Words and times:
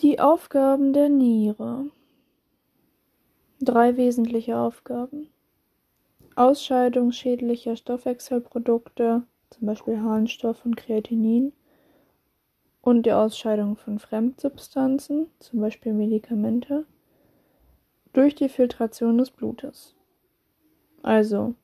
Die 0.00 0.18
Aufgaben 0.18 0.92
der 0.92 1.08
Niere. 1.08 1.86
Drei 3.60 3.96
wesentliche 3.96 4.56
Aufgaben. 4.56 5.28
Ausscheidung 6.34 7.12
schädlicher 7.12 7.76
Stoffwechselprodukte, 7.76 9.22
zum 9.50 9.66
Beispiel 9.66 10.00
Harnstoff 10.00 10.64
und 10.64 10.76
Kreatinin, 10.76 11.52
und 12.80 13.06
die 13.06 13.12
Ausscheidung 13.12 13.76
von 13.76 14.00
Fremdsubstanzen, 14.00 15.28
zum 15.38 15.60
Beispiel 15.60 15.92
Medikamente, 15.92 16.84
durch 18.12 18.34
die 18.34 18.48
Filtration 18.48 19.18
des 19.18 19.30
Blutes. 19.30 19.94
Also, 21.02 21.54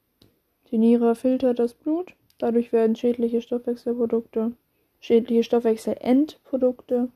die 0.70 0.78
Niere 0.78 1.16
filtert 1.16 1.58
das 1.58 1.74
Blut, 1.74 2.14
dadurch 2.36 2.72
werden 2.72 2.94
schädliche 2.94 3.40
Stoffwechselprodukte, 3.40 4.52
schädliche 5.00 5.42
Stoffwechselendprodukte 5.42 7.08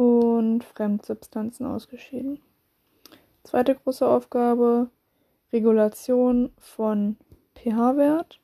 und 0.00 0.64
Fremdsubstanzen 0.64 1.66
ausgeschieden. 1.66 2.40
Zweite 3.44 3.74
große 3.74 4.08
Aufgabe, 4.08 4.88
Regulation 5.52 6.52
von 6.58 7.18
pH-Wert 7.54 8.40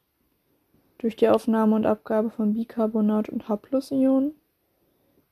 durch 0.99 1.17
die 1.17 1.31
Aufnahme 1.31 1.75
und 1.77 1.87
Abgabe 1.87 2.29
von 2.29 2.53
Bicarbonat 2.53 3.31
und 3.31 3.49
H-Ionen, 3.49 4.35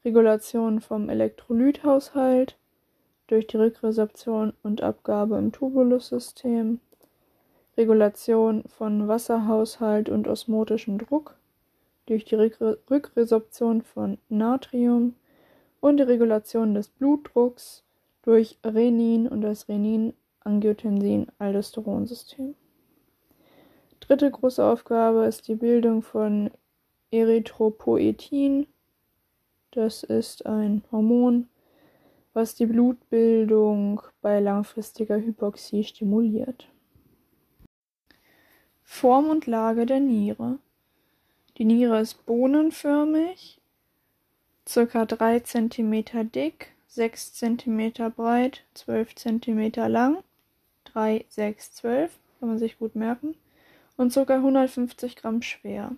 Regulation 0.03 0.81
vom 0.81 1.11
Elektrolythaushalt 1.11 2.57
durch 3.27 3.47
die 3.47 3.59
Rückresorption 3.59 4.55
und 4.63 4.81
Abgabe 4.81 5.37
im 5.37 5.53
Tubulussystem, 5.53 6.81
Regulation 7.77 8.65
von 8.79 9.09
Wasserhaushalt 9.09 10.09
und 10.09 10.27
osmotischem 10.27 10.97
Druck 10.97 11.37
durch 12.07 12.25
die 12.25 12.37
Rückresorption 12.37 13.83
von 13.83 14.17
Natrium 14.31 15.17
und 15.85 15.99
die 15.99 16.05
Regulation 16.05 16.73
des 16.73 16.89
Blutdrucks 16.89 17.85
durch 18.23 18.59
Renin 18.65 19.29
und 19.29 19.43
das 19.43 19.69
Renin-Angiotensin-Aldosteronsystem. 19.69 22.55
Dritte 24.01 24.31
große 24.31 24.65
Aufgabe 24.65 25.27
ist 25.27 25.47
die 25.47 25.57
Bildung 25.57 26.01
von 26.01 26.51
Erythropoetin. 27.11 28.67
Das 29.73 30.05
ist 30.05 30.47
ein 30.47 30.83
Hormon, 30.91 31.51
was 32.33 32.55
die 32.55 32.65
Blutbildung 32.65 34.01
bei 34.23 34.41
langfristiger 34.41 35.19
Hypoxie 35.19 35.85
stimuliert. 35.85 36.67
Form 38.83 39.29
und 39.29 39.47
Lage 39.47 39.85
der 39.85 40.01
Niere. 40.01 40.59
Die 41.59 41.67
Niere 41.67 42.01
ist 42.01 42.25
bohnenförmig 42.25 43.61
circa 44.67 45.05
3 45.05 45.41
cm 45.41 46.31
dick, 46.31 46.73
6 46.89 47.35
cm 47.35 47.93
breit, 48.15 48.65
12 48.75 49.15
cm 49.15 49.73
lang, 49.89 50.23
3, 50.85 51.25
6, 51.29 51.75
12, 51.75 52.19
kann 52.39 52.49
man 52.49 52.59
sich 52.59 52.79
gut 52.79 52.95
merken, 52.95 53.35
und 53.97 54.13
ca. 54.13 54.35
150 54.35 55.17
Gramm 55.17 55.43
schwer. 55.43 55.93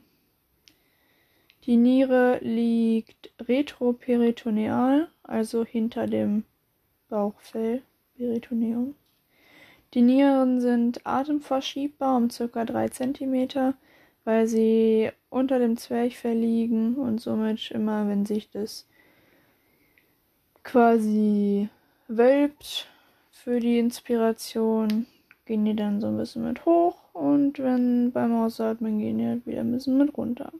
Die 1.65 1.77
Niere 1.77 2.39
liegt 2.43 3.33
retroperitoneal, 3.41 5.09
also 5.23 5.65
hinter 5.65 6.07
dem 6.07 6.45
Bauchfell, 7.09 7.83
Peritoneum. 8.17 8.95
Die 9.95 10.03
Nieren 10.03 10.61
sind 10.61 11.07
atemverschiebbar 11.07 12.17
um 12.17 12.29
ca. 12.29 12.65
3 12.65 12.89
cm 12.89 13.75
weil 14.27 14.49
sie 14.49 15.13
unter 15.31 15.61
dem 15.61 15.77
Zwerchfell 15.77 16.37
liegen 16.37 16.97
und 16.97 17.21
somit 17.21 17.71
immer, 17.71 18.09
wenn 18.09 18.27
sich 18.27 18.51
das 18.51 18.89
quasi 20.65 21.69
wölbt 22.09 22.89
für 23.31 23.61
die 23.61 23.79
Inspiration, 23.79 25.07
gehen 25.45 25.65
die 25.65 25.77
dann 25.77 26.01
so 26.01 26.09
ein 26.09 26.17
bisschen 26.17 26.43
mit 26.43 26.67
hoch 26.67 26.97
und 27.13 27.61
wenn 27.61 28.11
beim 28.11 28.35
Ausatmen 28.35 28.99
gehen 28.99 29.19
die 29.19 29.27
halt 29.27 29.47
wieder 29.47 29.61
ein 29.61 29.71
bisschen 29.71 29.97
mit 29.97 30.17
runter. 30.19 30.53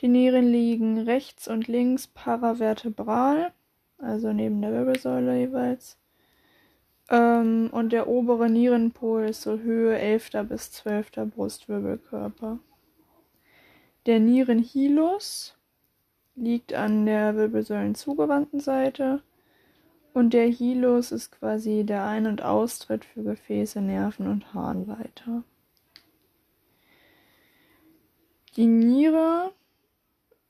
Die 0.00 0.08
Nieren 0.08 0.52
liegen 0.52 0.98
rechts 0.98 1.48
und 1.48 1.68
links 1.68 2.06
paravertebral, 2.06 3.52
also 3.96 4.34
neben 4.34 4.60
der 4.60 4.72
Wirbelsäule 4.72 5.38
jeweils. 5.38 5.96
Ähm, 7.10 7.68
und 7.72 7.92
der 7.92 8.08
obere 8.08 8.48
Nierenpol 8.48 9.24
ist 9.24 9.42
so 9.42 9.58
Höhe 9.58 9.98
11. 9.98 10.30
bis 10.48 10.72
12. 10.72 11.10
Brustwirbelkörper. 11.34 12.58
Der 14.06 14.20
Nierenhilus 14.20 15.56
liegt 16.34 16.74
an 16.74 17.06
der 17.06 17.36
Wirbelsäulen 17.36 17.94
zugewandten 17.94 18.60
Seite 18.60 19.22
und 20.12 20.34
der 20.34 20.46
Hilus 20.46 21.12
ist 21.12 21.32
quasi 21.32 21.84
der 21.84 22.04
Ein- 22.04 22.26
und 22.26 22.42
Austritt 22.42 23.04
für 23.04 23.22
Gefäße, 23.22 23.80
Nerven 23.80 24.28
und 24.28 24.52
Harnleiter. 24.54 25.44
Die 28.56 28.66
Niere 28.66 29.52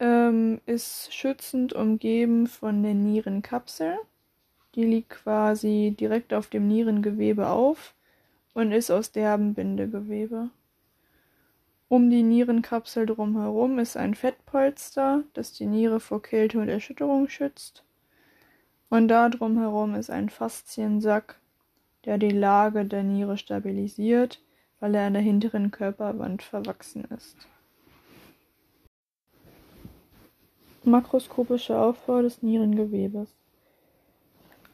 ähm, 0.00 0.60
ist 0.66 1.14
schützend 1.14 1.72
umgeben 1.72 2.48
von 2.48 2.82
der 2.82 2.94
Nierenkapsel. 2.94 3.96
Die 4.74 4.84
liegt 4.84 5.10
quasi 5.10 5.94
direkt 5.98 6.32
auf 6.32 6.48
dem 6.48 6.66
Nierengewebe 6.66 7.48
auf 7.48 7.94
und 8.54 8.72
ist 8.72 8.90
aus 8.90 9.12
derben 9.12 9.54
Bindegewebe. 9.54 10.50
Um 11.88 12.08
die 12.08 12.22
Nierenkapsel 12.22 13.04
drumherum 13.04 13.78
ist 13.78 13.98
ein 13.98 14.14
Fettpolster, 14.14 15.24
das 15.34 15.52
die 15.52 15.66
Niere 15.66 16.00
vor 16.00 16.22
Kälte 16.22 16.58
und 16.58 16.70
Erschütterung 16.70 17.28
schützt. 17.28 17.84
Und 18.88 19.08
da 19.08 19.28
drumherum 19.28 19.94
ist 19.94 20.08
ein 20.08 20.30
Fasziensack, 20.30 21.38
der 22.06 22.16
die 22.16 22.30
Lage 22.30 22.86
der 22.86 23.02
Niere 23.02 23.36
stabilisiert, 23.36 24.42
weil 24.80 24.94
er 24.94 25.06
an 25.06 25.12
der 25.12 25.22
hinteren 25.22 25.70
Körperwand 25.70 26.42
verwachsen 26.42 27.04
ist. 27.16 27.36
Makroskopischer 30.84 31.78
Aufbau 31.78 32.22
des 32.22 32.42
Nierengewebes. 32.42 33.41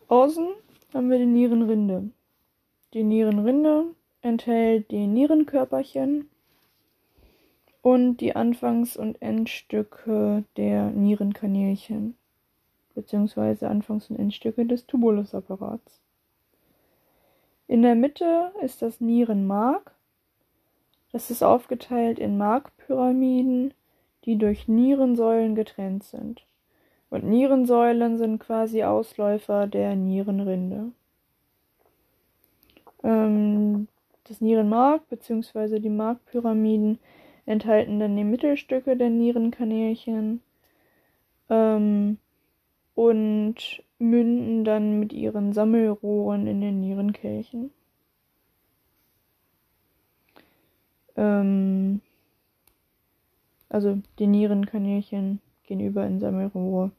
Außen 0.09 0.49
haben 0.93 1.11
wir 1.11 1.19
die 1.19 1.27
Nierenrinde. 1.27 2.11
Die 2.95 3.05
Nierenrinde 3.05 3.95
enthält 4.23 4.91
die 4.91 5.07
Nierenkörperchen 5.07 6.29
und 7.83 8.17
die 8.19 8.35
Anfangs- 8.35 8.97
und 8.97 9.21
Endstücke 9.23 10.45
der 10.57 10.91
Nierenkanälchen 10.91 12.17
beziehungsweise 12.99 13.69
Anfangs- 13.69 14.11
und 14.11 14.19
Endstücke 14.19 14.67
des 14.67 14.85
Tubulusapparats. 14.87 16.01
In 17.69 17.83
der 17.83 17.95
Mitte 17.95 18.51
ist 18.61 18.83
das 18.83 19.01
Nierenmark. 19.01 19.95
Das 21.13 21.31
ist 21.31 21.45
aufgeteilt 21.45 22.19
in 22.19 22.37
Markpyramiden, 22.39 23.73
die 24.25 24.37
durch 24.37 24.67
Nierensäulen 24.67 25.55
getrennt 25.55 26.03
sind. 26.03 26.48
Und 27.11 27.25
Nierensäulen 27.25 28.19
sind 28.19 28.39
quasi 28.39 28.83
Ausläufer 28.85 29.67
der 29.67 29.97
Nierenrinde. 29.97 30.93
Ähm, 33.03 33.89
das 34.25 34.41
Nierenmark 34.41 35.09
bzw. 35.09 35.79
die 35.79 35.89
Markpyramiden 35.89 36.99
enthalten 37.47 37.99
dann 37.99 38.17
die 38.17 38.25
Mittelstücke 38.25 38.97
der 38.97 39.09
Nierenkanälchen 39.09 40.43
ähm, 41.49 42.19
und 42.95 43.83
münden 43.99 44.65
dann 44.65 45.01
mit 45.01 45.13
ihren 45.13 45.53
Sammelrohren 45.53 46.47
in 46.47 46.61
den 46.61 46.81
Nierenkelchen. 46.81 47.71
Ähm, 51.17 52.01
also 53.71 53.99
die 54.19 54.27
Nierenkanälchen 54.27 55.41
gehen 55.65 55.81
über 55.81 56.07
in 56.07 56.21
Sammelrohre. 56.21 56.91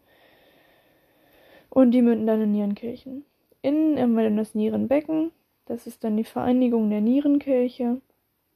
Und 1.70 1.92
die 1.92 2.02
münden 2.02 2.28
dann 2.28 2.42
in 2.42 2.52
Nierenkirchen. 2.52 3.26
Innen 3.62 4.00
haben 4.00 4.16
wir 4.16 4.24
dann 4.24 4.38
das 4.38 4.56
Nierenbecken. 4.56 5.32
Das 5.66 5.86
ist 5.86 6.04
dann 6.04 6.18
die 6.18 6.24
Vereinigung 6.24 6.90
der 6.90 7.02
Nierenkirche. 7.02 8.02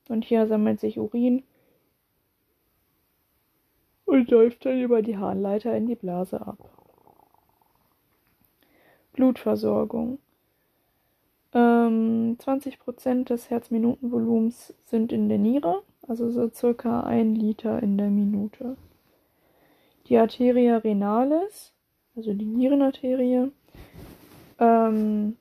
Und 0.09 0.25
hier 0.25 0.47
sammelt 0.47 0.79
sich 0.79 0.99
Urin 0.99 1.43
und 4.05 4.29
läuft 4.29 4.65
dann 4.65 4.79
über 4.79 5.01
die 5.01 5.17
Harnleiter 5.17 5.75
in 5.75 5.87
die 5.87 5.95
Blase 5.95 6.41
ab. 6.45 6.57
Blutversorgung. 9.13 10.19
Ähm, 11.53 12.37
20% 12.39 13.25
des 13.25 13.49
Herzminutenvolumens 13.49 14.73
sind 14.85 15.11
in 15.11 15.29
der 15.29 15.37
Niere, 15.37 15.83
also 16.07 16.29
so 16.29 16.49
circa 16.49 17.01
ein 17.01 17.35
Liter 17.35 17.81
in 17.81 17.97
der 17.97 18.09
Minute. 18.09 18.75
Die 20.07 20.17
Arteria 20.17 20.77
renalis 20.77 21.72
also 22.15 22.33
die 22.33 22.45
Nierenarterie, 22.45 23.51
ähm, 24.59 25.37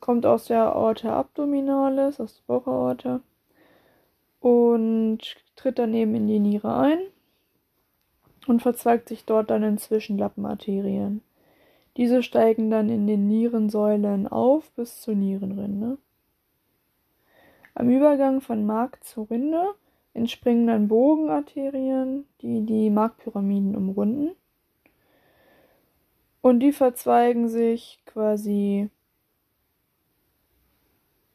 kommt 0.00 0.26
aus 0.26 0.46
der 0.46 0.74
Aorta 0.74 1.18
abdominalis, 1.18 2.20
aus 2.20 2.36
der 2.36 2.42
Bauchaorta 2.46 3.20
und 4.40 5.18
tritt 5.56 5.78
daneben 5.78 6.14
in 6.14 6.26
die 6.26 6.38
Niere 6.38 6.76
ein 6.76 6.98
und 8.46 8.60
verzweigt 8.60 9.08
sich 9.08 9.24
dort 9.24 9.50
dann 9.50 9.62
in 9.62 9.78
Zwischenlappenarterien. 9.78 11.22
Diese 11.96 12.22
steigen 12.22 12.70
dann 12.70 12.88
in 12.88 13.06
den 13.06 13.28
Nierensäulen 13.28 14.26
auf 14.26 14.70
bis 14.72 15.00
zur 15.00 15.14
Nierenrinde. 15.14 15.96
Am 17.74 17.88
Übergang 17.88 18.40
von 18.40 18.66
Mark 18.66 19.02
zur 19.04 19.30
Rinde 19.30 19.74
entspringen 20.12 20.66
dann 20.66 20.88
Bogenarterien, 20.88 22.26
die 22.40 22.66
die 22.66 22.90
Markpyramiden 22.90 23.74
umrunden. 23.74 24.30
Und 26.44 26.60
die 26.60 26.72
verzweigen 26.72 27.48
sich 27.48 28.02
quasi 28.04 28.90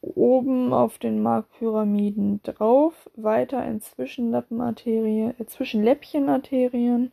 oben 0.02 0.72
auf 0.72 1.00
den 1.00 1.24
Markpyramiden 1.24 2.42
drauf, 2.44 3.10
weiter 3.16 3.66
in 3.66 3.82
Zwischenlappenarterien, 3.82 5.34
äh, 5.40 5.46
Zwischenläppchenarterien. 5.48 7.12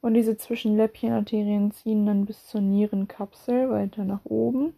Und 0.00 0.14
diese 0.14 0.36
Zwischenläppchenarterien 0.36 1.70
ziehen 1.70 2.06
dann 2.06 2.26
bis 2.26 2.44
zur 2.48 2.60
Nierenkapsel 2.60 3.70
weiter 3.70 4.04
nach 4.04 4.24
oben. 4.24 4.74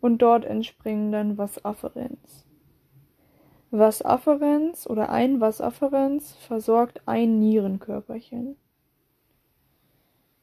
Und 0.00 0.22
dort 0.22 0.44
entspringen 0.44 1.10
dann 1.10 1.38
Vassafferens. 1.38 2.46
Vassafferens 3.72 4.88
oder 4.88 5.08
ein 5.08 5.40
Vassafferens 5.40 6.36
versorgt 6.36 7.02
ein 7.06 7.40
Nierenkörperchen. 7.40 8.54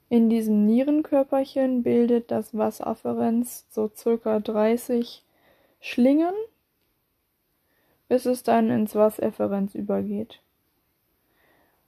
In 0.09 0.27
diesem 0.27 0.65
Nierenkörperchen 0.65 1.83
bildet 1.83 2.31
das 2.31 2.57
Vassafferens 2.57 3.67
so 3.69 3.91
circa 3.95 4.39
30 4.39 5.23
Schlingen, 5.79 6.33
bis 8.07 8.25
es 8.25 8.41
dann 8.41 8.71
ins 8.71 8.95
Vassefferens 8.95 9.75
übergeht. 9.75 10.41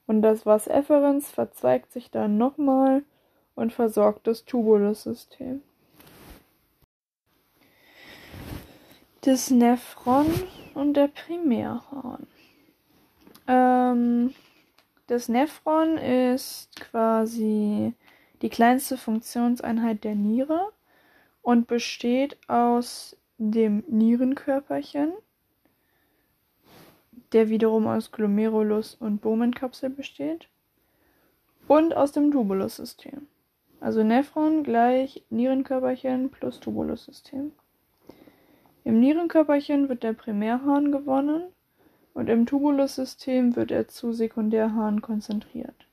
Und 0.06 0.22
das 0.22 0.46
Vassefferens 0.46 1.32
verzweigt 1.32 1.92
sich 1.92 2.12
dann 2.12 2.38
nochmal 2.38 3.04
und 3.56 3.74
versorgt 3.74 4.28
das 4.28 4.46
Tubulussystem. 4.46 5.64
Das 9.22 9.50
Nephron 9.50 10.28
und 10.76 10.94
der 10.94 11.08
Primärhorn. 11.08 12.28
Ähm, 13.48 14.34
das 15.08 15.28
Nephron 15.28 15.98
ist 15.98 16.76
quasi 16.80 17.94
die 18.42 18.50
kleinste 18.50 18.98
Funktionseinheit 18.98 20.04
der 20.04 20.16
Niere 20.16 20.72
und 21.42 21.68
besteht 21.68 22.38
aus 22.48 23.18
dem 23.38 23.84
Nierenkörperchen, 23.88 25.14
der 27.34 27.50
wiederum 27.50 27.88
aus 27.88 28.12
Glomerulus 28.12 28.96
und 28.96 29.22
Bomenkapsel 29.22 29.90
besteht, 29.90 30.48
und 31.68 31.96
aus 31.96 32.12
dem 32.12 32.32
Tubulussystem. 32.32 33.28
Also 33.80 34.04
Nephron 34.04 34.64
gleich 34.64 35.24
Nierenkörperchen 35.30 36.30
plus 36.30 36.60
Tubulussystem. 36.60 37.52
Im 38.84 39.00
Nierenkörperchen 39.00 39.90
wird 39.90 40.04
der 40.04 40.14
Primärhahn 40.14 40.92
gewonnen 40.92 41.44
und 42.14 42.30
im 42.30 42.46
Tubulussystem 42.46 43.56
wird 43.56 43.72
er 43.72 43.88
zu 43.88 44.12
Sekundärhahn 44.12 45.02
konzentriert. 45.02 45.88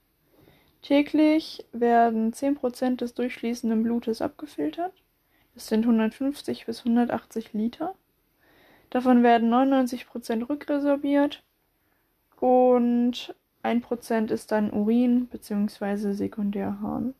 Täglich 0.82 1.66
werden 1.72 2.32
10% 2.32 2.96
des 2.96 3.14
durchfließenden 3.14 3.82
Blutes 3.82 4.22
abgefiltert. 4.22 4.92
Das 5.54 5.66
sind 5.66 5.84
150 5.84 6.66
bis 6.66 6.80
180 6.80 7.52
Liter. 7.52 7.94
Davon 8.90 9.22
werden 9.22 9.52
99% 9.52 10.48
rückresorbiert 10.48 11.42
und 12.40 13.34
1% 13.62 14.30
ist 14.30 14.52
dann 14.52 14.70
Urin 14.70 15.26
bzw. 15.26 16.12
Sekundärhahn. 16.12 17.14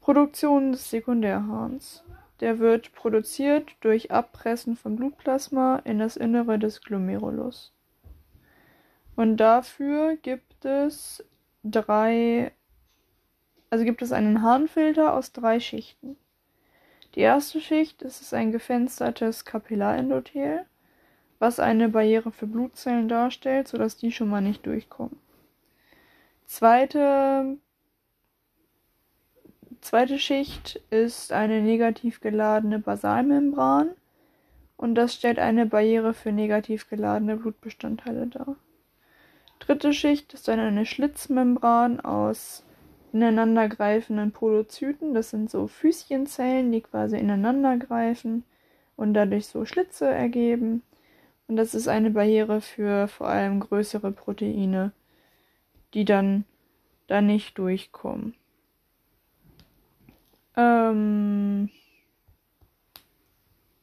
Produktion 0.00 0.72
des 0.72 0.88
Sekundärhahns. 0.90 2.04
Der 2.40 2.58
wird 2.58 2.92
produziert 2.94 3.74
durch 3.80 4.10
Abpressen 4.12 4.76
von 4.76 4.94
Blutplasma 4.94 5.80
in 5.84 5.98
das 5.98 6.16
Innere 6.16 6.58
des 6.58 6.82
Glomerulus. 6.82 7.72
Und 9.16 9.38
dafür 9.38 10.16
gibt 10.16 10.64
es 10.66 11.24
drei, 11.70 12.52
also 13.70 13.84
gibt 13.84 14.02
es 14.02 14.12
einen 14.12 14.42
Harnfilter 14.42 15.14
aus 15.14 15.32
drei 15.32 15.60
Schichten. 15.60 16.16
Die 17.14 17.20
erste 17.20 17.60
Schicht 17.60 18.02
ist 18.02 18.34
ein 18.34 18.52
gefenstertes 18.52 19.44
Kapillarendothel, 19.44 20.66
was 21.38 21.60
eine 21.60 21.88
Barriere 21.88 22.30
für 22.30 22.46
Blutzellen 22.46 23.08
darstellt, 23.08 23.68
sodass 23.68 23.96
die 23.96 24.12
schon 24.12 24.28
mal 24.28 24.42
nicht 24.42 24.66
durchkommen. 24.66 25.18
Zweite 26.46 27.58
zweite 29.80 30.18
Schicht 30.18 30.80
ist 30.90 31.32
eine 31.32 31.62
negativ 31.62 32.20
geladene 32.20 32.80
Basalmembran 32.80 33.90
und 34.76 34.94
das 34.94 35.14
stellt 35.14 35.38
eine 35.38 35.64
Barriere 35.66 36.12
für 36.12 36.32
negativ 36.32 36.88
geladene 36.88 37.36
Blutbestandteile 37.36 38.26
dar. 38.26 38.56
Dritte 39.58 39.92
Schicht 39.92 40.34
ist 40.34 40.48
dann 40.48 40.60
eine 40.60 40.86
Schlitzmembran 40.86 42.00
aus 42.00 42.64
ineinandergreifenden 43.12 44.32
Podozyten. 44.32 45.14
Das 45.14 45.30
sind 45.30 45.50
so 45.50 45.66
Füßchenzellen, 45.66 46.70
die 46.70 46.82
quasi 46.82 47.16
ineinandergreifen 47.16 48.44
und 48.96 49.14
dadurch 49.14 49.46
so 49.46 49.64
Schlitze 49.64 50.06
ergeben. 50.06 50.82
Und 51.48 51.56
das 51.56 51.74
ist 51.74 51.88
eine 51.88 52.10
Barriere 52.10 52.60
für 52.60 53.08
vor 53.08 53.28
allem 53.28 53.60
größere 53.60 54.12
Proteine, 54.12 54.92
die 55.94 56.04
dann 56.04 56.44
da 57.06 57.20
nicht 57.20 57.56
durchkommen. 57.58 58.34
Ähm, 60.56 61.70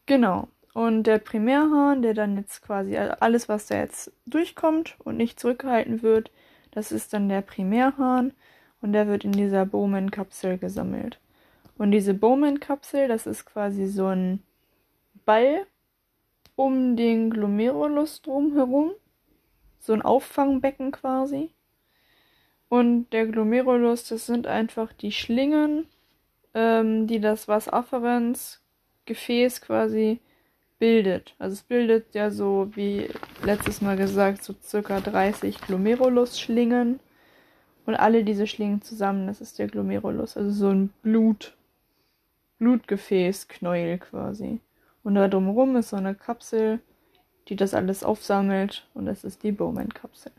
genau. 0.06 0.48
Und 0.74 1.04
der 1.04 1.20
Primärhahn, 1.20 2.02
der 2.02 2.14
dann 2.14 2.38
jetzt 2.38 2.64
quasi 2.64 2.98
alles, 2.98 3.48
was 3.48 3.68
da 3.68 3.78
jetzt 3.78 4.12
durchkommt 4.26 4.96
und 5.04 5.18
nicht 5.18 5.40
zurückgehalten 5.40 6.02
wird, 6.02 6.32
das 6.72 6.92
ist 6.92 7.14
dann 7.14 7.30
der 7.30 7.42
Primärhahn 7.42 8.34
und 8.82 8.94
der 8.94 9.08
wird 9.08 9.24
in 9.24 9.34
dieser 9.34 9.66
Bowman-Kapsel 9.66 10.58
gesammelt. 10.58 11.20
Und 11.78 11.92
diese 11.92 12.14
Bowman-Kapsel, 12.14 13.08
das 13.08 13.28
ist 13.28 13.46
quasi 13.46 13.88
so 13.88 14.08
ein 14.08 14.42
Ball 15.26 15.66
um 16.56 16.96
den 16.96 17.30
Glomerulus 17.30 18.22
drumherum, 18.22 18.92
so 19.80 19.94
ein 19.94 20.02
Auffangbecken 20.02 20.92
quasi. 20.92 21.52
Und 22.70 23.12
der 23.12 23.28
Glomerulus, 23.28 24.08
das 24.08 24.26
sind 24.26 24.48
einfach 24.48 24.94
die 24.94 25.12
Schlingen 25.12 25.88
ähm, 26.54 27.08
die 27.08 27.20
das 27.20 27.48
Vassafferens-Gefäß 27.48 29.62
quasi 29.62 30.20
bildet. 30.84 31.34
Also 31.40 31.54
es 31.54 31.64
bildet 31.64 32.14
ja 32.14 32.30
so, 32.30 32.70
wie 32.76 33.10
letztes 33.42 33.80
Mal 33.80 33.96
gesagt, 33.96 34.44
so 34.44 34.54
circa 34.62 35.00
30 35.00 35.62
Glomerulus-Schlingen. 35.62 37.00
Und 37.86 37.96
alle 37.96 38.26
diese 38.26 38.48
Schlingen 38.48 38.82
zusammen, 38.82 39.28
das 39.28 39.40
ist 39.40 39.60
der 39.60 39.68
Glomerulus. 39.68 40.36
Also 40.36 40.52
so 40.52 40.68
ein 40.68 40.90
Blut, 41.02 41.56
Blutgefäß-Knäuel 42.60 43.98
quasi. 43.98 44.60
Und 45.06 45.16
da 45.16 45.30
drumherum 45.30 45.78
ist 45.78 45.92
so 45.92 45.96
eine 45.96 46.16
Kapsel, 46.16 46.82
die 47.48 47.56
das 47.56 47.74
alles 47.74 48.04
aufsammelt. 48.04 48.86
Und 48.94 49.06
das 49.06 49.24
ist 49.24 49.42
die 49.44 49.54
Bowman-Kapsel. 49.54 50.34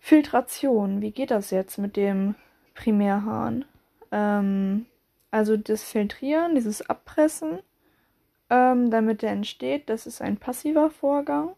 Filtration. 0.00 1.02
Wie 1.02 1.10
geht 1.10 1.30
das 1.30 1.50
jetzt 1.50 1.76
mit 1.76 1.96
dem 1.96 2.34
Primärhahn. 2.72 3.66
Ähm, 4.10 4.86
also 5.30 5.56
das 5.56 5.82
Filtrieren, 5.82 6.54
dieses 6.54 6.88
Abpressen, 6.88 7.60
ähm, 8.50 8.90
damit 8.90 9.22
der 9.22 9.30
entsteht, 9.30 9.88
das 9.88 10.06
ist 10.06 10.22
ein 10.22 10.36
passiver 10.38 10.90
Vorgang, 10.90 11.54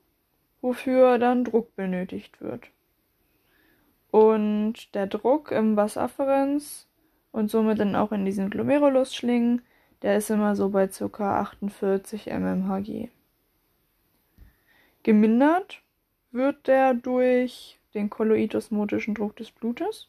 wofür 0.60 1.18
dann 1.18 1.44
Druck 1.44 1.74
benötigt 1.76 2.40
wird. 2.40 2.68
Und 4.10 4.94
der 4.94 5.06
Druck 5.06 5.52
im 5.52 5.76
Vassafferens 5.76 6.88
und 7.32 7.50
somit 7.50 7.78
dann 7.78 7.94
auch 7.94 8.10
in 8.10 8.24
diesen 8.24 8.50
Glomerulus-Schlingen, 8.50 9.62
der 10.02 10.16
ist 10.16 10.30
immer 10.30 10.56
so 10.56 10.70
bei 10.70 10.88
ca. 10.88 11.40
48 11.40 12.26
mmHg. 12.26 13.08
Gemindert 15.02 15.82
wird 16.32 16.66
der 16.66 16.94
durch 16.94 17.78
den 17.94 18.10
kolloidosmotischen 18.10 19.14
Druck 19.14 19.36
des 19.36 19.50
Blutes 19.50 20.08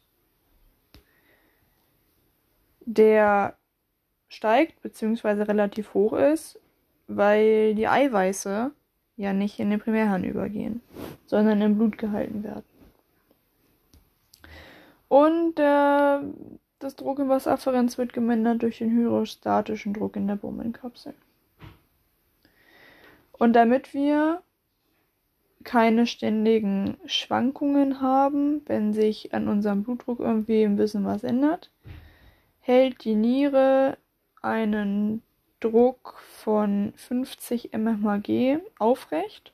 der 2.86 3.56
steigt 4.28 4.80
bzw. 4.82 5.42
relativ 5.42 5.94
hoch 5.94 6.14
ist, 6.14 6.58
weil 7.06 7.74
die 7.74 7.88
Eiweiße 7.88 8.72
ja 9.16 9.32
nicht 9.32 9.58
in 9.58 9.70
den 9.70 9.80
Primärhahn 9.80 10.24
übergehen, 10.24 10.80
sondern 11.26 11.60
im 11.60 11.76
Blut 11.76 11.98
gehalten 11.98 12.42
werden. 12.42 12.64
Und 15.08 15.58
äh, 15.58 16.18
das 16.78 16.96
Druck 16.96 17.18
im 17.18 17.28
Vassafferenz 17.28 17.98
wird 17.98 18.12
gemindert 18.12 18.62
durch 18.62 18.78
den 18.78 18.90
hydrostatischen 18.90 19.92
Druck 19.92 20.16
in 20.16 20.26
der 20.26 20.36
Bowman-Kapsel. 20.36 21.14
Und 23.32 23.52
damit 23.52 23.92
wir 23.92 24.42
keine 25.64 26.06
ständigen 26.06 26.96
Schwankungen 27.06 28.00
haben, 28.00 28.62
wenn 28.66 28.92
sich 28.92 29.34
an 29.34 29.48
unserem 29.48 29.84
Blutdruck 29.84 30.20
irgendwie 30.20 30.64
ein 30.64 30.76
bisschen 30.76 31.04
was 31.04 31.22
ändert, 31.22 31.70
hält 32.62 33.04
die 33.04 33.14
Niere 33.14 33.98
einen 34.40 35.22
Druck 35.60 36.18
von 36.20 36.92
50 36.96 37.72
mmHg 37.72 38.60
aufrecht 38.78 39.52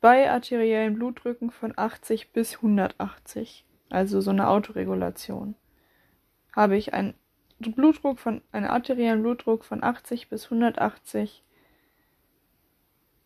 bei 0.00 0.30
arteriellen 0.30 0.94
Blutdrücken 0.94 1.50
von 1.50 1.72
80 1.76 2.32
bis 2.32 2.56
180, 2.56 3.64
also 3.90 4.20
so 4.20 4.30
eine 4.30 4.48
Autoregulation. 4.48 5.54
Habe 6.52 6.76
ich 6.76 6.92
einen 6.92 7.14
Blutdruck 7.58 8.18
von 8.18 8.42
einen 8.50 8.66
arteriellen 8.66 9.22
Blutdruck 9.22 9.64
von 9.64 9.82
80 9.82 10.28
bis 10.28 10.44
180 10.44 11.42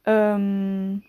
ähm, 0.06 1.02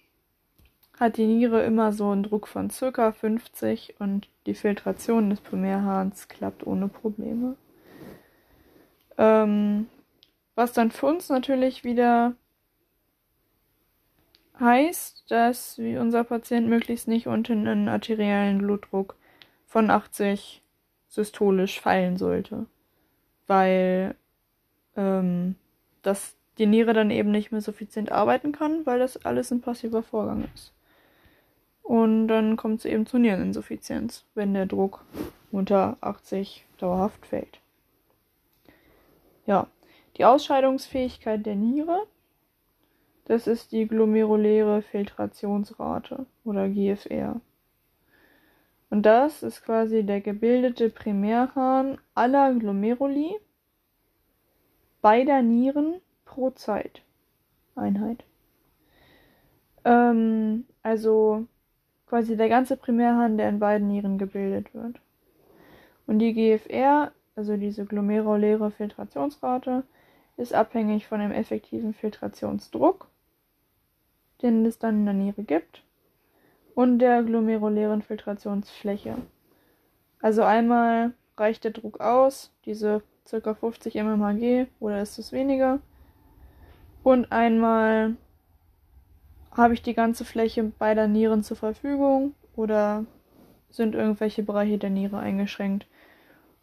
hat 1.00 1.18
die 1.18 1.26
Niere 1.26 1.64
immer 1.64 1.94
so 1.94 2.12
einen 2.12 2.24
Druck 2.24 2.48
von 2.48 2.70
ca. 2.70 3.12
50 3.12 3.96
und 4.00 4.30
die 4.46 4.54
Filtration 4.54 5.30
des 5.30 5.42
Primärhahns 5.42 6.28
klappt 6.28 6.66
ohne 6.66 6.88
Probleme. 6.88 7.56
Ähm, 9.22 9.88
was 10.56 10.74
dann 10.74 10.90
für 10.90 11.06
uns 11.06 11.30
natürlich 11.30 11.84
wieder 11.84 12.34
heißt, 14.60 15.30
dass 15.30 15.78
unser 15.78 16.24
Patient 16.24 16.68
möglichst 16.68 17.08
nicht 17.08 17.28
unter 17.28 17.54
einen 17.54 17.88
arteriellen 17.88 18.58
Blutdruck 18.58 19.16
von 19.68 19.92
80 19.92 20.64
systolisch 21.08 21.80
fallen 21.80 22.18
sollte, 22.18 22.66
weil 23.46 24.16
ähm, 24.96 25.56
das 26.02 26.36
die 26.58 26.66
Niere 26.66 26.94
dann 26.94 27.12
eben 27.12 27.30
nicht 27.30 27.52
mehr 27.52 27.62
suffizient 27.62 28.12
arbeiten 28.12 28.52
kann, 28.52 28.88
weil 28.88 28.98
das 28.98 29.24
alles 29.24 29.52
ein 29.52 29.62
passiver 29.62 30.02
Vorgang 30.02 30.48
ist. 30.56 30.74
Und 31.84 32.28
dann 32.28 32.58
kommt 32.58 32.80
es 32.80 32.86
eben 32.86 33.06
zur 33.06 33.20
Niereninsuffizienz, 33.20 34.26
wenn 34.34 34.56
der 34.56 34.66
Druck 34.66 35.06
unter 35.52 35.98
80 36.02 36.66
dauerhaft 36.80 37.28
fällt. 37.28 37.61
Ja, 39.52 39.68
die 40.16 40.24
Ausscheidungsfähigkeit 40.24 41.46
der 41.46 41.56
Niere, 41.56 42.08
das 43.26 43.48
ist 43.48 43.74
die 43.74 43.86
glomeruläre 43.86 44.82
Filtrationsrate 44.82 46.26
oder 46.46 46.70
GFR. 46.70 47.42
Und 48.90 49.02
das 49.06 49.44
ist 49.44 49.66
quasi 49.66 50.04
der 50.04 50.22
gebildete 50.22 50.90
Primärhahn 50.90 51.98
aller 52.16 52.54
Glomeruli 52.54 53.36
beider 55.02 55.42
Nieren 55.42 56.00
pro 56.24 56.52
Zeit. 56.52 57.02
Einheit. 57.76 58.24
Ähm, 59.84 60.64
also 60.82 61.46
quasi 62.08 62.38
der 62.38 62.48
ganze 62.48 62.78
Primärhahn, 62.78 63.38
der 63.38 63.50
in 63.50 63.60
beiden 63.60 63.90
Nieren 63.90 64.18
gebildet 64.18 64.74
wird. 64.74 65.02
Und 66.08 66.20
die 66.20 66.34
GFR, 66.34 67.12
also 67.36 67.58
diese 67.58 67.86
glomeruläre 67.86 68.72
Filtrationsrate, 68.72 69.84
ist 70.38 70.54
abhängig 70.54 71.08
von 71.08 71.20
dem 71.20 71.32
effektiven 71.32 71.94
Filtrationsdruck, 71.94 73.08
den 74.42 74.66
es 74.66 74.80
dann 74.80 75.00
in 75.00 75.06
der 75.06 75.14
Niere 75.14 75.44
gibt, 75.44 75.84
und 76.74 77.00
der 77.00 77.24
glomerulären 77.24 78.02
Filtrationsfläche. 78.02 79.18
Also 80.22 80.44
einmal 80.44 81.14
reicht 81.38 81.64
der 81.64 81.72
Druck 81.72 82.00
aus, 82.00 82.52
diese 82.66 83.02
ca. 83.30 83.54
50 83.54 83.96
mmHg, 83.96 84.68
oder 84.80 85.02
ist 85.02 85.18
es 85.18 85.32
weniger? 85.32 85.80
Und 87.04 87.32
einmal 87.32 88.16
habe 89.52 89.74
ich 89.74 89.82
die 89.82 89.94
ganze 89.94 90.26
Fläche 90.26 90.64
beider 90.64 91.08
Nieren 91.08 91.44
zur 91.44 91.58
Verfügung 91.58 92.36
oder 92.56 93.06
sind 93.70 93.96
irgendwelche 93.96 94.44
Bereiche 94.44 94.78
der 94.78 94.90
Niere 94.90 95.18
eingeschränkt 95.18 95.88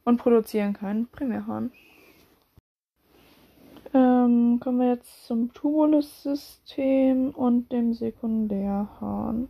und 0.09 0.17
produzieren 0.17 0.73
keinen 0.73 1.07
Primärhahn. 1.09 1.71
Ähm, 3.93 4.59
kommen 4.59 4.81
wir 4.81 4.89
jetzt 4.89 5.27
zum 5.27 5.53
Tubulussystem 5.53 7.31
und 7.31 7.71
dem 7.71 7.93
Sekundärhahn. 7.93 9.49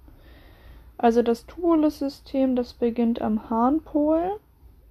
Also 0.97 1.23
das 1.23 1.47
Tubulussystem, 1.47 2.57
das 2.57 2.75
beginnt 2.75 3.23
am 3.23 3.49
Harnpol. 3.49 4.41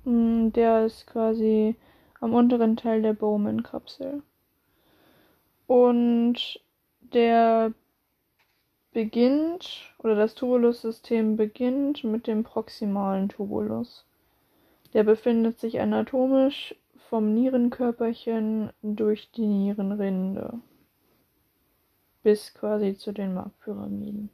Hm, 0.05 0.53
der 0.53 0.85
ist 0.85 1.05
quasi 1.05 1.75
am 2.21 2.33
unteren 2.33 2.77
Teil 2.77 3.01
der 3.01 3.13
Bowman-Kapsel. 3.13 4.23
Und 5.67 6.61
der 7.13 7.73
beginnt, 8.93 9.81
oder 9.99 10.15
das 10.15 10.33
Tubulussystem 10.33 11.35
beginnt 11.35 12.05
mit 12.05 12.25
dem 12.25 12.45
proximalen 12.45 13.27
Tubulus. 13.27 14.05
Der 14.97 15.03
befindet 15.03 15.59
sich 15.59 15.79
anatomisch 15.79 16.73
vom 17.07 17.35
Nierenkörperchen 17.35 18.71
durch 18.81 19.29
die 19.29 19.45
Nierenrinde 19.45 20.59
bis 22.23 22.55
quasi 22.55 22.97
zu 22.97 23.11
den 23.11 23.35
Markpyramiden. 23.35 24.31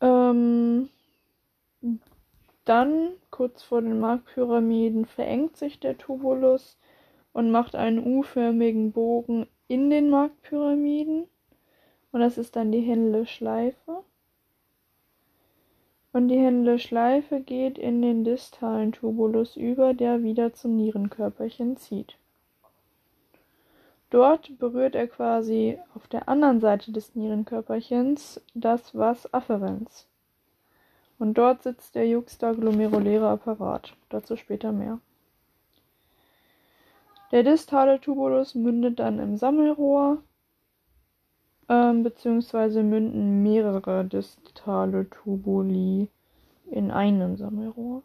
Ähm, 0.00 0.88
dann, 2.64 3.10
kurz 3.30 3.62
vor 3.62 3.80
den 3.80 4.00
Markpyramiden, 4.00 5.06
verengt 5.06 5.56
sich 5.56 5.78
der 5.78 5.96
Tubulus 5.96 6.76
und 7.32 7.52
macht 7.52 7.76
einen 7.76 8.04
U-förmigen 8.04 8.90
Bogen 8.90 9.46
in 9.68 9.90
den 9.90 10.10
Markpyramiden 10.10 11.28
und 12.10 12.20
das 12.20 12.38
ist 12.38 12.56
dann 12.56 12.72
die 12.72 12.80
Händle-Schleife. 12.80 14.02
Und 16.12 16.28
die 16.28 16.38
Händle-Schleife 16.38 17.40
geht 17.40 17.78
in 17.78 18.02
den 18.02 18.24
distalen 18.24 18.92
Tubulus 18.92 19.56
über, 19.56 19.94
der 19.94 20.22
wieder 20.22 20.52
zum 20.52 20.76
Nierenkörperchen 20.76 21.76
zieht. 21.76 22.16
Dort 24.10 24.58
berührt 24.58 24.96
er 24.96 25.06
quasi 25.06 25.78
auf 25.94 26.08
der 26.08 26.28
anderen 26.28 26.60
Seite 26.60 26.90
des 26.90 27.14
Nierenkörperchens 27.14 28.40
das 28.54 28.92
Vas 28.92 29.32
afferens. 29.32 30.08
Und 31.20 31.34
dort 31.34 31.62
sitzt 31.62 31.94
der 31.94 32.08
juxtaglomeruläre 32.08 33.28
Apparat. 33.28 33.94
Dazu 34.08 34.36
später 34.36 34.72
mehr. 34.72 34.98
Der 37.30 37.44
distale 37.44 38.00
Tubulus 38.00 38.56
mündet 38.56 38.98
dann 38.98 39.20
im 39.20 39.36
Sammelrohr 39.36 40.20
ähm, 41.70 42.02
beziehungsweise 42.02 42.82
münden 42.82 43.44
mehrere 43.44 44.04
distale 44.04 45.08
Tubuli 45.08 46.08
in 46.68 46.90
einem 46.90 47.36
Sammelrohr. 47.36 48.02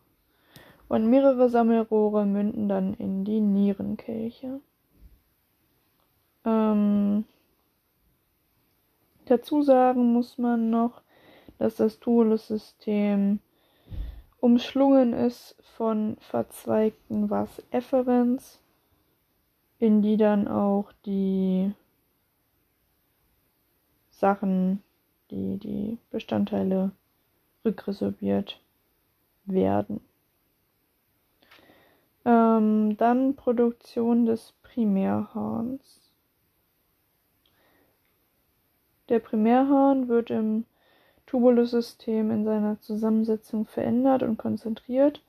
Und 0.88 1.10
mehrere 1.10 1.50
Sammelrohre 1.50 2.27
münden 2.27 2.69
dann 2.69 2.93
in 2.93 3.25
die 3.25 3.41
Nierenkelche. 3.41 4.62
Ähm, 6.45 7.25
dazu 9.25 9.63
sagen 9.63 10.13
muss 10.13 10.38
man 10.38 10.69
noch, 10.69 11.01
dass 11.57 11.77
das 11.77 12.00
Tubulussystem 12.00 13.39
umschlungen 14.39 15.13
ist 15.13 15.55
von 15.75 16.17
verzweigten 16.19 17.31
Vas 17.31 17.63
efferens, 17.72 18.62
in 19.79 20.03
die 20.03 20.17
dann 20.17 20.48
auch 20.48 20.91
die 21.07 21.74
Sachen, 24.25 24.82
die, 25.29 25.58
die 25.60 26.00
Bestandteile 26.10 26.89
rückresorbiert 27.63 28.60
werden. 29.46 30.01
Ähm, 32.25 32.98
dann 32.98 33.36
Produktion 33.36 34.25
des 34.25 34.55
Primärhahns. 34.63 36.12
Der 39.10 39.20
Primärhahn 39.20 40.08
wird 40.08 40.32
im 40.32 40.65
Tubulussystem 41.27 42.32
in 42.32 42.46
seiner 42.46 42.82
Zusammensetzung 42.82 43.67
verändert 43.67 44.24
und 44.24 44.38
konzentriert 44.38 45.22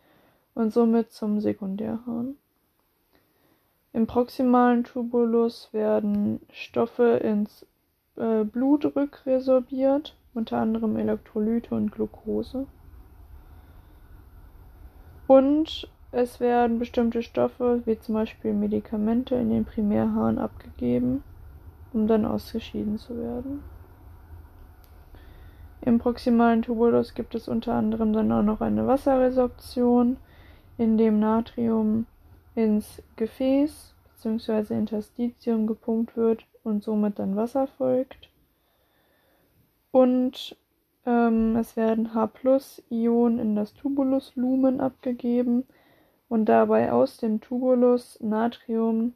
und 0.54 0.72
somit 0.72 1.12
zum 1.12 1.42
Sekundärhahn. 1.42 2.38
Im 3.92 4.06
proximalen 4.06 4.84
Tubulus 4.84 5.68
werden 5.72 6.40
Stoffe 6.50 7.20
ins 7.22 7.66
äh, 8.16 8.44
Blut 8.44 8.84
rückresorbiert, 8.96 10.16
unter 10.34 10.58
anderem 10.58 10.96
Elektrolyte 10.96 11.74
und 11.74 11.92
Glucose. 11.92 12.66
Und 15.26 15.90
es 16.12 16.40
werden 16.40 16.78
bestimmte 16.78 17.22
Stoffe, 17.22 17.82
wie 17.84 17.98
zum 17.98 18.14
Beispiel 18.14 18.54
Medikamente, 18.54 19.34
in 19.34 19.50
den 19.50 19.64
Primärhahn 19.64 20.38
abgegeben, 20.38 21.22
um 21.92 22.06
dann 22.06 22.24
ausgeschieden 22.24 22.98
zu 22.98 23.18
werden. 23.18 23.62
Im 25.82 25.98
proximalen 25.98 26.62
Tubulus 26.62 27.14
gibt 27.14 27.34
es 27.34 27.48
unter 27.48 27.74
anderem 27.74 28.12
dann 28.12 28.32
auch 28.32 28.42
noch 28.42 28.60
eine 28.60 28.86
Wasserresorption, 28.86 30.16
in 30.78 30.98
dem 30.98 31.20
Natrium 31.20 32.06
ins 32.54 33.02
Gefäß 33.16 33.94
bzw. 34.14 34.74
Interstitium 34.74 35.66
gepumpt 35.66 36.16
wird 36.16 36.44
und 36.66 36.82
somit 36.82 37.18
dann 37.18 37.36
Wasser 37.36 37.66
folgt. 37.66 38.28
Und 39.92 40.56
ähm, 41.06 41.56
es 41.56 41.76
werden 41.76 42.12
H-Ionen 42.12 43.38
in 43.38 43.56
das 43.56 43.72
Tubulus-Lumen 43.74 44.80
abgegeben 44.80 45.64
und 46.28 46.46
dabei 46.46 46.92
aus 46.92 47.18
dem 47.18 47.40
Tubulus 47.40 48.18
Natrium 48.20 49.14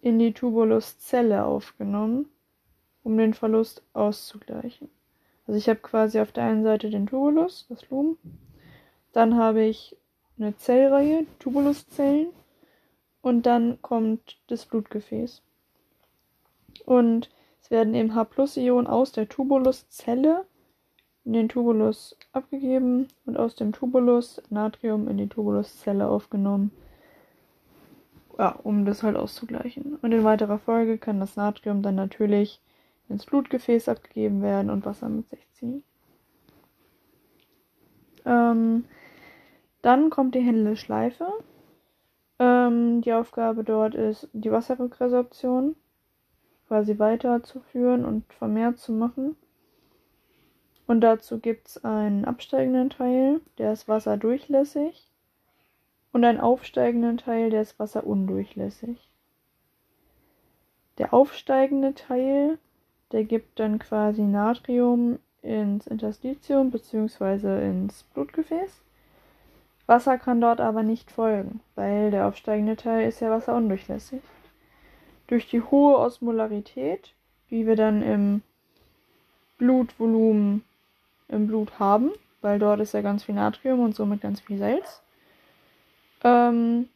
in 0.00 0.18
die 0.18 0.32
Tubuluszelle 0.32 1.44
aufgenommen, 1.44 2.26
um 3.02 3.18
den 3.18 3.34
Verlust 3.34 3.82
auszugleichen. 3.92 4.88
Also 5.46 5.58
ich 5.58 5.68
habe 5.68 5.80
quasi 5.80 6.20
auf 6.20 6.30
der 6.30 6.44
einen 6.44 6.62
Seite 6.62 6.90
den 6.90 7.06
Tubulus, 7.06 7.66
das 7.68 7.88
Lumen, 7.90 8.16
dann 9.12 9.36
habe 9.36 9.62
ich 9.62 9.96
eine 10.38 10.56
Zellreihe, 10.56 11.26
Tubuluszellen, 11.40 12.28
und 13.20 13.46
dann 13.46 13.82
kommt 13.82 14.38
das 14.46 14.64
Blutgefäß. 14.66 15.42
Und 16.88 17.28
es 17.60 17.70
werden 17.70 17.94
eben 17.94 18.14
H-Ionen 18.14 18.86
aus 18.86 19.12
der 19.12 19.28
Tubuluszelle 19.28 20.46
in 21.26 21.34
den 21.34 21.50
Tubulus 21.50 22.16
abgegeben 22.32 23.08
und 23.26 23.36
aus 23.36 23.54
dem 23.56 23.72
Tubulus 23.72 24.40
Natrium 24.48 25.06
in 25.06 25.18
die 25.18 25.26
Tubuluszelle 25.26 26.08
aufgenommen. 26.08 26.70
Ja, 28.38 28.58
um 28.62 28.86
das 28.86 29.02
halt 29.02 29.16
auszugleichen. 29.16 29.98
Und 30.00 30.12
in 30.12 30.24
weiterer 30.24 30.58
Folge 30.58 30.96
kann 30.96 31.20
das 31.20 31.36
Natrium 31.36 31.82
dann 31.82 31.94
natürlich 31.94 32.58
ins 33.10 33.26
Blutgefäß 33.26 33.90
abgegeben 33.90 34.40
werden 34.40 34.70
und 34.70 34.86
Wasser 34.86 35.10
mit 35.10 35.28
sich 35.28 35.46
ziehen. 35.52 35.82
Ähm, 38.24 38.86
dann 39.82 40.08
kommt 40.08 40.34
die 40.34 40.40
Händle-Schleife. 40.40 41.26
Ähm, 42.38 43.02
die 43.02 43.12
Aufgabe 43.12 43.62
dort 43.62 43.94
ist, 43.94 44.30
die 44.32 44.50
Wasserrückresorption 44.50 45.76
quasi 46.68 46.98
weiterzuführen 46.98 48.04
und 48.04 48.32
vermehrt 48.34 48.78
zu 48.78 48.92
machen. 48.92 49.36
Und 50.86 51.00
dazu 51.00 51.38
gibt 51.38 51.68
es 51.68 51.84
einen 51.84 52.24
absteigenden 52.24 52.90
Teil, 52.90 53.40
der 53.58 53.72
ist 53.72 53.88
wasserdurchlässig. 53.88 55.10
Und 56.12 56.24
einen 56.24 56.40
aufsteigenden 56.40 57.18
Teil, 57.18 57.50
der 57.50 57.62
ist 57.62 57.78
wasserundurchlässig. 57.78 59.10
Der 60.96 61.12
aufsteigende 61.12 61.94
Teil, 61.94 62.58
der 63.12 63.24
gibt 63.24 63.60
dann 63.60 63.78
quasi 63.78 64.22
Natrium 64.22 65.18
ins 65.42 65.86
Interstitium 65.86 66.70
bzw. 66.70 67.66
ins 67.66 68.04
Blutgefäß. 68.14 68.80
Wasser 69.86 70.18
kann 70.18 70.40
dort 70.40 70.60
aber 70.60 70.82
nicht 70.82 71.10
folgen, 71.10 71.60
weil 71.74 72.10
der 72.10 72.26
aufsteigende 72.26 72.76
Teil 72.76 73.08
ist 73.08 73.20
ja 73.20 73.30
wasserundurchlässig. 73.30 74.22
Durch 75.28 75.48
die 75.48 75.62
hohe 75.62 75.96
Osmolarität, 75.98 77.14
die 77.50 77.66
wir 77.66 77.76
dann 77.76 78.02
im 78.02 78.42
Blutvolumen 79.58 80.64
im 81.28 81.46
Blut 81.46 81.78
haben, 81.78 82.10
weil 82.40 82.58
dort 82.58 82.80
ist 82.80 82.94
ja 82.94 83.02
ganz 83.02 83.24
viel 83.24 83.34
Natrium 83.34 83.80
und 83.80 83.94
somit 83.94 84.20
ganz 84.20 84.40
viel 84.40 84.58
Salz, 84.58 85.02
ähm, 86.24 86.88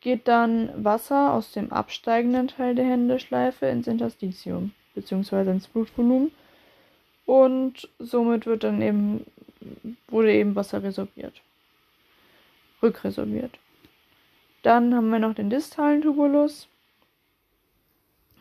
geht 0.00 0.28
dann 0.28 0.70
Wasser 0.82 1.32
aus 1.32 1.52
dem 1.52 1.72
absteigenden 1.72 2.48
Teil 2.48 2.74
der 2.74 2.84
Händeschleife 2.84 3.66
ins 3.66 3.86
Interstitium, 3.86 4.72
beziehungsweise 4.94 5.50
ins 5.50 5.68
Blutvolumen. 5.68 6.30
Und 7.26 7.88
somit 7.98 8.46
wird 8.46 8.64
dann 8.64 8.80
eben, 8.80 9.26
wurde 10.08 10.32
eben 10.32 10.54
Wasser 10.54 10.82
resorbiert 10.82 11.42
rückresorbiert. 12.82 13.58
Dann 14.62 14.94
haben 14.94 15.10
wir 15.10 15.18
noch 15.18 15.34
den 15.34 15.50
distalen 15.50 16.02
Tubulus, 16.02 16.68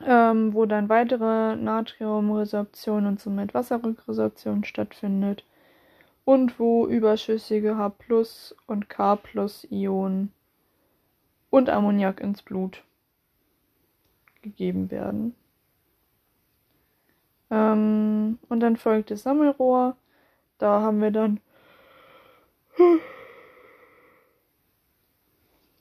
ähm, 0.03 0.53
wo 0.53 0.65
dann 0.65 0.89
weitere 0.89 1.55
Natriumresorption 1.55 3.05
und 3.05 3.19
somit 3.19 3.53
Wasserrückresorption 3.53 4.63
stattfindet 4.63 5.43
und 6.25 6.59
wo 6.59 6.87
überschüssige 6.87 7.77
H 7.77 7.93
und 8.67 8.89
K 8.89 9.19
Ionen 9.69 10.31
und 11.49 11.69
Ammoniak 11.69 12.19
ins 12.19 12.41
Blut 12.41 12.83
gegeben 14.41 14.91
werden. 14.91 15.35
Ähm, 17.49 18.39
und 18.49 18.59
dann 18.59 18.75
folgt 18.75 19.11
das 19.11 19.23
Sammelrohr. 19.23 19.95
Da 20.57 20.81
haben 20.81 21.01
wir 21.01 21.11
dann 21.11 21.39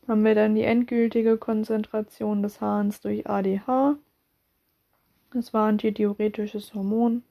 haben 0.07 0.25
wir 0.25 0.35
dann 0.35 0.55
die 0.55 0.63
endgültige 0.63 1.37
Konzentration 1.37 2.43
des 2.43 2.61
Hahns 2.61 3.01
durch 3.01 3.29
ADH. 3.29 3.97
Das 5.33 5.53
war 5.53 5.69
antidiuretisches 5.69 6.75
Hormon. 6.75 7.23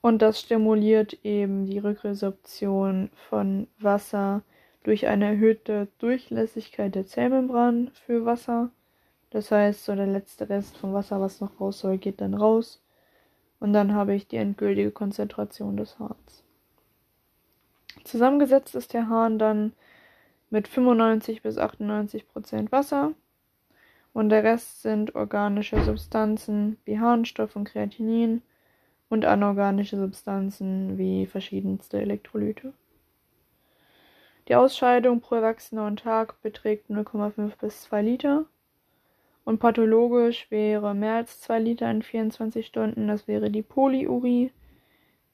Und 0.00 0.20
das 0.20 0.40
stimuliert 0.40 1.24
eben 1.24 1.64
die 1.64 1.78
Rückresorption 1.78 3.10
von 3.30 3.68
Wasser 3.78 4.42
durch 4.82 5.06
eine 5.06 5.26
erhöhte 5.26 5.88
Durchlässigkeit 5.98 6.94
der 6.94 7.06
Zellmembran 7.06 7.90
für 8.04 8.26
Wasser. 8.26 8.70
Das 9.30 9.50
heißt, 9.50 9.84
so 9.84 9.94
der 9.94 10.06
letzte 10.06 10.48
Rest 10.48 10.76
vom 10.76 10.92
Wasser, 10.92 11.20
was 11.20 11.40
noch 11.40 11.58
raus 11.58 11.80
soll, 11.80 11.96
geht 11.98 12.20
dann 12.20 12.34
raus. 12.34 12.82
Und 13.60 13.72
dann 13.72 13.94
habe 13.94 14.14
ich 14.14 14.28
die 14.28 14.36
endgültige 14.36 14.90
Konzentration 14.90 15.78
des 15.78 15.98
Hahns. 15.98 16.44
Zusammengesetzt 18.04 18.74
ist 18.74 18.92
der 18.92 19.08
Hahn 19.08 19.38
dann 19.38 19.72
mit 20.54 20.68
95 20.68 21.42
bis 21.42 21.58
98 21.58 22.28
Prozent 22.28 22.70
Wasser. 22.70 23.12
Und 24.12 24.28
der 24.28 24.44
Rest 24.44 24.82
sind 24.82 25.16
organische 25.16 25.82
Substanzen 25.82 26.78
wie 26.84 27.00
Harnstoff 27.00 27.56
und 27.56 27.64
Kreatinin 27.64 28.40
und 29.08 29.24
anorganische 29.24 29.96
Substanzen 29.96 30.96
wie 30.96 31.26
verschiedenste 31.26 32.00
Elektrolyte. 32.00 32.72
Die 34.46 34.54
Ausscheidung 34.54 35.20
pro 35.20 35.34
Erwachsener 35.34 35.88
und 35.88 35.98
Tag 35.98 36.40
beträgt 36.40 36.88
0,5 36.88 37.58
bis 37.60 37.82
2 37.82 38.02
Liter. 38.02 38.44
Und 39.44 39.58
pathologisch 39.58 40.48
wäre 40.52 40.94
mehr 40.94 41.16
als 41.16 41.40
2 41.40 41.58
Liter 41.58 41.90
in 41.90 42.02
24 42.02 42.64
Stunden, 42.64 43.08
das 43.08 43.26
wäre 43.26 43.50
die 43.50 43.62
Polyurie 43.62 44.52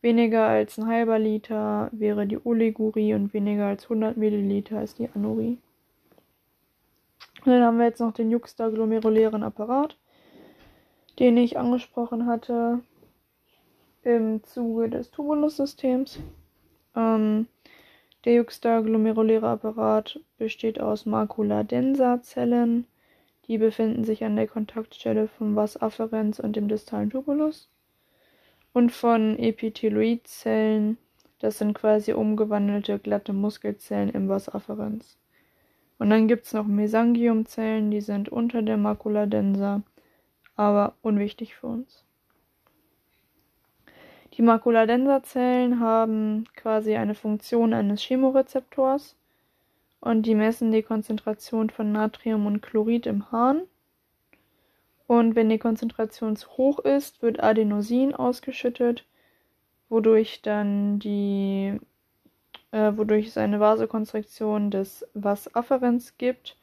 Weniger 0.02 0.46
als 0.46 0.78
ein 0.78 0.86
halber 0.86 1.18
Liter 1.18 1.90
wäre 1.92 2.26
die 2.26 2.38
Oligurie 2.42 3.12
und 3.12 3.34
weniger 3.34 3.66
als 3.66 3.84
100 3.84 4.16
Milliliter 4.16 4.82
ist 4.82 4.98
die 4.98 5.10
Anurie. 5.14 5.58
Und 7.44 7.52
dann 7.52 7.62
haben 7.62 7.78
wir 7.78 7.86
jetzt 7.86 8.00
noch 8.00 8.12
den 8.12 8.30
juxtaglomerulären 8.30 9.42
Apparat, 9.42 9.98
den 11.18 11.36
ich 11.36 11.58
angesprochen 11.58 12.26
hatte 12.26 12.80
im 14.02 14.42
Zuge 14.42 14.88
des 14.88 15.10
Tubulussystems. 15.10 16.18
Ähm, 16.96 17.46
der 18.24 18.34
juxtaglomeruläre 18.34 19.48
Apparat 19.48 20.18
besteht 20.38 20.80
aus 20.80 21.04
Macula 21.04 21.62
densa 21.62 22.22
Zellen. 22.22 22.86
Die 23.46 23.58
befinden 23.58 24.04
sich 24.04 24.24
an 24.24 24.36
der 24.36 24.48
Kontaktstelle 24.48 25.28
vom 25.28 25.56
Vas 25.56 25.76
afferens 25.76 26.40
und 26.40 26.56
dem 26.56 26.68
distalen 26.68 27.10
Tubulus 27.10 27.68
und 28.72 28.92
von 28.92 29.38
Epitheloidzellen, 29.38 30.98
das 31.40 31.58
sind 31.58 31.74
quasi 31.74 32.12
umgewandelte 32.12 32.98
glatte 32.98 33.32
Muskelzellen 33.32 34.10
im 34.10 34.30
afferens. 34.30 35.18
Und 35.98 36.10
dann 36.10 36.28
gibt 36.28 36.46
es 36.46 36.52
noch 36.52 36.66
Mesangiumzellen, 36.66 37.90
die 37.90 38.00
sind 38.00 38.28
unter 38.28 38.62
der 38.62 38.76
Macula 38.76 39.26
densa, 39.26 39.82
aber 40.56 40.94
unwichtig 41.02 41.54
für 41.54 41.66
uns. 41.66 42.04
Die 44.34 44.42
Macula 44.42 44.86
densa 44.86 45.22
Zellen 45.22 45.80
haben 45.80 46.44
quasi 46.56 46.96
eine 46.96 47.14
Funktion 47.14 47.74
eines 47.74 48.00
Chemorezeptors 48.02 49.16
und 50.00 50.22
die 50.22 50.34
messen 50.34 50.72
die 50.72 50.82
Konzentration 50.82 51.68
von 51.68 51.92
Natrium 51.92 52.46
und 52.46 52.62
Chlorid 52.62 53.06
im 53.06 53.30
Harn 53.32 53.62
und 55.10 55.34
wenn 55.34 55.48
die 55.48 55.58
Konzentration 55.58 56.36
zu 56.36 56.48
hoch 56.50 56.78
ist, 56.78 57.20
wird 57.20 57.42
Adenosin 57.42 58.14
ausgeschüttet, 58.14 59.04
wodurch 59.88 60.40
dann 60.40 61.00
die, 61.00 61.80
äh, 62.70 62.92
wodurch 62.94 63.26
es 63.26 63.36
eine 63.36 63.58
Vasokonstriktion 63.58 64.70
des 64.70 65.04
Vas 65.12 65.52
afferens 65.52 66.16
gibt 66.16 66.56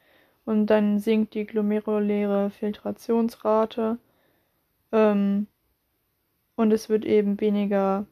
und 0.46 0.64
dann 0.64 0.98
sinkt 0.98 1.34
die 1.34 1.44
glomeruläre 1.44 2.48
Filtrationsrate 2.48 3.98
ähm, 4.92 5.46
und 6.56 6.72
es 6.72 6.88
wird 6.88 7.04
eben 7.04 7.38
weniger 7.42 8.06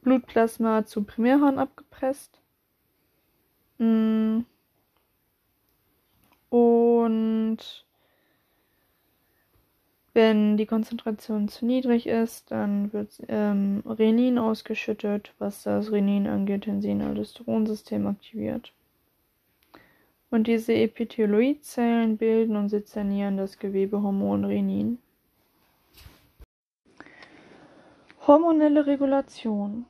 Blutplasma 0.00 0.86
zu 0.86 1.04
Primärhahn 1.04 1.58
abgepresst. 1.58 2.40
Mm. 3.76 4.44
Und 6.48 7.86
wenn 10.18 10.56
die 10.56 10.66
Konzentration 10.66 11.46
zu 11.46 11.64
niedrig 11.64 12.08
ist, 12.08 12.50
dann 12.50 12.92
wird 12.92 13.22
ähm, 13.28 13.84
Renin 13.86 14.36
ausgeschüttet, 14.36 15.32
was 15.38 15.62
das 15.62 15.92
Renin-Angiotensin-Aldosteronsystem 15.92 18.04
aktiviert. 18.08 18.72
Und 20.28 20.48
diese 20.48 20.74
Epitheloidzellen 20.74 22.16
bilden 22.16 22.56
und 22.56 22.68
sezernieren 22.68 23.36
das 23.36 23.60
Gewebehormon 23.60 24.44
Renin. 24.44 24.98
Hormonelle 28.26 28.88
Regulation. 28.88 29.86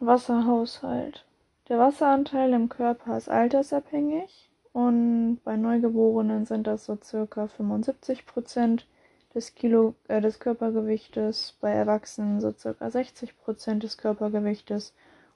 Wasserhaushalt. 0.00 1.26
Der 1.68 1.78
Wasseranteil 1.78 2.54
im 2.54 2.70
Körper 2.70 3.18
ist 3.18 3.28
altersabhängig 3.28 4.48
und 4.72 5.40
bei 5.44 5.58
Neugeborenen 5.58 6.46
sind 6.46 6.66
das 6.66 6.86
so 6.86 6.96
circa 7.02 7.48
75 7.48 8.24
Prozent 8.24 8.86
des, 9.38 9.54
Kilo, 9.54 9.94
äh, 10.08 10.20
des 10.20 10.40
Körpergewichtes, 10.40 11.56
bei 11.60 11.70
Erwachsenen 11.70 12.40
so 12.40 12.50
circa 12.50 12.90
60 12.90 13.38
Prozent 13.38 13.84
des 13.84 13.96
Körpergewichtes 13.96 14.94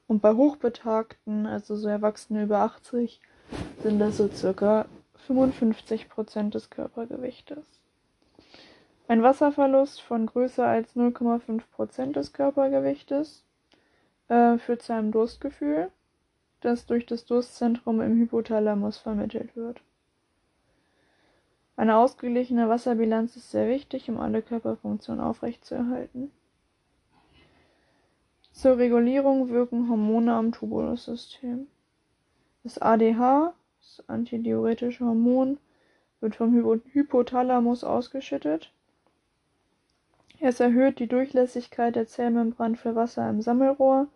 und 0.08 0.20
bei 0.20 0.34
Hochbetagten, 0.34 1.46
also 1.46 1.76
so 1.76 1.86
Erwachsene 1.86 2.42
über 2.42 2.58
80, 2.58 3.20
sind 3.82 4.00
das 4.00 4.16
so 4.16 4.28
circa 4.28 4.86
55 5.28 6.08
Prozent 6.08 6.54
des 6.54 6.68
Körpergewichtes. 6.68 7.64
Ein 9.06 9.22
Wasserverlust 9.22 10.02
von 10.02 10.26
größer 10.26 10.66
als 10.66 10.96
0,5 10.96 11.62
Prozent 11.70 12.16
des 12.16 12.32
Körpergewichtes 12.32 13.44
äh, 14.26 14.58
führt 14.58 14.82
zu 14.82 14.94
einem 14.94 15.12
Durstgefühl, 15.12 15.90
das 16.60 16.86
durch 16.86 17.06
das 17.06 17.24
Durstzentrum 17.24 18.00
im 18.00 18.18
Hypothalamus 18.18 18.98
vermittelt 18.98 19.54
wird. 19.54 19.80
Eine 21.76 21.96
ausgeglichene 21.96 22.68
Wasserbilanz 22.68 23.36
ist 23.36 23.50
sehr 23.50 23.68
wichtig, 23.68 24.08
um 24.08 24.20
alle 24.20 24.42
Körperfunktionen 24.42 25.24
aufrechtzuerhalten. 25.24 26.30
Zur 28.52 28.76
Regulierung 28.76 29.48
wirken 29.48 29.88
Hormone 29.88 30.34
am 30.34 30.52
Tubulussystem. 30.52 31.66
Das 32.62 32.78
ADH, 32.78 33.54
das 33.80 34.08
antidiuretische 34.08 35.04
Hormon, 35.04 35.58
wird 36.20 36.36
vom 36.36 36.52
Hypothalamus 36.54 37.82
ausgeschüttet. 37.82 38.70
Es 40.38 40.60
erhöht 40.60 40.98
die 40.98 41.06
Durchlässigkeit 41.06 41.96
der 41.96 42.06
Zellmembran 42.06 42.76
für 42.76 42.94
Wasser 42.94 43.28
im 43.30 43.40
Sammelrohr, 43.40 44.08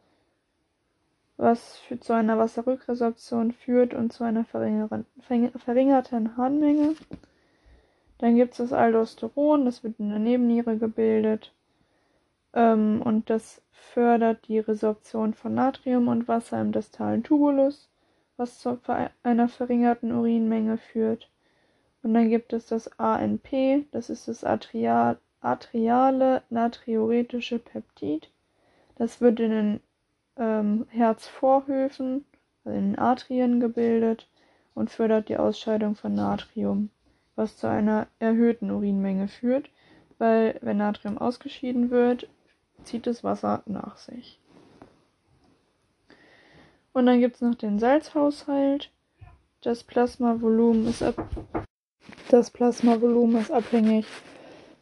was 1.36 1.80
zu 2.00 2.12
einer 2.12 2.38
Wasserrückresorption 2.38 3.52
führt 3.52 3.94
und 3.94 4.12
zu 4.12 4.24
einer 4.24 4.44
verringerten 4.44 6.36
Harnmenge. 6.36 6.94
Dann 8.18 8.37
gibt 8.37 8.52
es 8.52 8.59
das 8.59 8.72
Aldosteron, 8.72 9.66
das 9.66 9.85
wird 9.85 9.98
in 10.00 10.11
der 10.11 10.18
Nebenniere 10.18 10.79
gebildet. 10.79 11.52
Ähm, 12.55 13.02
und 13.05 13.29
das 13.29 13.62
fördert 13.70 14.48
die 14.48 14.59
Resorption 14.59 15.35
von 15.35 15.55
Natrium 15.55 16.09
und 16.09 16.26
Wasser 16.26 16.61
im 16.61 16.72
distalen 16.72 17.22
Tubulus, 17.22 17.90
was 18.37 18.59
zu 18.59 18.79
einer 19.22 19.48
verringerten 19.48 20.12
Urinmenge 20.12 20.79
führt. 20.79 21.31
Und 22.02 22.14
dann 22.14 22.31
gibt 22.31 22.52
es 22.52 22.66
das 22.66 22.98
ANP, 22.98 23.87
das 23.90 24.11
ist 24.11 24.29
das 24.29 24.44
Atrial, 24.44 25.18
atriale 25.40 26.42
natriuretische 26.50 27.59
Peptid. 27.59 28.31
Das 28.96 29.20
wird 29.20 29.40
in 29.40 29.50
den 29.50 29.81
ähm, 30.38 30.87
Herzvorhöfen, 30.88 32.24
also 32.64 32.79
in 32.79 32.92
den 32.92 32.98
Atrien 32.98 33.61
gebildet 33.61 34.29
und 34.74 34.90
fördert 34.90 35.29
die 35.29 35.37
Ausscheidung 35.37 35.96
von 35.96 36.14
Natrium 36.14 36.90
was 37.37 37.57
zu 37.57 37.68
einer 37.68 38.09
erhöhten 38.18 38.70
Urinmenge 38.70 39.29
führt, 39.29 39.70
weil 40.18 40.59
wenn 40.62 40.79
Natrium 40.79 41.18
ausgeschieden 41.18 41.90
wird, 41.90 42.29
zieht 42.83 43.07
das 43.07 43.22
Wasser 43.22 43.62
nach 43.66 43.99
sich. 43.99 44.40
Und 46.92 47.07
dann 47.07 47.20
gibt 47.20 47.37
es 47.37 47.42
noch 47.42 47.55
den 47.55 47.79
Salzhaushalt. 47.79 48.90
Das 49.61 49.85
Plasmavolumen 49.85 50.88
ist, 50.88 51.03
ab 51.03 51.29
das 52.31 52.51
Plasmavolumen 52.51 53.40
ist 53.40 53.51
abhängig 53.51 54.07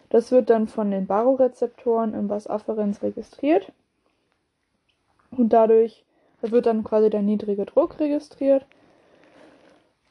Das 0.09 0.31
wird 0.31 0.49
dann 0.49 0.67
von 0.67 0.91
den 0.91 1.05
Barorezeptoren 1.05 2.13
im 2.13 2.29
Vas 2.29 2.49
registriert. 2.49 3.71
Und 5.31 5.53
dadurch 5.53 6.03
wird 6.41 6.65
dann 6.65 6.83
quasi 6.83 7.09
der 7.09 7.21
niedrige 7.21 7.65
Druck 7.65 7.99
registriert. 7.99 8.65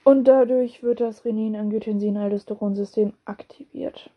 Und 0.05 0.25
dadurch 0.25 0.83
wird 0.83 1.01
das 1.01 1.25
Renin-Angiotensin-Aldosteron-System 1.25 3.13
aktiviert. 3.25 4.11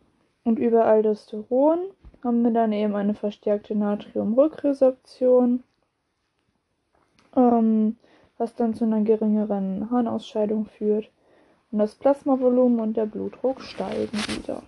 Und 0.44 0.60
über 0.60 0.86
Aldosteron 0.86 1.80
haben 2.24 2.44
wir 2.44 2.52
dann 2.52 2.72
eben 2.72 2.96
eine 2.96 3.14
verstärkte 3.14 3.76
Natriumrückresorption, 3.76 5.64
ähm, 7.36 7.98
was 8.38 8.56
dann 8.56 8.74
zu 8.74 8.86
einer 8.86 9.02
geringeren 9.02 9.90
Harnausscheidung 9.92 10.66
führt. 10.66 11.10
Und 11.72 11.80
das 11.80 11.96
Plasmavolumen 11.96 12.80
und 12.80 12.98
der 12.98 13.06
Blutdruck 13.06 13.62
steigen 13.62 14.18
wieder. 14.36 14.62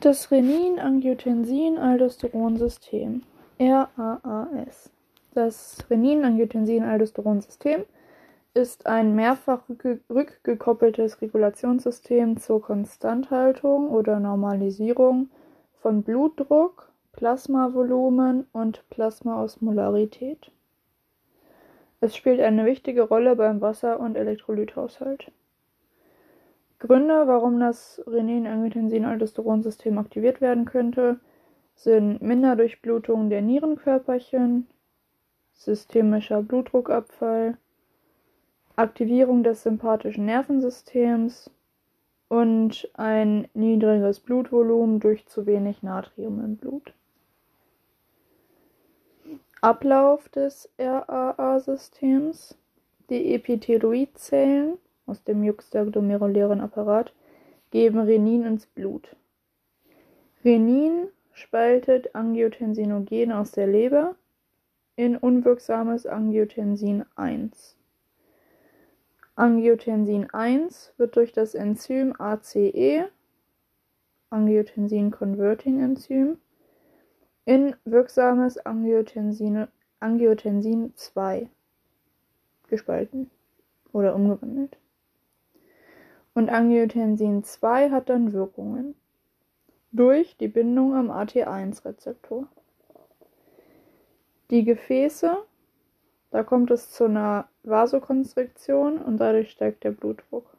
Das 0.00 0.30
Renin-Angiotensin-Aldosteron-System 0.30 3.22
RAAS. 3.58 4.92
Das 5.34 5.78
Renin-Angiotensin-Aldosteron-System 5.90 7.84
ist 8.54 8.86
ein 8.86 9.16
mehrfach 9.16 9.62
rückgekoppeltes 10.08 11.20
Regulationssystem 11.20 12.36
zur 12.36 12.62
Konstanthaltung 12.62 13.90
oder 13.90 14.20
Normalisierung 14.20 15.30
von 15.82 16.04
Blutdruck, 16.04 16.92
Plasmavolumen 17.10 18.46
und 18.52 18.88
Plasmaosmolarität. 18.90 20.52
Es 22.00 22.14
spielt 22.14 22.40
eine 22.40 22.66
wichtige 22.66 23.02
Rolle 23.02 23.34
beim 23.34 23.60
Wasser- 23.60 23.98
und 23.98 24.16
Elektrolythaushalt. 24.16 25.32
Gründe, 26.78 27.26
warum 27.26 27.58
das 27.58 28.02
Renin-Angiotensin-Aldosteron-System 28.06 29.98
aktiviert 29.98 30.40
werden 30.40 30.64
könnte, 30.64 31.18
sind 31.74 32.22
Minderdurchblutung 32.22 33.30
der 33.30 33.42
Nierenkörperchen, 33.42 34.68
systemischer 35.54 36.42
Blutdruckabfall, 36.42 37.56
Aktivierung 38.76 39.42
des 39.42 39.64
sympathischen 39.64 40.24
Nervensystems 40.24 41.50
und 42.28 42.88
ein 42.94 43.48
niedriges 43.54 44.20
Blutvolumen 44.20 45.00
durch 45.00 45.26
zu 45.26 45.46
wenig 45.46 45.82
Natrium 45.82 46.44
im 46.44 46.56
Blut. 46.56 46.94
Ablauf 49.60 50.28
des 50.28 50.70
RAA-Systems. 50.78 52.56
Die 53.10 53.34
Epitheloidzellen 53.34 54.78
aus 55.08 55.24
dem 55.24 55.42
juxtaglomerulären 55.42 56.60
Apparat 56.60 57.12
geben 57.70 57.98
Renin 57.98 58.44
ins 58.44 58.66
Blut. 58.66 59.16
Renin 60.44 61.08
spaltet 61.32 62.14
Angiotensinogen 62.14 63.32
aus 63.32 63.52
der 63.52 63.66
Leber 63.66 64.14
in 64.96 65.16
unwirksames 65.16 66.06
Angiotensin 66.06 67.04
1. 67.16 67.76
Angiotensin 69.36 70.28
1 70.30 70.94
wird 70.96 71.14
durch 71.16 71.32
das 71.32 71.54
Enzym 71.54 72.12
ACE, 72.18 73.08
Angiotensin 74.30 75.10
Converting 75.12 75.80
Enzym, 75.80 76.38
in 77.44 77.76
wirksames 77.84 78.58
Angiotensin, 78.58 79.68
Angiotensin 80.00 80.92
2 80.96 81.48
gespalten 82.68 83.30
oder 83.92 84.14
umgewandelt. 84.14 84.76
Und 86.38 86.50
Angiotensin 86.50 87.42
2 87.42 87.90
hat 87.90 88.08
dann 88.08 88.32
Wirkungen 88.32 88.94
durch 89.90 90.36
die 90.36 90.46
Bindung 90.46 90.94
am 90.94 91.10
AT1-Rezeptor. 91.10 92.46
Die 94.48 94.62
Gefäße, 94.62 95.36
da 96.30 96.44
kommt 96.44 96.70
es 96.70 96.92
zu 96.92 97.06
einer 97.06 97.48
Vasokonstriktion 97.64 98.98
und 98.98 99.16
dadurch 99.16 99.50
steigt 99.50 99.82
der 99.82 99.90
Blutdruck. 99.90 100.56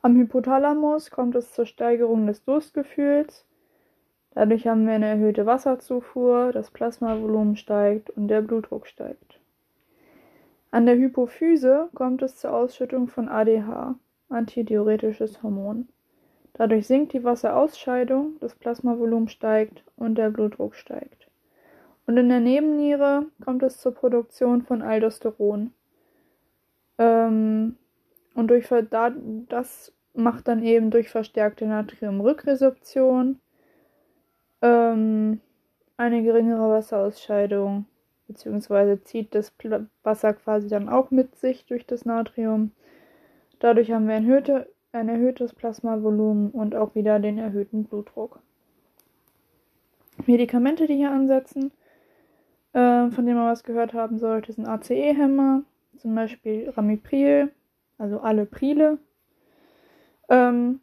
Am 0.00 0.14
Hypothalamus 0.14 1.10
kommt 1.10 1.34
es 1.34 1.52
zur 1.52 1.66
Steigerung 1.66 2.28
des 2.28 2.44
Durstgefühls. 2.44 3.44
Dadurch 4.30 4.68
haben 4.68 4.86
wir 4.86 4.94
eine 4.94 5.08
erhöhte 5.08 5.44
Wasserzufuhr, 5.44 6.52
das 6.52 6.70
Plasmavolumen 6.70 7.56
steigt 7.56 8.10
und 8.10 8.28
der 8.28 8.42
Blutdruck 8.42 8.86
steigt. 8.86 9.41
An 10.72 10.86
der 10.86 10.96
Hypophyse 10.96 11.90
kommt 11.94 12.22
es 12.22 12.36
zur 12.36 12.54
Ausschüttung 12.54 13.06
von 13.06 13.28
ADH, 13.28 13.94
antidiuretisches 14.30 15.42
Hormon. 15.42 15.86
Dadurch 16.54 16.86
sinkt 16.86 17.12
die 17.12 17.22
Wasserausscheidung, 17.24 18.38
das 18.40 18.54
Plasmavolumen 18.54 19.28
steigt 19.28 19.84
und 19.96 20.16
der 20.16 20.30
Blutdruck 20.30 20.74
steigt. 20.74 21.28
Und 22.06 22.16
in 22.16 22.30
der 22.30 22.40
Nebenniere 22.40 23.26
kommt 23.44 23.62
es 23.62 23.80
zur 23.80 23.92
Produktion 23.92 24.62
von 24.62 24.80
Aldosteron. 24.80 25.74
Ähm, 26.96 27.76
und 28.34 28.48
durch 28.48 28.66
das 29.50 29.92
macht 30.14 30.48
dann 30.48 30.62
eben 30.62 30.90
durch 30.90 31.10
verstärkte 31.10 31.66
Natriumrückresorption 31.66 33.40
ähm, 34.62 35.40
eine 35.98 36.22
geringere 36.22 36.70
Wasserausscheidung, 36.70 37.84
beziehungsweise 38.32 39.02
zieht 39.02 39.34
das 39.34 39.52
Wasser 40.02 40.32
quasi 40.32 40.68
dann 40.68 40.88
auch 40.88 41.10
mit 41.10 41.36
sich 41.36 41.66
durch 41.66 41.86
das 41.86 42.04
Natrium. 42.04 42.72
Dadurch 43.58 43.92
haben 43.92 44.08
wir 44.08 44.14
ein, 44.14 44.28
erhöhte, 44.28 44.68
ein 44.92 45.08
erhöhtes 45.08 45.52
Plasmavolumen 45.52 46.50
und 46.50 46.74
auch 46.74 46.94
wieder 46.94 47.20
den 47.20 47.38
erhöhten 47.38 47.84
Blutdruck. 47.84 48.40
Medikamente, 50.26 50.86
die 50.86 50.96
hier 50.96 51.10
ansetzen, 51.10 51.72
äh, 52.72 53.10
von 53.10 53.26
denen 53.26 53.36
man 53.36 53.52
was 53.52 53.64
gehört 53.64 53.94
haben 53.94 54.18
sollte, 54.18 54.52
sind 54.52 54.66
ACE-Hämmer, 54.66 55.62
zum 55.98 56.14
Beispiel 56.14 56.70
Ramipril, 56.70 57.50
also 57.98 58.20
alle 58.20 58.46
Prile, 58.46 58.98
ähm, 60.28 60.80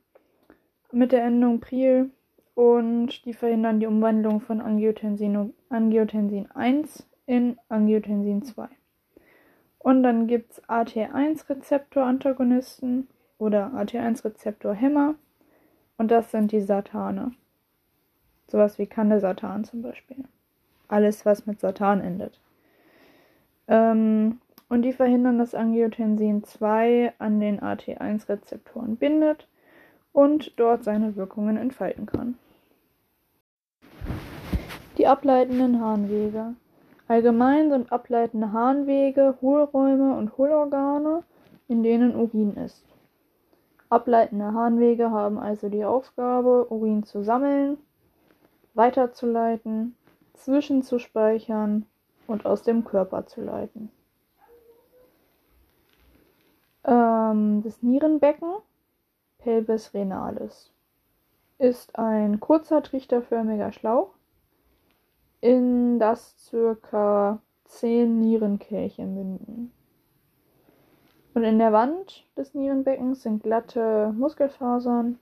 mit 0.92 1.12
der 1.12 1.24
Endung 1.24 1.60
Pril 1.60 2.12
und 2.56 3.26
die 3.26 3.34
verhindern 3.34 3.80
die 3.80 3.88
Umwandlung 3.88 4.42
von 4.42 4.62
Angiotensin, 4.62 5.54
Angiotensin 5.70 6.50
1 6.52 7.09
in 7.30 7.58
Angiotensin 7.70 8.44
2. 8.44 8.68
Und 9.78 10.02
dann 10.02 10.26
gibt 10.26 10.52
es 10.52 10.64
AT1-Rezeptor-Antagonisten 10.64 13.08
oder 13.38 13.72
AT1-Rezeptor-Hämmer 13.76 15.14
und 16.00 16.10
das 16.10 16.32
sind 16.32 16.52
die 16.52 16.62
Satane. 16.62 17.34
Sowas 18.48 18.80
wie 18.80 18.88
Candesatan 18.88 19.64
zum 19.64 19.84
Beispiel. 19.84 20.24
Alles, 20.88 21.24
was 21.24 21.46
mit 21.46 21.60
Satan 21.60 22.02
endet. 22.02 22.40
Ähm, 23.68 24.40
und 24.68 24.82
die 24.82 24.94
verhindern, 24.94 25.38
dass 25.38 25.54
Angiotensin 25.54 26.44
2 26.44 27.14
an 27.20 27.40
den 27.40 27.60
AT1-Rezeptoren 27.60 28.96
bindet 28.96 29.48
und 30.14 30.60
dort 30.60 30.84
seine 30.84 31.16
Wirkungen 31.16 31.58
entfalten 31.58 32.08
kann. 32.08 32.40
Die 34.98 35.06
ableitenden 35.06 35.80
Harnwege. 35.80 36.56
Allgemein 37.10 37.72
sind 37.72 37.92
ableitende 37.92 38.52
Harnwege 38.52 39.36
Hohlräume 39.42 40.16
und 40.16 40.38
Hohlorgane, 40.38 41.24
in 41.68 41.82
denen 41.82 42.16
Urin 42.16 42.56
ist. 42.56 42.86
Ableitende 43.90 44.54
Harnwege 44.54 45.10
haben 45.10 45.40
also 45.40 45.70
die 45.70 45.84
Aufgabe, 45.84 46.68
Urin 46.70 47.02
zu 47.02 47.24
sammeln, 47.24 47.80
weiterzuleiten, 48.76 49.96
zwischenzuspeichern 50.36 51.88
und 52.28 52.46
aus 52.46 52.62
dem 52.62 52.86
Körper 52.86 53.26
zu 53.26 53.42
leiten. 53.42 53.90
Ähm, 56.84 57.64
das 57.64 57.82
Nierenbecken, 57.82 58.54
Pelvis 59.40 59.96
renalis, 59.96 60.72
ist 61.58 61.98
ein 61.98 62.40
kurzer 62.40 62.84
trichterförmiger 62.84 63.72
Schlauch, 63.72 64.12
in 65.42 66.00
das 66.00 66.36
circa 66.38 67.40
10 67.66 68.20
Nierenkelche 68.20 69.06
münden. 69.06 69.72
Und 71.34 71.44
in 71.44 71.60
der 71.60 71.72
Wand 71.72 72.26
des 72.36 72.54
Nierenbeckens 72.54 73.24
sind 73.24 73.44
glatte 73.44 74.14
Muskelfasern, 74.18 75.20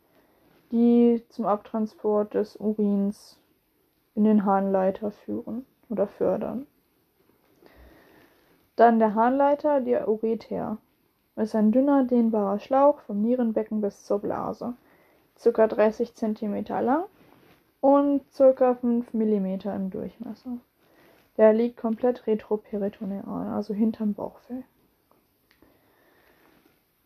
die 0.72 1.24
zum 1.30 1.46
Abtransport 1.46 2.34
des 2.34 2.56
Urins 2.56 3.40
in 4.16 4.24
den 4.24 4.46
Harnleiter 4.46 5.12
führen 5.12 5.66
oder 5.90 6.08
fördern. 6.08 6.66
Dann 8.76 9.00
der 9.00 9.16
Harnleiter, 9.16 9.82
der 9.82 10.08
Ureter, 10.08 10.78
ist 11.36 11.56
ein 11.56 11.72
dünner, 11.72 12.04
dehnbarer 12.04 12.60
Schlauch 12.60 13.00
vom 13.02 13.22
Nierenbecken 13.22 13.82
bis 13.82 14.06
zur 14.06 14.20
Blase, 14.20 14.74
ca. 15.36 15.68
30 15.68 16.16
cm 16.16 16.66
lang 16.68 17.04
und 17.88 18.22
ca. 18.36 18.76
5 18.76 19.14
mm 19.14 19.46
im 19.64 19.90
Durchmesser. 19.90 20.58
Der 21.38 21.54
liegt 21.54 21.78
komplett 21.78 22.28
retroperitoneal, 22.28 23.48
also 23.48 23.74
hinterm 23.74 24.14
Bauchfell. 24.14 24.66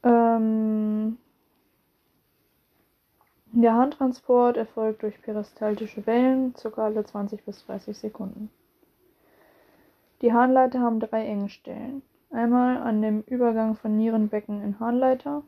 Ähm, 0.02 1.20
der 3.52 3.76
Harntransport 3.76 4.58
erfolgt 4.58 5.04
durch 5.04 5.22
peristaltische 5.22 6.08
Wellen, 6.08 6.56
ca. 6.56 6.84
alle 6.84 7.04
20 7.04 7.46
bis 7.46 7.63
30 7.67 7.96
Sekunden. 7.96 8.50
Die 10.24 10.34
Harnleiter 10.34 10.80
haben 10.80 11.00
drei 11.00 11.28
Engstellen. 11.28 12.02
Einmal 12.32 12.78
an 12.78 13.04
dem 13.04 13.22
Übergang 13.28 13.76
von 13.76 13.98
Nierenbecken 13.98 14.63
in 14.63 14.80
Harnleiter, 14.80 15.44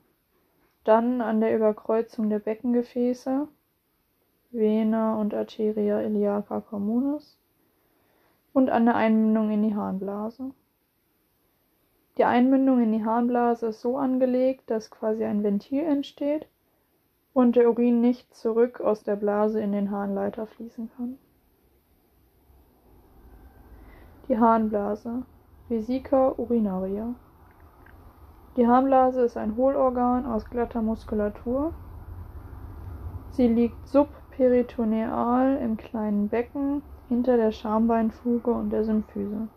dann 0.83 1.21
an 1.21 1.41
der 1.41 1.55
Überkreuzung 1.55 2.29
der 2.29 2.37
Beckengefäße 2.37 3.47
(Vena 4.53 5.19
und 5.19 5.33
Arteria 5.33 5.99
iliaca 6.01 6.61
communis) 6.61 7.37
und 8.53 8.69
an 8.69 8.85
der 8.85 8.95
Einmündung 8.95 9.49
in 9.49 9.63
die 9.63 9.75
Harnblase. 9.75 10.51
Die 12.17 12.25
Einmündung 12.25 12.79
in 12.79 12.91
die 12.91 13.03
Harnblase 13.03 13.67
ist 13.67 13.81
so 13.81 13.97
angelegt, 13.97 14.69
dass 14.69 14.91
quasi 14.91 15.23
ein 15.25 15.43
Ventil 15.43 15.83
entsteht 15.83 16.47
und 17.33 17.55
der 17.55 17.67
Urin 17.67 18.01
nicht 18.01 18.35
zurück 18.35 18.79
aus 18.79 19.03
der 19.03 19.15
Blase 19.15 19.59
in 19.59 19.71
den 19.71 19.89
Harnleiter 19.89 20.45
fließen 20.45 20.91
kann. 20.95 21.17
Die 24.27 24.37
Harnblase 24.37 25.23
Vesica 25.67 26.33
urinaria. 26.37 27.15
Die 28.55 28.67
Harnblase 28.67 29.21
ist 29.21 29.37
ein 29.37 29.55
Hohlorgan 29.55 30.27
aus 30.27 30.45
glatter 30.45 30.83
Muskulatur. 30.83 31.73
Sie 33.31 33.47
liegt 33.47 33.87
subperitoneal 34.33 35.57
im 35.57 35.77
kleinen 35.77 36.27
Becken 36.27 36.81
hinter 37.07 37.37
der 37.37 37.51
Schambeinfuge 37.51 38.51
und 38.51 38.71
der 38.71 38.83
Symphyse. 38.83 39.47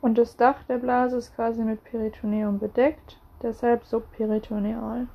Und 0.00 0.18
das 0.18 0.36
Dach 0.36 0.64
der 0.64 0.78
Blase 0.78 1.16
ist 1.18 1.34
quasi 1.34 1.62
mit 1.62 1.84
Peritoneum 1.84 2.58
bedeckt, 2.58 3.20
deshalb 3.42 3.84
subperitoneal. 3.84 5.06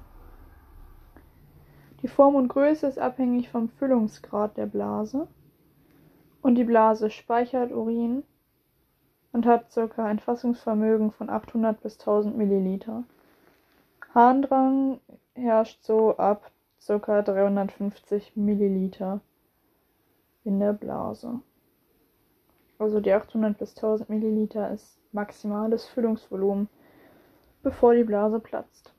Die 2.01 2.07
Form 2.07 2.35
und 2.35 2.47
Größe 2.47 2.87
ist 2.87 2.99
abhängig 2.99 3.49
vom 3.49 3.69
Füllungsgrad 3.69 4.57
der 4.57 4.67
Blase 4.67 5.27
und 6.41 6.55
die 6.55 6.65
Blase 6.65 7.09
speichert 7.09 7.71
Urin 7.71 8.23
und 9.33 9.45
hat 9.45 9.73
ca. 9.73 10.05
ein 10.05 10.19
Fassungsvermögen 10.19 11.11
von 11.11 11.29
800 11.29 11.81
bis 11.81 11.99
1000 11.99 12.37
Milliliter. 12.37 13.03
Harndrang 14.13 14.99
herrscht 15.33 15.83
so 15.83 16.15
ab 16.17 16.52
ca. 16.85 17.21
350 17.21 18.35
Milliliter 18.35 19.21
in 20.43 20.59
der 20.59 20.73
Blase. 20.73 21.39
Also 22.79 22.99
die 22.99 23.13
800 23.13 23.57
bis 23.57 23.75
1000 23.75 24.09
Milliliter 24.09 24.71
ist 24.71 24.99
maximales 25.11 25.85
Füllungsvolumen, 25.85 26.67
bevor 27.61 27.93
die 27.93 28.03
Blase 28.03 28.39
platzt. 28.39 28.93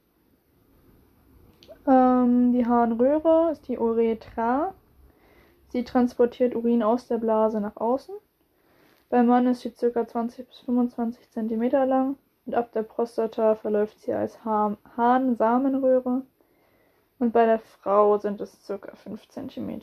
Ähm, 1.87 2.53
die 2.53 2.67
Harnröhre 2.67 3.51
ist 3.53 3.69
die 3.69 3.79
Uretra. 3.79 4.75
Sie 5.69 5.85
transportiert 5.85 6.55
Urin 6.55 6.83
aus 6.83 7.09
der 7.09 7.19
Blase 7.19 7.61
nach 7.61 7.77
außen 7.77 8.15
beim 9.15 9.27
Mann 9.27 9.47
ist 9.47 9.61
sie 9.61 9.71
ca. 9.71 10.09
20 10.09 10.49
bis 10.49 10.59
25 10.63 11.31
cm 11.31 11.71
lang 11.87 12.17
und 12.47 12.55
ab 12.57 12.73
der 12.73 12.83
Prostata 12.83 13.55
verläuft 13.55 14.01
sie 14.01 14.13
als 14.13 14.45
Harnsamenröhre 14.45 16.23
und 17.19 17.33
bei 17.33 17.47
der 17.47 17.59
Frau 17.59 18.19
sind 18.19 18.41
es 18.41 18.59
ca. 18.67 18.95
5 18.95 19.29
cm. 19.29 19.81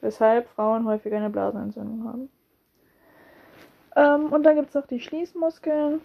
Weshalb 0.00 0.48
Frauen 0.48 0.86
häufig 0.86 1.12
eine 1.12 1.30
Blasenentzündung 1.30 2.04
haben. 2.04 2.30
Ähm, 3.96 4.32
und 4.32 4.44
dann 4.44 4.56
gibt 4.56 4.68
es 4.68 4.74
noch 4.74 4.86
die 4.86 5.00
Schließmuskeln, 5.00 6.00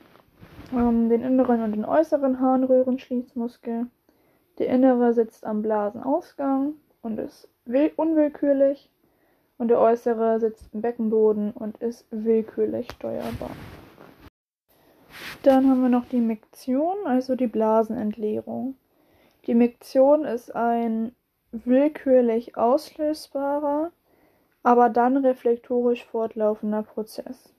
ähm, 0.74 1.10
den 1.10 1.22
inneren 1.22 1.64
und 1.64 1.72
den 1.72 1.86
äußeren 1.86 2.40
Harnröhrenschließmuskel. 2.40 3.88
Der 4.58 4.68
innere 4.68 5.14
sitzt 5.14 5.46
am 5.46 5.62
Blasenausgang 5.62 6.74
und 7.02 7.20
ist 7.20 7.50
unwillkürlich 7.66 8.90
und 9.58 9.70
der 9.70 9.80
äußere 9.80 10.40
sitzt 10.40 10.74
im 10.74 10.82
Beckenboden 10.82 11.52
und 11.52 11.78
ist 11.78 12.06
willkürlich 12.12 12.92
steuerbar. 12.92 13.52
Dann 15.44 15.70
haben 15.70 15.82
wir 15.82 15.90
noch 15.90 16.06
die 16.06 16.22
Miktion, 16.22 17.06
also 17.06 17.36
die 17.36 17.48
Blasenentleerung. 17.48 18.76
Die 19.48 19.56
Miktion 19.56 20.26
ist 20.26 20.56
ein 20.56 21.16
willkürlich 21.52 22.58
auslösbarer, 22.58 23.92
aber 24.64 24.90
dann 24.90 25.18
reflektorisch 25.18 26.04
fortlaufender 26.06 26.82
Prozess. 26.82 27.54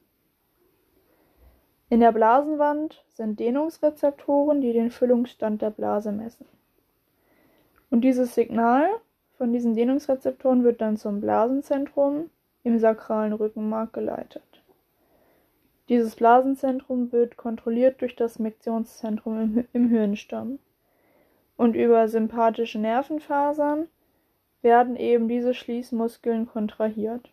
In 1.89 2.01
der 2.01 2.11
Blasenwand 2.11 3.05
sind 3.13 3.39
Dehnungsrezeptoren, 3.39 4.61
die 4.61 4.73
den 4.73 4.91
Füllungsstand 4.91 5.63
der 5.63 5.71
Blase 5.71 6.11
messen. 6.11 6.47
Und 7.91 8.01
dieses 8.01 8.35
Signal 8.35 8.89
von 9.39 9.53
diesen 9.53 9.75
Dehnungsrezeptoren 9.75 10.65
wird 10.65 10.81
dann 10.81 10.97
zum 10.97 11.21
Blasenzentrum 11.21 12.31
im 12.65 12.81
sakralen 12.81 13.33
Rückenmark 13.33 13.93
geleitet. 13.93 14.43
Dieses 15.89 16.17
Blasenzentrum 16.17 17.13
wird 17.13 17.37
kontrolliert 17.37 18.01
durch 18.01 18.17
das 18.17 18.41
Mektionszentrum 18.41 19.41
im, 19.41 19.65
im 19.73 19.89
Hirnstamm. 19.89 20.59
Und 21.57 21.75
über 21.75 22.09
sympathische 22.09 22.79
Nervenfasern 22.79 23.89
werden 24.63 24.97
eben 24.97 25.29
diese 25.29 25.55
Schließmuskeln 25.55 26.47
kontrahiert. 26.47 27.31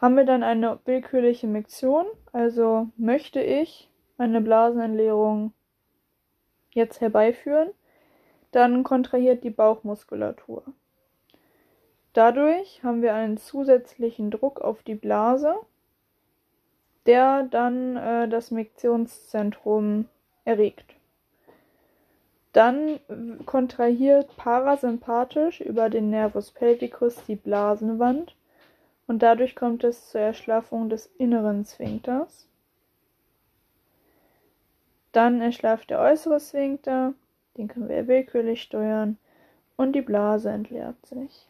Haben 0.00 0.16
wir 0.16 0.24
dann 0.24 0.42
eine 0.42 0.78
willkürliche 0.86 1.46
Mektion, 1.46 2.06
also 2.32 2.88
möchte 2.96 3.40
ich 3.42 3.90
eine 4.16 4.40
Blasenentleerung 4.40 5.52
jetzt 6.72 7.00
herbeiführen, 7.00 7.70
dann 8.50 8.82
kontrahiert 8.82 9.44
die 9.44 9.50
Bauchmuskulatur. 9.50 10.64
Dadurch 12.12 12.82
haben 12.82 13.02
wir 13.02 13.14
einen 13.14 13.36
zusätzlichen 13.36 14.30
Druck 14.30 14.60
auf 14.60 14.82
die 14.82 14.94
Blase, 14.94 15.54
der 17.06 17.44
dann 17.44 17.96
äh, 17.96 18.28
das 18.28 18.50
Mektionszentrum 18.50 20.06
erregt. 20.44 20.96
Dann 22.52 22.98
kontrahiert 23.46 24.36
parasympathisch 24.36 25.60
über 25.60 25.88
den 25.88 26.10
Nervus 26.10 26.50
pelvicus 26.50 27.16
die 27.26 27.36
Blasenwand 27.36 28.34
und 29.06 29.22
dadurch 29.22 29.54
kommt 29.54 29.84
es 29.84 30.10
zur 30.10 30.20
Erschlaffung 30.20 30.88
des 30.88 31.06
inneren 31.18 31.64
Sphinkters. 31.64 32.48
Dann 35.12 35.40
erschlafft 35.40 35.90
der 35.90 36.00
äußere 36.00 36.40
Sphinkter, 36.40 37.14
den 37.56 37.68
können 37.68 37.88
wir 37.88 38.06
willkürlich 38.06 38.62
steuern 38.62 39.16
und 39.76 39.92
die 39.92 40.02
Blase 40.02 40.50
entleert 40.50 41.04
sich. 41.06 41.46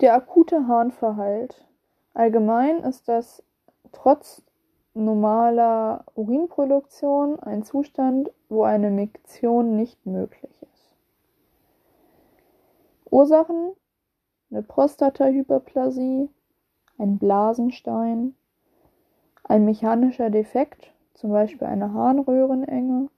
Der 0.00 0.14
akute 0.14 0.66
Harnverhalt. 0.66 1.64
Allgemein 2.14 2.82
ist 2.84 3.08
das 3.08 3.42
trotz 3.92 4.42
normaler 5.00 6.04
Urinproduktion 6.14 7.40
ein 7.40 7.62
Zustand, 7.64 8.30
wo 8.48 8.64
eine 8.64 8.90
Miktion 8.90 9.76
nicht 9.76 10.04
möglich 10.06 10.52
ist. 10.62 10.96
Ursachen 13.10 13.72
eine 14.50 14.62
Prostatahyperplasie, 14.62 16.28
ein 16.98 17.18
Blasenstein, 17.18 18.34
ein 19.44 19.64
mechanischer 19.64 20.30
Defekt, 20.30 20.92
zum 21.14 21.30
Beispiel 21.30 21.66
eine 21.66 21.92
Harnröhrenenge, 21.92 23.08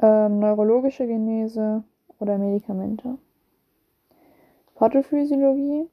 ähm, 0.00 0.38
neurologische 0.40 1.06
Genese 1.06 1.84
oder 2.18 2.38
Medikamente. 2.38 3.18
Pathophysiologie 4.74 5.88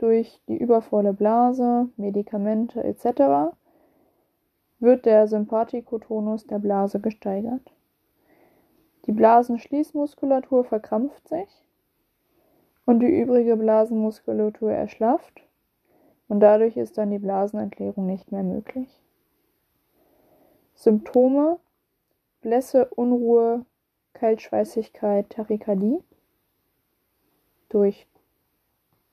durch 0.00 0.40
die 0.48 0.56
übervolle 0.56 1.12
Blase, 1.12 1.88
Medikamente 1.96 2.82
etc. 2.82 3.54
wird 4.78 5.04
der 5.04 5.26
Sympathikotonus 5.26 6.46
der 6.46 6.58
Blase 6.58 7.00
gesteigert. 7.00 7.72
Die 9.06 9.12
Blasenschließmuskulatur 9.12 10.64
verkrampft 10.64 11.28
sich 11.28 11.64
und 12.86 13.00
die 13.00 13.20
übrige 13.20 13.56
Blasenmuskulatur 13.56 14.72
erschlafft 14.72 15.42
und 16.28 16.40
dadurch 16.40 16.76
ist 16.76 16.96
dann 16.96 17.10
die 17.10 17.18
Blasenentleerung 17.18 18.06
nicht 18.06 18.32
mehr 18.32 18.42
möglich. 18.42 18.88
Symptome 20.74 21.58
Blässe, 22.40 22.86
Unruhe, 22.86 23.66
Kaltschweißigkeit, 24.14 25.28
Tachykardie 25.28 25.98
durch 27.68 28.06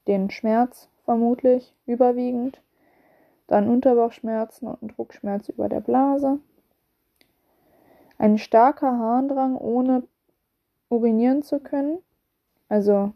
den 0.08 0.30
Schmerz 0.30 0.90
vermutlich 1.06 1.74
überwiegend, 1.86 2.62
dann 3.48 3.70
Unterbauchschmerzen 3.70 4.68
und 4.68 4.98
Druckschmerz 4.98 5.50
über 5.50 5.70
der 5.70 5.80
Blase, 5.80 6.40
ein 8.18 8.38
starker 8.38 8.98
Harndrang 8.98 9.56
ohne 9.56 10.04
urinieren 10.90 11.44
zu 11.44 11.60
können, 11.60 12.00
also 12.70 13.14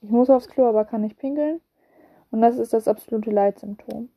ich 0.00 0.10
muss 0.10 0.30
aufs 0.30 0.48
Klo, 0.48 0.66
aber 0.66 0.84
kann 0.84 1.02
nicht 1.02 1.18
pinkeln. 1.18 1.60
Und 2.30 2.40
das 2.40 2.58
ist 2.58 2.72
das 2.72 2.88
absolute 2.88 3.30
Leitsymptom. 3.30 4.10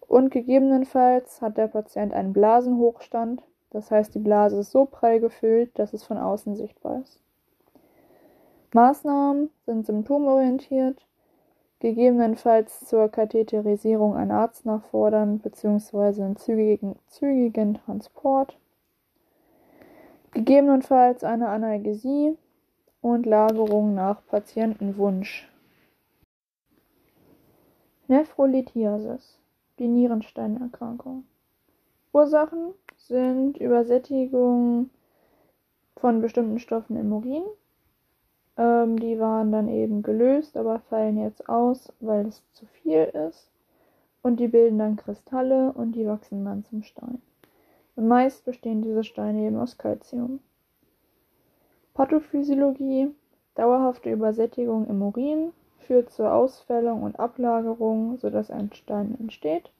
Und 0.00 0.30
gegebenenfalls 0.30 1.42
hat 1.42 1.58
der 1.58 1.68
Patient 1.68 2.14
einen 2.14 2.32
Blasenhochstand, 2.32 3.42
das 3.70 3.90
heißt 3.90 4.14
die 4.14 4.20
Blase 4.20 4.58
ist 4.60 4.70
so 4.70 4.86
prall 4.86 5.20
gefüllt, 5.20 5.78
dass 5.78 5.92
es 5.92 6.04
von 6.04 6.16
außen 6.16 6.56
sichtbar 6.56 7.02
ist. 7.02 7.20
Maßnahmen 8.72 9.50
sind 9.66 9.86
symptomorientiert 9.86 11.06
gegebenenfalls 11.80 12.80
zur 12.86 13.08
Katheterisierung 13.08 14.16
einen 14.16 14.32
Arzt 14.32 14.66
nachfordern 14.66 15.38
bzw. 15.38 16.22
einen 16.22 16.36
zügigen, 16.36 16.96
zügigen 17.06 17.74
Transport, 17.74 18.56
gegebenenfalls 20.32 21.24
eine 21.24 21.48
Analgesie 21.48 22.36
und 23.00 23.26
Lagerung 23.26 23.94
nach 23.94 24.24
Patientenwunsch. 24.26 25.48
Nephrolithiasis, 28.08 29.38
die 29.78 29.86
Nierensteinerkrankung. 29.86 31.24
Ursachen 32.12 32.72
sind 32.96 33.58
Übersättigung 33.58 34.90
von 35.96 36.20
bestimmten 36.20 36.58
Stoffen 36.58 36.96
im 36.96 37.12
Urin, 37.12 37.42
ähm, 38.58 38.98
die 38.98 39.18
waren 39.20 39.52
dann 39.52 39.68
eben 39.68 40.02
gelöst, 40.02 40.56
aber 40.56 40.80
fallen 40.80 41.16
jetzt 41.16 41.48
aus, 41.48 41.92
weil 42.00 42.26
es 42.26 42.42
zu 42.52 42.66
viel 42.66 43.04
ist. 43.28 43.50
Und 44.20 44.40
die 44.40 44.48
bilden 44.48 44.78
dann 44.78 44.96
Kristalle 44.96 45.72
und 45.72 45.92
die 45.92 46.06
wachsen 46.06 46.44
dann 46.44 46.64
zum 46.64 46.82
Stein. 46.82 47.22
Und 47.94 48.08
meist 48.08 48.44
bestehen 48.44 48.82
diese 48.82 49.04
Steine 49.04 49.46
eben 49.46 49.58
aus 49.58 49.78
Calcium. 49.78 50.40
Pathophysiologie, 51.94 53.14
dauerhafte 53.54 54.10
Übersättigung 54.10 54.86
im 54.88 55.02
Urin 55.02 55.52
führt 55.78 56.10
zur 56.10 56.32
Ausfällung 56.32 57.02
und 57.02 57.18
Ablagerung, 57.18 58.18
sodass 58.18 58.50
ein 58.50 58.72
Stein 58.72 59.16
entsteht. 59.18 59.70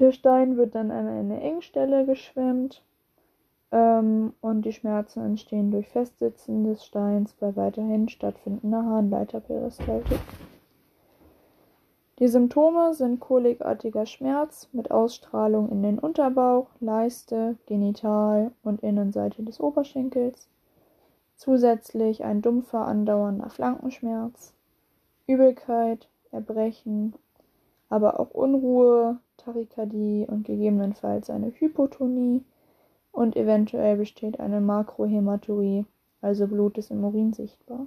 Der 0.00 0.12
Stein 0.12 0.56
wird 0.56 0.74
dann 0.74 0.90
an 0.90 1.06
eine 1.06 1.40
Engstelle 1.40 2.04
geschwemmt 2.04 2.82
ähm, 3.76 4.32
und 4.40 4.62
die 4.62 4.72
Schmerzen 4.72 5.20
entstehen 5.22 5.70
durch 5.70 5.88
Festsitzen 5.88 6.64
des 6.64 6.84
Steins 6.84 7.34
bei 7.34 7.54
weiterhin 7.56 8.08
stattfindender 8.08 8.82
Harnleiterperistaltik. 8.82 10.20
Die 12.18 12.28
Symptome 12.28 12.94
sind 12.94 13.20
kolikartiger 13.20 14.06
Schmerz 14.06 14.70
mit 14.72 14.90
Ausstrahlung 14.90 15.68
in 15.68 15.82
den 15.82 15.98
Unterbauch, 15.98 16.68
Leiste, 16.80 17.58
Genital 17.66 18.52
und 18.62 18.82
Innenseite 18.82 19.42
des 19.42 19.60
Oberschenkels, 19.60 20.48
zusätzlich 21.36 22.24
ein 22.24 22.40
dumpfer 22.40 22.86
andauernder 22.86 23.50
Flankenschmerz, 23.50 24.54
Übelkeit, 25.26 26.08
Erbrechen, 26.30 27.12
aber 27.90 28.18
auch 28.18 28.30
Unruhe, 28.30 29.18
Tachykardie 29.36 30.24
und 30.26 30.44
gegebenenfalls 30.46 31.28
eine 31.28 31.48
Hypotonie 31.50 32.42
und 33.16 33.34
eventuell 33.34 33.96
besteht 33.96 34.40
eine 34.40 34.60
Makrohämaturie, 34.60 35.86
also 36.20 36.46
Blut 36.46 36.76
ist 36.76 36.90
im 36.90 37.02
Urin 37.02 37.32
sichtbar. 37.32 37.86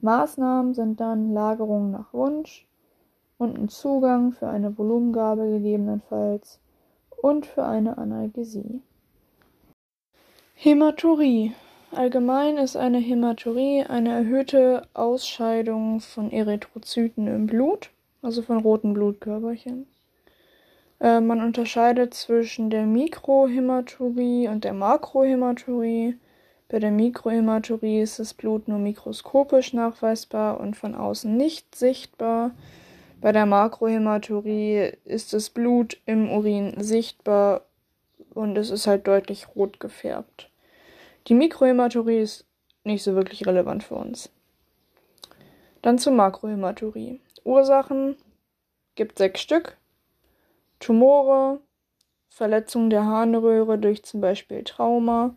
Maßnahmen 0.00 0.74
sind 0.74 0.98
dann 0.98 1.32
Lagerung 1.32 1.92
nach 1.92 2.12
Wunsch 2.12 2.66
und 3.38 3.56
ein 3.56 3.68
Zugang 3.68 4.32
für 4.32 4.48
eine 4.48 4.76
Volumengabe 4.76 5.48
gegebenenfalls 5.48 6.58
und 7.22 7.46
für 7.46 7.64
eine 7.64 7.96
Analgesie. 7.96 8.82
Hämaturie. 10.54 11.52
Allgemein 11.92 12.56
ist 12.56 12.76
eine 12.76 12.98
Hämaturie 12.98 13.84
eine 13.84 14.10
erhöhte 14.10 14.82
Ausscheidung 14.94 16.00
von 16.00 16.32
Erythrozyten 16.32 17.28
im 17.28 17.46
Blut, 17.46 17.90
also 18.20 18.42
von 18.42 18.58
roten 18.58 18.94
Blutkörperchen. 18.94 19.86
Äh, 21.02 21.20
man 21.20 21.42
unterscheidet 21.42 22.14
zwischen 22.14 22.70
der 22.70 22.86
Mikrohämaturie 22.86 24.46
und 24.46 24.62
der 24.62 24.72
Makrohämaturie. 24.72 26.16
Bei 26.68 26.78
der 26.78 26.92
Mikrohämaturie 26.92 28.00
ist 28.00 28.20
das 28.20 28.32
Blut 28.32 28.68
nur 28.68 28.78
mikroskopisch 28.78 29.72
nachweisbar 29.72 30.60
und 30.60 30.76
von 30.76 30.94
außen 30.94 31.36
nicht 31.36 31.74
sichtbar. 31.74 32.52
Bei 33.20 33.32
der 33.32 33.46
Makrohämaturie 33.46 34.92
ist 35.04 35.32
das 35.32 35.50
Blut 35.50 36.00
im 36.06 36.30
Urin 36.30 36.74
sichtbar 36.78 37.62
und 38.32 38.56
es 38.56 38.70
ist 38.70 38.86
halt 38.86 39.06
deutlich 39.08 39.48
rot 39.56 39.80
gefärbt. 39.80 40.50
Die 41.26 41.34
Mikrohämaturie 41.34 42.20
ist 42.20 42.46
nicht 42.84 43.02
so 43.02 43.14
wirklich 43.16 43.44
relevant 43.46 43.82
für 43.82 43.96
uns. 43.96 44.30
Dann 45.82 45.98
zur 45.98 46.12
Makrohämaturie. 46.12 47.20
Ursachen 47.44 48.16
gibt 48.94 49.18
sechs 49.18 49.40
Stück. 49.40 49.76
Tumore, 50.82 51.60
Verletzung 52.28 52.90
der 52.90 53.04
Harnröhre 53.04 53.78
durch 53.78 54.02
zum 54.02 54.20
Beispiel 54.20 54.64
Trauma, 54.64 55.36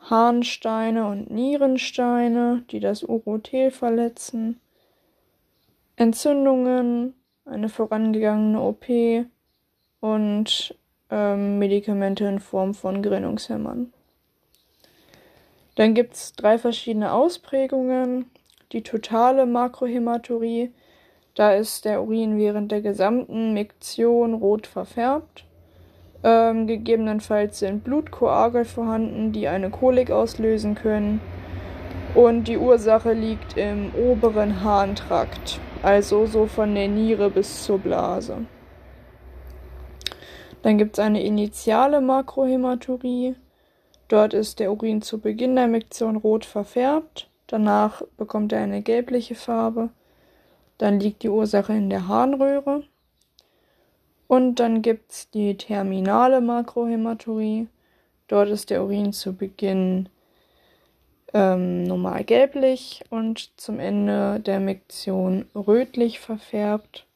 Harnsteine 0.00 1.06
und 1.06 1.30
Nierensteine, 1.30 2.64
die 2.70 2.80
das 2.80 3.02
Urothel 3.02 3.70
verletzen, 3.70 4.58
Entzündungen, 5.96 7.14
eine 7.44 7.68
vorangegangene 7.68 8.60
OP 8.60 8.86
und 10.00 10.74
ähm, 11.10 11.58
Medikamente 11.58 12.24
in 12.24 12.40
Form 12.40 12.72
von 12.72 13.02
Gerinnungshämmern. 13.02 13.92
Dann 15.74 15.92
gibt 15.92 16.14
es 16.14 16.32
drei 16.32 16.56
verschiedene 16.56 17.12
Ausprägungen. 17.12 18.30
Die 18.72 18.82
totale 18.82 19.44
Makrohämaturie, 19.44 20.72
da 21.36 21.52
ist 21.52 21.84
der 21.84 22.02
Urin 22.02 22.38
während 22.38 22.72
der 22.72 22.80
gesamten 22.80 23.52
Miktion 23.52 24.34
rot 24.34 24.66
verfärbt. 24.66 25.44
Ähm, 26.24 26.66
gegebenenfalls 26.66 27.58
sind 27.58 27.84
Blutkoagel 27.84 28.64
vorhanden, 28.64 29.32
die 29.32 29.46
eine 29.46 29.70
Kolik 29.70 30.10
auslösen 30.10 30.74
können. 30.74 31.20
Und 32.14 32.48
die 32.48 32.56
Ursache 32.56 33.12
liegt 33.12 33.58
im 33.58 33.94
oberen 33.94 34.64
Harntrakt, 34.64 35.60
also 35.82 36.24
so 36.24 36.46
von 36.46 36.74
der 36.74 36.88
Niere 36.88 37.28
bis 37.28 37.64
zur 37.64 37.78
Blase. 37.78 38.46
Dann 40.62 40.78
gibt 40.78 40.98
es 40.98 41.04
eine 41.04 41.22
initiale 41.22 42.00
Makrohämaturie. 42.00 43.36
Dort 44.08 44.32
ist 44.32 44.58
der 44.58 44.72
Urin 44.72 45.02
zu 45.02 45.20
Beginn 45.20 45.54
der 45.54 45.68
Miktion 45.68 46.16
rot 46.16 46.46
verfärbt. 46.46 47.28
Danach 47.46 48.00
bekommt 48.16 48.54
er 48.54 48.62
eine 48.62 48.80
gelbliche 48.80 49.34
Farbe. 49.34 49.90
Dann 50.78 51.00
liegt 51.00 51.22
die 51.22 51.28
Ursache 51.28 51.72
in 51.72 51.90
der 51.90 52.08
Harnröhre. 52.08 52.82
Und 54.28 54.56
dann 54.56 54.82
gibt 54.82 55.12
es 55.12 55.30
die 55.30 55.56
terminale 55.56 56.40
Makrohämaturie. 56.40 57.68
Dort 58.28 58.48
ist 58.48 58.70
der 58.70 58.82
Urin 58.82 59.12
zu 59.12 59.34
Beginn 59.34 60.08
ähm, 61.32 61.84
normal 61.84 62.24
gelblich 62.24 63.04
und 63.10 63.50
zum 63.56 63.78
Ende 63.78 64.40
der 64.40 64.58
Miktion 64.58 65.46
rötlich 65.54 66.18
verfärbt. 66.18 67.06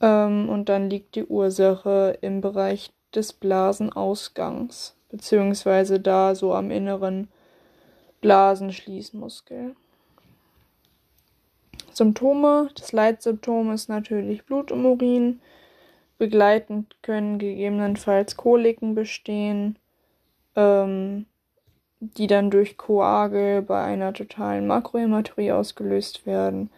Ähm, 0.00 0.48
und 0.48 0.68
dann 0.68 0.90
liegt 0.90 1.14
die 1.14 1.24
Ursache 1.24 2.18
im 2.20 2.40
Bereich 2.40 2.90
des 3.14 3.32
Blasenausgangs, 3.32 4.96
beziehungsweise 5.08 6.00
da 6.00 6.34
so 6.34 6.52
am 6.52 6.70
inneren 6.70 7.28
Blasenschließmuskel. 8.20 9.76
Symptome. 11.96 12.68
Das 12.74 12.92
Leitsymptom 12.92 13.72
ist 13.72 13.88
natürlich 13.88 14.44
Blut 14.44 14.70
im 14.70 14.84
Urin. 14.84 15.40
Begleitend 16.18 16.96
können 17.02 17.38
gegebenenfalls 17.38 18.36
Koliken 18.36 18.94
bestehen, 18.94 19.78
ähm, 20.54 21.26
die 22.00 22.26
dann 22.26 22.50
durch 22.50 22.76
Koagel 22.76 23.62
bei 23.62 23.82
einer 23.82 24.12
totalen 24.12 24.66
Makrohämaturie 24.66 25.52
ausgelöst 25.52 26.26
werden. 26.26 26.70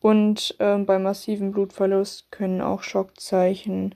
Und 0.00 0.56
ähm, 0.58 0.86
bei 0.86 0.98
massivem 0.98 1.52
Blutverlust 1.52 2.32
können 2.32 2.60
auch 2.60 2.82
Schockzeichen 2.82 3.94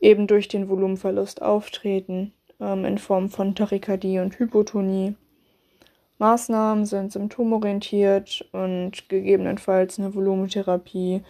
eben 0.00 0.26
durch 0.26 0.48
den 0.48 0.68
Volumenverlust 0.68 1.42
auftreten, 1.42 2.32
ähm, 2.60 2.84
in 2.84 2.98
Form 2.98 3.30
von 3.30 3.54
Tachykardie 3.54 4.18
und 4.18 4.38
Hypotonie. 4.38 5.14
Maßnahmen 6.20 6.84
sind 6.84 7.12
symptomorientiert 7.12 8.46
und 8.52 9.08
gegebenenfalls 9.08 9.98
eine 9.98 10.14
Volumentherapie 10.14 11.22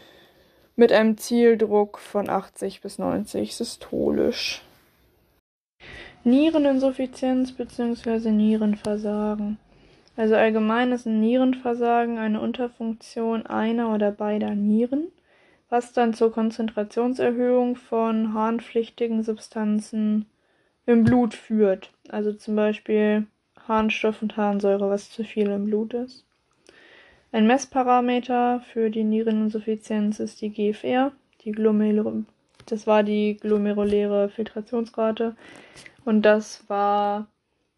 mit 0.75 0.93
einem 0.93 1.17
Zieldruck 1.17 1.99
von 1.99 2.29
80 2.29 2.81
bis 2.81 2.99
90 2.99 3.55
systolisch. 3.55 4.63
Niereninsuffizienz 6.25 7.53
bzw. 7.53 8.33
Nierenversagen. 8.33 9.59
Also 10.17 10.35
allgemein 10.35 10.91
ist 10.91 11.07
ein 11.07 11.21
Nierenversagen 11.21 12.19
eine 12.19 12.41
Unterfunktion 12.41 13.47
einer 13.47 13.95
oder 13.95 14.11
beider 14.11 14.57
Nieren, 14.57 15.13
was 15.69 15.93
dann 15.93 16.15
zur 16.15 16.33
Konzentrationserhöhung 16.33 17.77
von 17.77 18.35
harnpflichtigen 18.35 19.23
Substanzen 19.23 20.27
im 20.85 21.05
Blut 21.05 21.35
führt. 21.35 21.93
Also 22.09 22.33
zum 22.33 22.57
Beispiel 22.57 23.29
Harnstoff 23.71 24.21
und 24.21 24.37
Harnsäure, 24.37 24.91
was 24.91 25.11
zu 25.11 25.25
viel 25.25 25.49
im 25.49 25.65
Blut 25.65 25.95
ist. 25.95 26.27
Ein 27.33 27.47
Messparameter 27.47 28.61
für 28.73 28.91
die 28.91 29.05
Niereninsuffizienz 29.05 30.21
ist 30.21 30.43
die 30.43 30.51
GFR, 30.51 31.13
die 31.45 31.53
Glomer 31.53 31.85
das 32.67 32.87
war 32.87 33.03
die 33.03 33.37
glomeruläre 33.41 34.29
Filtrationsrate 34.29 35.35
und 36.05 36.23
das 36.23 36.69
war 36.69 37.27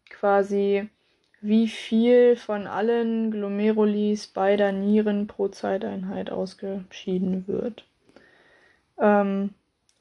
quasi 0.09 0.89
wie 1.41 1.67
viel 1.67 2.35
von 2.35 2.67
allen 2.67 3.31
Glomerulis 3.31 4.27
beider 4.27 4.71
Nieren 4.71 5.27
pro 5.27 5.49
Zeiteinheit 5.49 6.29
ausgeschieden 6.29 7.47
wird. 7.47 7.85
Ähm, 8.99 9.49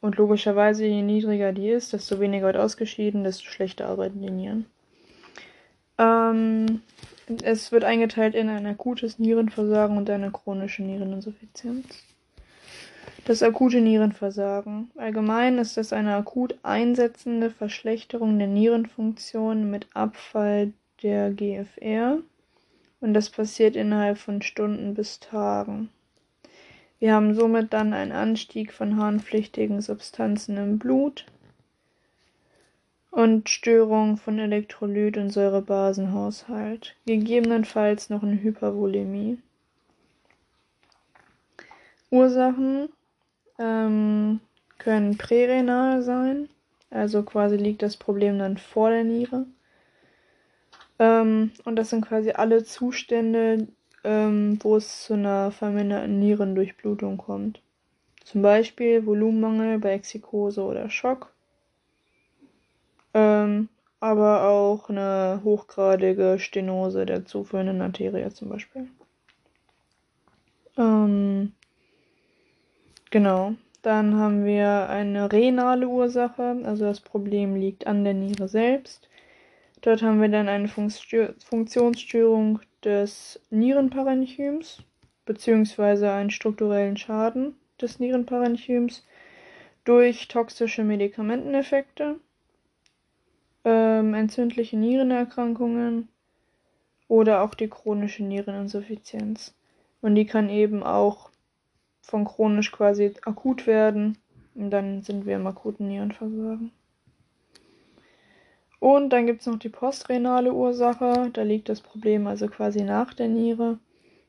und 0.01 0.16
logischerweise, 0.16 0.84
je 0.84 1.03
niedriger 1.03 1.53
die 1.53 1.70
ist, 1.70 1.93
desto 1.93 2.20
weniger 2.20 2.47
wird 2.47 2.57
ausgeschieden, 2.57 3.24
desto 3.24 3.45
schlechter 3.45 3.86
arbeiten 3.86 4.20
die 4.20 4.30
Nieren. 4.30 4.66
Ähm, 5.99 6.82
es 7.43 7.72
wird 7.72 7.84
eingeteilt 7.84 8.34
in 8.34 8.49
ein 8.49 8.66
akutes 8.66 9.18
Nierenversagen 9.18 9.97
und 9.97 10.11
eine 10.11 10.30
chronische 10.30 10.82
Niereninsuffizienz. 10.82 11.86
Das 13.24 13.43
akute 13.43 13.80
Nierenversagen. 13.80 14.90
Allgemein 14.97 15.59
ist 15.59 15.78
es 15.78 15.93
eine 15.93 16.16
akut 16.16 16.59
einsetzende 16.64 17.51
Verschlechterung 17.51 18.38
der 18.38 18.49
Nierenfunktion 18.49 19.70
mit 19.70 19.86
Abfall 19.95 20.72
der 21.03 21.30
GFR 21.30 22.18
und 23.01 23.14
das 23.14 23.30
passiert 23.30 23.76
innerhalb 23.76 24.18
von 24.18 24.43
Stunden 24.43 24.95
bis 24.95 25.20
Tagen. 25.20 25.90
Wir 26.99 27.14
haben 27.14 27.34
somit 27.34 27.72
dann 27.72 27.93
einen 27.93 28.12
Anstieg 28.12 28.72
von 28.72 28.97
harnpflichtigen 28.97 29.80
Substanzen 29.80 30.57
im 30.57 30.78
Blut, 30.78 31.26
und 33.12 33.50
Störung 33.50 34.16
von 34.16 34.38
Elektrolyt- 34.38 35.18
und 35.18 35.28
Säurebasenhaushalt, 35.28 36.96
gegebenenfalls 37.04 38.08
noch 38.08 38.22
eine 38.22 38.42
Hypervolemie. 38.42 39.38
Ursachen 42.10 42.88
ähm, 43.58 44.40
können 44.78 45.18
prärenal 45.18 46.02
sein, 46.02 46.48
also 46.90 47.22
quasi 47.22 47.56
liegt 47.56 47.82
das 47.82 47.98
Problem 47.98 48.38
dann 48.38 48.56
vor 48.56 48.88
der 48.88 49.04
Niere. 49.04 49.44
Ähm, 50.98 51.52
und 51.64 51.76
das 51.76 51.90
sind 51.90 52.06
quasi 52.06 52.30
alle 52.30 52.64
Zustände, 52.64 53.68
ähm, 54.04 54.58
wo 54.62 54.76
es 54.76 55.04
zu 55.04 55.14
einer 55.14 55.50
verminderten 55.50 56.18
Nierendurchblutung 56.18 57.18
kommt. 57.18 57.60
Zum 58.24 58.40
Beispiel 58.40 59.04
Volumenmangel 59.04 59.78
bei 59.80 59.92
Exikose 59.92 60.62
oder 60.62 60.88
Schock 60.88 61.31
ähm, 63.14 63.68
aber 64.00 64.48
auch 64.48 64.88
eine 64.88 65.40
hochgradige 65.44 66.38
Stenose 66.38 67.06
der 67.06 67.24
zuführenden 67.24 67.80
Arterie 67.80 68.28
zum 68.30 68.48
Beispiel. 68.48 68.88
Ähm, 70.76 71.52
genau. 73.10 73.54
Dann 73.82 74.16
haben 74.16 74.44
wir 74.44 74.88
eine 74.88 75.32
renale 75.32 75.88
Ursache, 75.88 76.60
also 76.64 76.84
das 76.84 77.00
Problem 77.00 77.56
liegt 77.56 77.86
an 77.86 78.04
der 78.04 78.14
Niere 78.14 78.46
selbst. 78.48 79.08
Dort 79.80 80.02
haben 80.02 80.20
wir 80.20 80.28
dann 80.28 80.48
eine 80.48 80.68
Funktionsstörung 80.68 82.60
des 82.84 83.40
Nierenparenchyms 83.50 84.84
beziehungsweise 85.24 86.12
einen 86.12 86.30
strukturellen 86.30 86.96
Schaden 86.96 87.56
des 87.80 87.98
Nierenparenchyms 87.98 89.04
durch 89.84 90.28
toxische 90.28 90.84
Medikamenteneffekte 90.84 92.16
ähm, 93.64 94.14
entzündliche 94.14 94.76
Nierenerkrankungen 94.76 96.08
oder 97.08 97.42
auch 97.42 97.54
die 97.54 97.68
chronische 97.68 98.24
Niereninsuffizienz. 98.24 99.54
Und 100.00 100.14
die 100.14 100.26
kann 100.26 100.48
eben 100.48 100.82
auch 100.82 101.30
von 102.00 102.24
chronisch 102.24 102.72
quasi 102.72 103.14
akut 103.24 103.66
werden. 103.66 104.18
Und 104.54 104.70
dann 104.70 105.02
sind 105.02 105.24
wir 105.24 105.36
im 105.36 105.46
akuten 105.46 105.88
Nierenversagen. 105.88 106.72
Und 108.80 109.10
dann 109.10 109.26
gibt 109.26 109.42
es 109.42 109.46
noch 109.46 109.58
die 109.58 109.68
postrenale 109.68 110.52
Ursache. 110.52 111.30
Da 111.32 111.42
liegt 111.42 111.68
das 111.68 111.80
Problem 111.80 112.26
also 112.26 112.48
quasi 112.48 112.82
nach 112.82 113.14
der 113.14 113.28
Niere. 113.28 113.78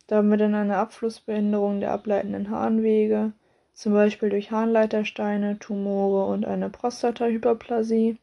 Da 0.08 0.18
haben 0.18 0.30
wir 0.30 0.38
dann 0.38 0.54
eine 0.54 0.78
Abflussbehinderung 0.78 1.80
der 1.80 1.92
ableitenden 1.92 2.50
Harnwege, 2.50 3.32
zum 3.74 3.94
Beispiel 3.94 4.30
durch 4.30 4.52
Harnleitersteine, 4.52 5.58
Tumore 5.58 6.32
und 6.32 6.46
eine 6.46 6.70
Prostatahyperplasie. 6.70 8.18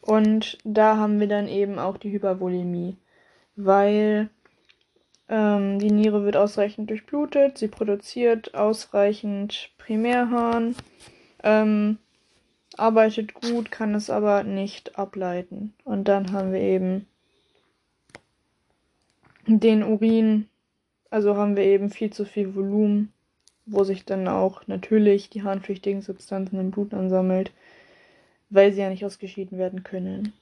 Und 0.00 0.58
da 0.64 0.96
haben 0.96 1.20
wir 1.20 1.28
dann 1.28 1.48
eben 1.48 1.78
auch 1.78 1.96
die 1.98 2.10
Hypervolemie, 2.10 2.96
weil 3.56 4.30
Ähm, 5.32 5.78
die 5.78 5.92
Niere 5.92 6.24
wird 6.24 6.36
ausreichend 6.36 6.90
durchblutet, 6.90 7.56
sie 7.56 7.68
produziert 7.68 8.52
ausreichend 8.56 9.70
Primärharn, 9.78 10.74
ähm, 11.44 11.98
arbeitet 12.76 13.34
gut, 13.34 13.70
kann 13.70 13.94
es 13.94 14.10
aber 14.10 14.42
nicht 14.42 14.98
ableiten. 14.98 15.72
Und 15.84 16.08
dann 16.08 16.32
haben 16.32 16.52
wir 16.52 16.60
eben 16.60 17.06
den 19.46 19.84
Urin, 19.84 20.48
also 21.10 21.36
haben 21.36 21.54
wir 21.54 21.62
eben 21.62 21.90
viel 21.90 22.10
zu 22.12 22.24
viel 22.24 22.56
Volumen, 22.56 23.12
wo 23.66 23.84
sich 23.84 24.04
dann 24.04 24.26
auch 24.26 24.66
natürlich 24.66 25.30
die 25.30 25.44
harnpflichtigen 25.44 26.02
Substanzen 26.02 26.58
im 26.58 26.72
Blut 26.72 26.92
ansammelt, 26.92 27.52
weil 28.50 28.72
sie 28.72 28.80
ja 28.80 28.90
nicht 28.90 29.04
ausgeschieden 29.04 29.58
werden 29.58 29.82
können. 29.82 30.32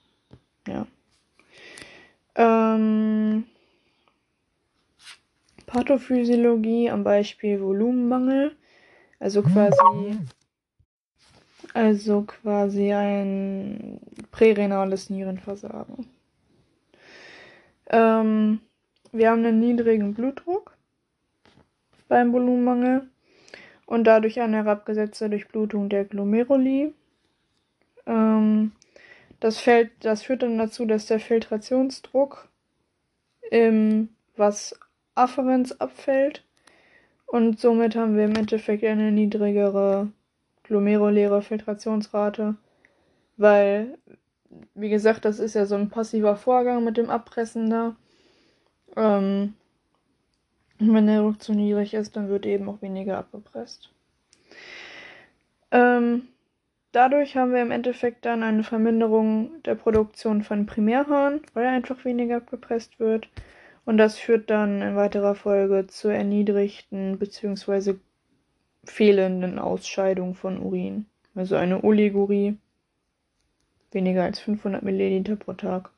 Ja. 0.66 0.86
Ähm, 2.34 3.44
Pathophysiologie 5.66 6.90
am 6.90 7.04
Beispiel 7.04 7.60
Volumenmangel, 7.60 8.56
also 9.20 9.42
quasi 9.42 10.18
also 11.74 12.22
quasi 12.22 12.92
ein 12.92 14.00
prärenales 14.30 15.10
Nierenversagen. 15.10 16.06
Ähm, 17.90 18.60
wir 19.12 19.30
haben 19.30 19.44
einen 19.44 19.60
niedrigen 19.60 20.14
Blutdruck 20.14 20.76
beim 22.08 22.32
Volumenmangel 22.32 23.08
und 23.86 24.04
dadurch 24.04 24.40
eine 24.40 24.58
herabgesetzte 24.58 25.30
Durchblutung 25.30 25.88
der 25.88 26.04
Glomeruli. 26.04 26.94
Ähm, 28.08 28.72
das, 29.38 29.58
fällt, 29.60 29.92
das 30.00 30.24
führt 30.24 30.42
dann 30.42 30.58
dazu, 30.58 30.84
dass 30.86 31.06
der 31.06 31.20
Filtrationsdruck 31.20 32.48
im 33.50 34.08
was 34.36 34.78
Afferenz 35.14 35.72
abfällt 35.72 36.44
und 37.26 37.60
somit 37.60 37.94
haben 37.94 38.16
wir 38.16 38.24
im 38.24 38.36
Endeffekt 38.36 38.82
eine 38.84 39.12
niedrigere 39.12 40.10
glomeruläre 40.62 41.42
Filtrationsrate, 41.42 42.56
weil, 43.36 43.98
wie 44.74 44.88
gesagt, 44.90 45.24
das 45.24 45.38
ist 45.38 45.54
ja 45.54 45.66
so 45.66 45.74
ein 45.74 45.90
passiver 45.90 46.36
Vorgang 46.36 46.84
mit 46.84 46.96
dem 46.96 47.10
Abpressen 47.10 47.70
da. 47.70 47.96
Ähm, 48.96 49.54
wenn 50.78 51.06
der 51.06 51.22
Druck 51.22 51.42
zu 51.42 51.52
niedrig 51.52 51.94
ist, 51.94 52.16
dann 52.16 52.28
wird 52.28 52.46
eben 52.46 52.68
auch 52.68 52.80
weniger 52.82 53.18
abgepresst. 53.18 53.90
Ähm, 55.70 56.28
dadurch 56.98 57.36
haben 57.36 57.52
wir 57.52 57.62
im 57.62 57.70
Endeffekt 57.70 58.24
dann 58.24 58.42
eine 58.42 58.64
Verminderung 58.64 59.62
der 59.62 59.76
Produktion 59.76 60.42
von 60.42 60.66
Primärharn, 60.66 61.40
weil 61.54 61.68
einfach 61.68 62.04
weniger 62.04 62.38
abgepresst 62.38 62.98
wird. 62.98 63.28
Und 63.84 63.98
das 63.98 64.18
führt 64.18 64.50
dann 64.50 64.82
in 64.82 64.96
weiterer 64.96 65.36
Folge 65.36 65.86
zur 65.86 66.12
erniedrigten 66.12 67.16
bzw. 67.20 67.94
fehlenden 68.84 69.60
Ausscheidung 69.60 70.34
von 70.34 70.58
Urin. 70.58 71.06
Also 71.36 71.54
eine 71.54 71.84
Oligurie, 71.84 72.58
weniger 73.92 74.24
als 74.24 74.40
500 74.40 74.82
Milliliter 74.82 75.36
pro 75.36 75.52
Tag. 75.52 75.90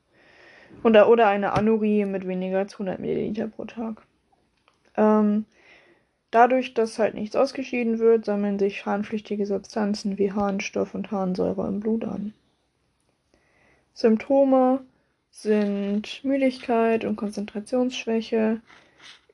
Oder, 0.83 1.09
oder 1.09 1.27
eine 1.27 1.53
Anurie 1.53 2.05
mit 2.05 2.27
weniger 2.27 2.59
als 2.59 2.73
100 2.73 2.99
Milliliter 2.99 3.47
pro 3.47 3.65
Tag. 3.65 4.03
Ähm, 4.95 5.45
dadurch, 6.31 6.73
dass 6.73 6.99
halt 6.99 7.13
nichts 7.13 7.35
ausgeschieden 7.35 7.99
wird, 7.99 8.25
sammeln 8.25 8.57
sich 8.57 8.85
harnpflichtige 8.85 9.45
Substanzen 9.45 10.17
wie 10.17 10.31
Harnstoff 10.31 10.95
und 10.95 11.11
Harnsäure 11.11 11.67
im 11.67 11.79
Blut 11.79 12.03
an. 12.03 12.33
Symptome 13.93 14.81
sind 15.29 16.23
Müdigkeit 16.23 17.05
und 17.05 17.15
Konzentrationsschwäche, 17.15 18.61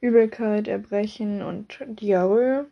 Übelkeit, 0.02 0.68
Erbrechen 0.68 1.42
und 1.42 1.80
Diarrhoe, 1.88 2.66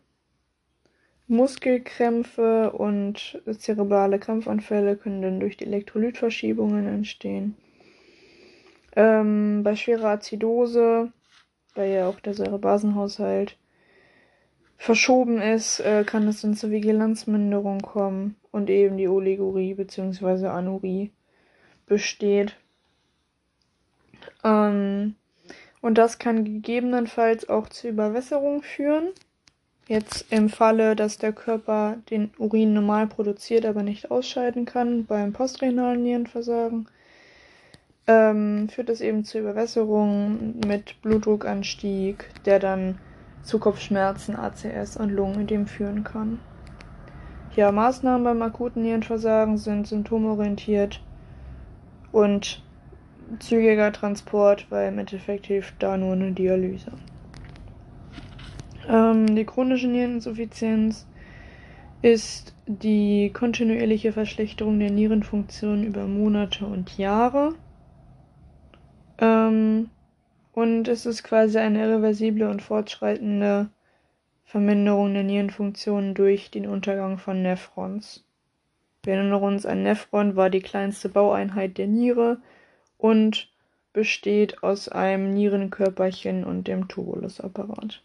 Muskelkrämpfe 1.28 2.71
und 2.71 3.41
zerebrale 3.57 4.19
Krampfanfälle 4.19 4.95
können 4.95 5.23
dann 5.23 5.39
durch 5.39 5.57
die 5.57 5.65
Elektrolytverschiebungen 5.65 6.88
entstehen. 6.88 7.55
Ähm, 8.95 9.63
bei 9.63 9.76
schwerer 9.76 10.09
Azidose 10.09 11.11
weil 11.76 11.91
ja 11.91 12.07
auch 12.07 12.19
der 12.21 12.34
Säurebasenhaushalt 12.34 13.57
verschoben 14.78 15.41
ist, 15.41 15.80
äh, 15.80 16.03
kann 16.05 16.28
es 16.28 16.41
dann 16.41 16.55
zur 16.55 16.71
Vigilanzminderung 16.71 17.82
kommen 17.82 18.36
und 18.51 18.69
eben 18.69 18.97
die 18.97 19.07
Oligurie 19.07 19.73
bzw. 19.73 20.47
Anurie 20.47 21.11
besteht. 21.86 22.55
Ähm, 24.43 25.15
und 25.82 25.97
das 25.97 26.19
kann 26.19 26.45
gegebenenfalls 26.45 27.47
auch 27.47 27.69
zur 27.69 27.91
Überwässerung 27.91 28.63
führen. 28.63 29.09
Jetzt 29.88 30.32
im 30.32 30.49
Falle, 30.49 30.95
dass 30.95 31.19
der 31.19 31.32
Körper 31.32 31.97
den 32.09 32.32
Urin 32.39 32.73
normal 32.73 33.05
produziert, 33.05 33.65
aber 33.65 33.84
nicht 33.84 34.09
ausscheiden 34.09 34.65
kann 34.65 35.05
beim 35.05 35.32
postrenalen 35.32 36.01
Nierenversagen, 36.01 36.88
ähm, 38.07 38.67
führt 38.69 38.89
es 38.89 39.01
eben 39.01 39.26
zur 39.26 39.41
Überwässerung 39.41 40.59
mit 40.65 40.99
Blutdruckanstieg, 41.03 42.30
der 42.45 42.57
dann 42.57 42.97
zu 43.45 43.59
Kopfschmerzen, 43.59 44.35
ACS 44.35 44.97
und 44.97 45.11
Lungenödem 45.11 45.67
führen 45.67 46.03
kann. 46.03 46.39
Ja, 47.55 47.71
Maßnahmen 47.71 48.23
beim 48.23 48.41
akuten 48.41 48.81
Nierenversagen 48.81 49.57
sind 49.57 49.87
symptomorientiert 49.87 51.01
und 52.11 52.61
zügiger 53.39 53.93
Transport, 53.93 54.67
weil 54.69 54.89
im 54.89 54.99
Endeffekt 54.99 55.47
hilft 55.47 55.75
da 55.79 55.95
nur 55.95 56.13
eine 56.13 56.33
Dialyse. 56.33 56.91
Ähm, 58.89 59.35
die 59.35 59.45
chronische 59.45 59.87
Niereninsuffizienz 59.87 61.07
ist 62.01 62.55
die 62.67 63.31
kontinuierliche 63.31 64.11
Verschlechterung 64.11 64.79
der 64.79 64.91
Nierenfunktion 64.91 65.83
über 65.83 66.05
Monate 66.05 66.65
und 66.65 66.97
Jahre 66.97 67.53
ähm, 69.17 69.89
und 70.55 70.87
es 70.87 71.05
ist 71.05 71.23
quasi 71.23 71.57
eine 71.57 71.83
irreversible 71.85 72.49
und 72.49 72.61
fortschreitende 72.61 73.69
Verminderung 74.43 75.13
der 75.13 75.23
Nierenfunktion 75.23 76.13
durch 76.13 76.49
den 76.49 76.67
Untergang 76.67 77.17
von 77.17 77.41
Nephrons. 77.41 78.23
Wir 79.03 79.15
erinnern 79.15 79.43
uns, 79.43 79.65
ein 79.65 79.83
Nephron 79.83 80.35
war 80.35 80.49
die 80.49 80.61
kleinste 80.61 81.09
Baueinheit 81.09 81.77
der 81.77 81.87
Niere 81.87 82.41
und 82.97 83.49
besteht 83.93 84.63
aus 84.63 84.89
einem 84.89 85.33
Nierenkörperchen 85.33 86.43
und 86.43 86.67
dem 86.67 86.87
Tubulusapparat. 86.87 88.01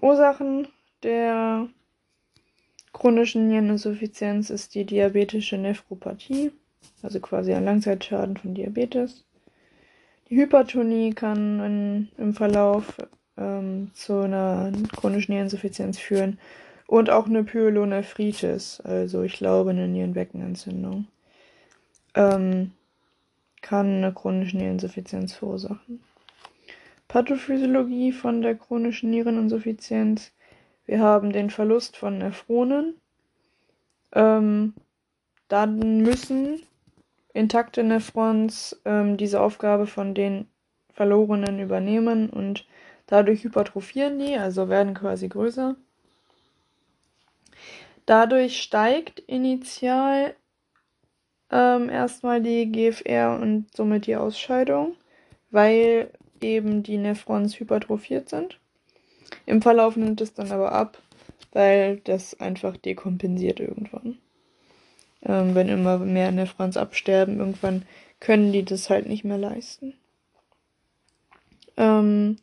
Ursachen 0.00 0.68
der 1.02 1.68
chronischen 2.92 3.48
Niereninsuffizienz 3.48 4.50
ist 4.50 4.74
die 4.74 4.84
diabetische 4.84 5.56
Nephropathie 5.56 6.52
also 7.02 7.20
quasi 7.20 7.52
ein 7.52 7.64
Langzeitschaden 7.64 8.36
von 8.36 8.54
Diabetes. 8.54 9.24
Die 10.30 10.36
Hypertonie 10.36 11.12
kann 11.12 11.60
in, 11.60 12.08
im 12.18 12.34
Verlauf 12.34 12.96
ähm, 13.36 13.90
zu 13.94 14.20
einer 14.20 14.72
chronischen 14.96 15.32
Niereninsuffizienz 15.32 15.98
führen 15.98 16.38
und 16.86 17.10
auch 17.10 17.26
eine 17.26 17.44
Pyelonephritis, 17.44 18.80
also 18.80 19.22
ich 19.22 19.34
glaube 19.34 19.70
eine 19.70 19.88
Nierenbeckenentzündung, 19.88 21.06
ähm, 22.14 22.72
kann 23.60 23.86
eine 23.86 24.12
chronische 24.12 24.56
Niereninsuffizienz 24.56 25.34
verursachen. 25.34 26.00
Pathophysiologie 27.08 28.12
von 28.12 28.42
der 28.42 28.54
chronischen 28.54 29.10
Niereninsuffizienz. 29.10 30.32
Wir 30.86 31.00
haben 31.00 31.32
den 31.32 31.50
Verlust 31.50 31.96
von 31.96 32.18
Nephronen. 32.18 32.94
Ähm, 34.12 34.74
dann 35.48 36.02
müssen 36.02 36.62
intakte 37.34 37.82
Nephrons 37.82 38.80
ähm, 38.86 39.18
diese 39.18 39.40
Aufgabe 39.40 39.86
von 39.86 40.14
den 40.14 40.48
verlorenen 40.92 41.58
übernehmen 41.58 42.30
und 42.30 42.64
dadurch 43.06 43.44
hypertrophieren 43.44 44.18
die, 44.18 44.36
also 44.36 44.68
werden 44.68 44.94
quasi 44.94 45.28
größer. 45.28 45.76
Dadurch 48.06 48.62
steigt 48.62 49.18
initial 49.20 50.34
ähm, 51.50 51.88
erstmal 51.90 52.40
die 52.40 52.70
GFR 52.70 53.38
und 53.40 53.66
somit 53.74 54.06
die 54.06 54.16
Ausscheidung, 54.16 54.94
weil 55.50 56.10
eben 56.40 56.82
die 56.82 56.98
Nephrons 56.98 57.58
hypertrophiert 57.58 58.28
sind. 58.28 58.60
Im 59.46 59.60
Verlauf 59.60 59.96
nimmt 59.96 60.20
es 60.20 60.34
dann 60.34 60.52
aber 60.52 60.72
ab, 60.72 61.02
weil 61.52 61.96
das 62.04 62.38
einfach 62.38 62.76
dekompensiert 62.76 63.58
irgendwann 63.58 64.18
ähm, 65.24 65.54
wenn 65.54 65.68
immer 65.68 65.98
mehr 65.98 66.32
Nephrons 66.32 66.76
absterben, 66.76 67.38
irgendwann 67.38 67.82
können 68.20 68.52
die 68.52 68.64
das 68.64 68.90
halt 68.90 69.06
nicht 69.06 69.24
mehr 69.24 69.38
leisten. 69.38 69.94
Ähm, 71.76 72.36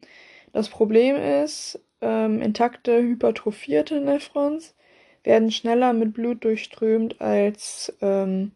das 0.53 0.69
Problem 0.69 1.15
ist, 1.15 1.79
ähm, 2.01 2.41
intakte, 2.41 3.01
hypertrophierte 3.01 3.99
Nephrons 4.01 4.75
werden 5.23 5.51
schneller 5.51 5.93
mit 5.93 6.13
Blut 6.13 6.43
durchströmt 6.43 7.21
als 7.21 7.93
ähm, 8.01 8.51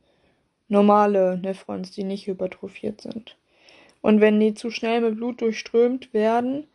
normale 0.68 1.38
Nephrons, 1.38 1.92
die 1.92 2.04
nicht 2.04 2.28
hypertrophiert 2.28 3.02
sind. 3.02 3.38
Und 4.02 4.22
wenn 4.22 4.40
die 4.40 4.54
zu 4.54 4.72
schnell 4.72 5.02
mit 5.02 5.16
Blut 5.18 5.42
durchströmt 5.42 6.14
werden, 6.14 6.68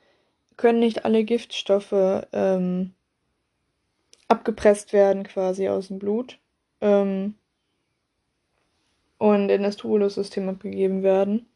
können 0.57 0.81
nicht 0.81 1.05
alle 1.05 1.25
Giftstoffe 1.25 2.27
ähm, 2.33 2.93
abgepresst 4.29 4.93
werden 4.93 5.25
quasi 5.25 5.69
aus 5.69 5.89
dem 5.89 5.99
Blut 5.99 6.39
ähm, 6.81 7.35
und 9.21 9.51
in 9.51 9.63
das 9.63 9.77
Tubulussystem 9.77 10.49
abgegeben 10.49 11.03
werden. 11.03 11.47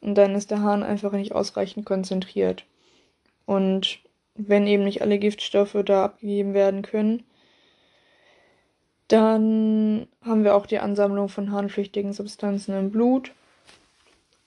Und 0.00 0.14
dann 0.16 0.34
ist 0.34 0.50
der 0.50 0.62
Hahn 0.62 0.82
einfach 0.82 1.12
nicht 1.12 1.32
ausreichend 1.32 1.84
konzentriert. 1.84 2.64
Und 3.44 4.00
wenn 4.34 4.66
eben 4.66 4.84
nicht 4.84 5.02
alle 5.02 5.18
Giftstoffe 5.18 5.76
da 5.84 6.06
abgegeben 6.06 6.54
werden 6.54 6.80
können, 6.80 7.22
dann 9.08 10.08
haben 10.24 10.42
wir 10.42 10.56
auch 10.56 10.64
die 10.64 10.78
Ansammlung 10.78 11.28
von 11.28 11.52
harnpflichtigen 11.52 12.14
Substanzen 12.14 12.74
im 12.74 12.90
Blut. 12.90 13.32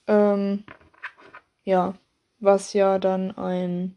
Ähm, 0.08 0.64
ja, 1.62 1.94
was 2.40 2.72
ja 2.72 2.98
dann 2.98 3.30
ein 3.38 3.94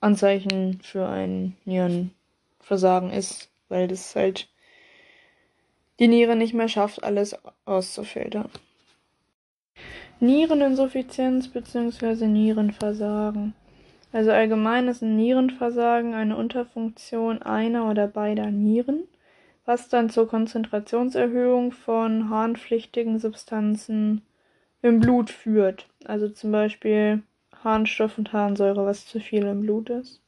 Anzeichen 0.00 0.80
für 0.82 1.06
ein 1.06 1.56
Nierenversagen 1.64 3.10
ist, 3.10 3.50
weil 3.68 3.86
das 3.86 4.16
halt 4.16 4.48
die 6.00 6.08
Niere 6.08 6.36
nicht 6.36 6.54
mehr 6.54 6.68
schafft, 6.68 7.02
alles 7.04 7.36
auszufiltern. 7.64 8.48
Niereninsuffizienz 10.20 11.48
bzw. 11.48 12.26
Nierenversagen. 12.26 13.54
Also 14.12 14.30
allgemein 14.30 14.88
ist 14.88 15.02
ein 15.02 15.16
Nierenversagen 15.16 16.14
eine 16.14 16.36
Unterfunktion 16.36 17.42
einer 17.42 17.90
oder 17.90 18.06
beider 18.06 18.50
Nieren, 18.50 19.04
was 19.64 19.88
dann 19.88 20.10
zur 20.10 20.28
Konzentrationserhöhung 20.28 21.72
von 21.72 22.28
harnpflichtigen 22.30 23.18
Substanzen 23.18 24.22
im 24.82 25.00
Blut 25.00 25.30
führt. 25.30 25.88
Also 26.04 26.28
zum 26.28 26.52
Beispiel 26.52 27.22
Harnstoff 27.64 28.18
und 28.18 28.32
Harnsäure, 28.32 28.84
was 28.84 29.06
zu 29.06 29.18
viel 29.18 29.44
im 29.46 29.62
Blut 29.62 29.88
ist. 29.90 30.20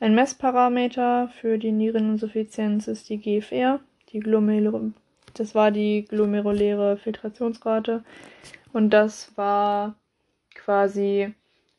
Ein 0.00 0.14
Messparameter 0.14 1.28
für 1.40 1.58
die 1.58 1.72
Niereninsuffizienz 1.72 2.88
ist 2.88 3.08
die 3.08 3.18
GFR, 3.18 3.80
die 4.14 4.20
Glomerul 4.20 4.94
das 5.34 5.54
war 5.54 5.70
die 5.70 6.04
glomeruläre 6.04 6.96
Filtrationsrate 6.96 8.04
und 8.72 8.90
das 8.90 9.36
war 9.36 9.96
quasi 10.54 11.34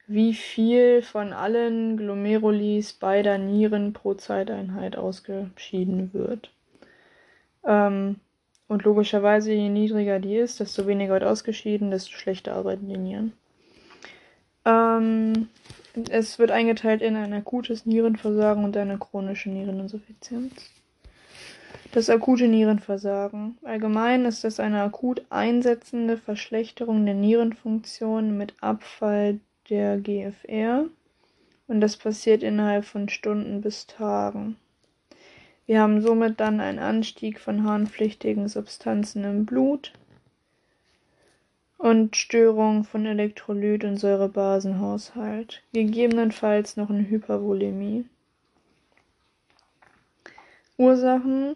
wie 0.07 0.33
viel 0.33 1.01
von 1.01 1.33
allen 1.33 1.97
Glomerulis 1.97 2.93
beider 2.93 3.37
Nieren 3.37 3.93
pro 3.93 4.13
Zeiteinheit 4.13 4.97
ausgeschieden 4.97 6.13
wird. 6.13 6.51
Ähm, 7.65 8.17
und 8.67 8.83
logischerweise, 8.83 9.51
je 9.51 9.69
niedriger 9.69 10.19
die 10.19 10.35
ist, 10.35 10.59
desto 10.59 10.85
weniger 10.85 11.13
wird 11.13 11.23
ausgeschieden, 11.23 11.91
desto 11.91 12.11
schlechter 12.11 12.53
arbeiten 12.53 12.87
die 12.87 12.97
Nieren. 12.97 13.33
Ähm, 14.65 15.49
es 16.09 16.37
wird 16.37 16.51
eingeteilt 16.51 17.01
in 17.01 17.15
ein 17.15 17.33
akutes 17.33 17.85
Nierenversagen 17.85 18.63
und 18.63 18.77
eine 18.77 18.97
chronische 18.97 19.49
Niereninsuffizienz. 19.49 20.74
Das 21.95 22.09
akute 22.09 22.49
Nierenversagen. 22.49 23.57
Allgemein 23.63 24.25
ist 24.25 24.43
es 24.43 24.59
eine 24.59 24.81
akut 24.81 25.25
einsetzende 25.29 26.17
Verschlechterung 26.17 27.05
der 27.05 27.15
Nierenfunktion 27.15 28.37
mit 28.37 28.53
Abfall 28.59 29.39
der 29.69 29.97
GFR 29.99 30.87
und 31.67 31.79
das 31.79 31.95
passiert 31.95 32.43
innerhalb 32.43 32.83
von 32.83 33.07
Stunden 33.07 33.61
bis 33.61 33.87
Tagen. 33.87 34.57
Wir 35.67 35.79
haben 35.79 36.01
somit 36.01 36.41
dann 36.41 36.59
einen 36.59 36.79
Anstieg 36.79 37.39
von 37.39 37.63
harnpflichtigen 37.63 38.49
Substanzen 38.49 39.23
im 39.23 39.45
Blut 39.45 39.93
und 41.77 42.17
Störung 42.17 42.83
von 42.83 43.05
Elektrolyt- 43.05 43.85
und 43.85 43.95
Säurebasenhaushalt, 43.95 45.63
gegebenenfalls 45.71 46.75
noch 46.75 46.89
eine 46.89 47.07
Hypervolemie. 47.09 48.03
Ursachen 50.77 51.55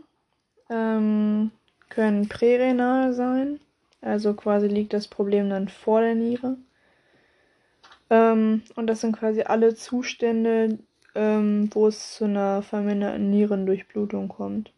ähm, 0.70 1.51
können 1.89 2.30
prärenal 2.30 3.13
sein, 3.13 3.59
also 4.01 4.34
quasi 4.34 4.67
liegt 4.67 4.93
das 4.93 5.07
Problem 5.07 5.49
dann 5.49 5.67
vor 5.67 6.01
der 6.01 6.15
Niere. 6.15 6.57
Ähm, 8.09 8.63
und 8.76 8.88
das 8.88 9.01
sind 9.01 9.15
quasi 9.17 9.41
alle 9.41 9.76
Zustände, 9.76 10.80
ähm, 11.15 11.70
wo 11.74 11.88
es 11.88 12.15
zu 12.15 12.26
einer 12.26 12.61
verminderten 12.61 13.30
Nierendurchblutung 13.30 14.28
kommt. 14.30 14.72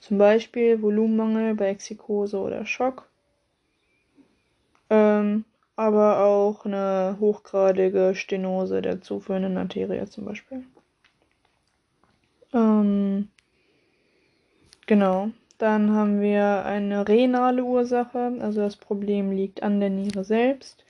Zum 0.00 0.18
Beispiel 0.18 0.82
Volumenmangel 0.82 1.54
bei 1.54 1.68
Exikose 1.68 2.38
oder 2.38 2.66
Schock. 2.66 3.08
Ähm, 4.90 5.44
aber 5.76 6.24
auch 6.24 6.64
eine 6.64 7.16
hochgradige 7.20 8.14
Stenose 8.14 8.82
der 8.82 9.00
zuführenden 9.00 9.56
Arterie 9.56 10.06
zum 10.06 10.24
Beispiel. 10.24 10.64
Ähm, 12.52 13.28
genau. 14.86 15.30
Dann 15.58 15.92
haben 15.92 16.20
wir 16.20 16.64
eine 16.64 17.06
renale 17.08 17.64
Ursache, 17.64 18.36
also 18.40 18.60
das 18.60 18.76
Problem 18.76 19.30
liegt 19.30 19.62
an 19.62 19.80
der 19.80 19.90
Niere 19.90 20.24
selbst. 20.24 20.84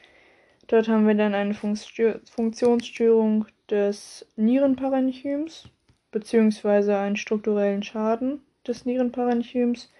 Dort 0.68 0.88
haben 0.88 1.06
wir 1.06 1.14
dann 1.14 1.34
eine 1.34 1.54
Funktionsstörung 1.54 3.46
des 3.70 4.26
Nierenparenchyms 4.36 5.68
beziehungsweise 6.10 6.96
einen 6.96 7.16
strukturellen 7.16 7.82
Schaden 7.82 8.40
des 8.66 8.86
Nierenparenchyms 8.86 9.90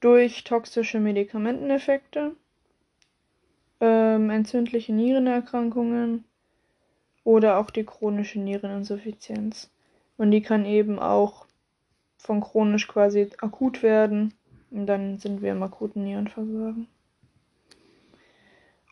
durch 0.00 0.42
toxische 0.44 0.98
Medikamenteneffekte, 1.00 2.32
ähm, 3.80 4.30
entzündliche 4.30 4.92
Nierenerkrankungen 4.92 6.24
oder 7.24 7.58
auch 7.58 7.70
die 7.70 7.84
chronische 7.84 8.40
Niereninsuffizienz. 8.40 9.70
Und 10.16 10.30
die 10.30 10.42
kann 10.42 10.64
eben 10.64 10.98
auch 10.98 11.43
von 12.24 12.40
chronisch 12.40 12.88
quasi 12.88 13.28
akut 13.40 13.82
werden 13.82 14.32
und 14.70 14.86
dann 14.86 15.18
sind 15.18 15.42
wir 15.42 15.52
im 15.52 15.62
akuten 15.62 16.04
Nierenversagen. 16.04 16.88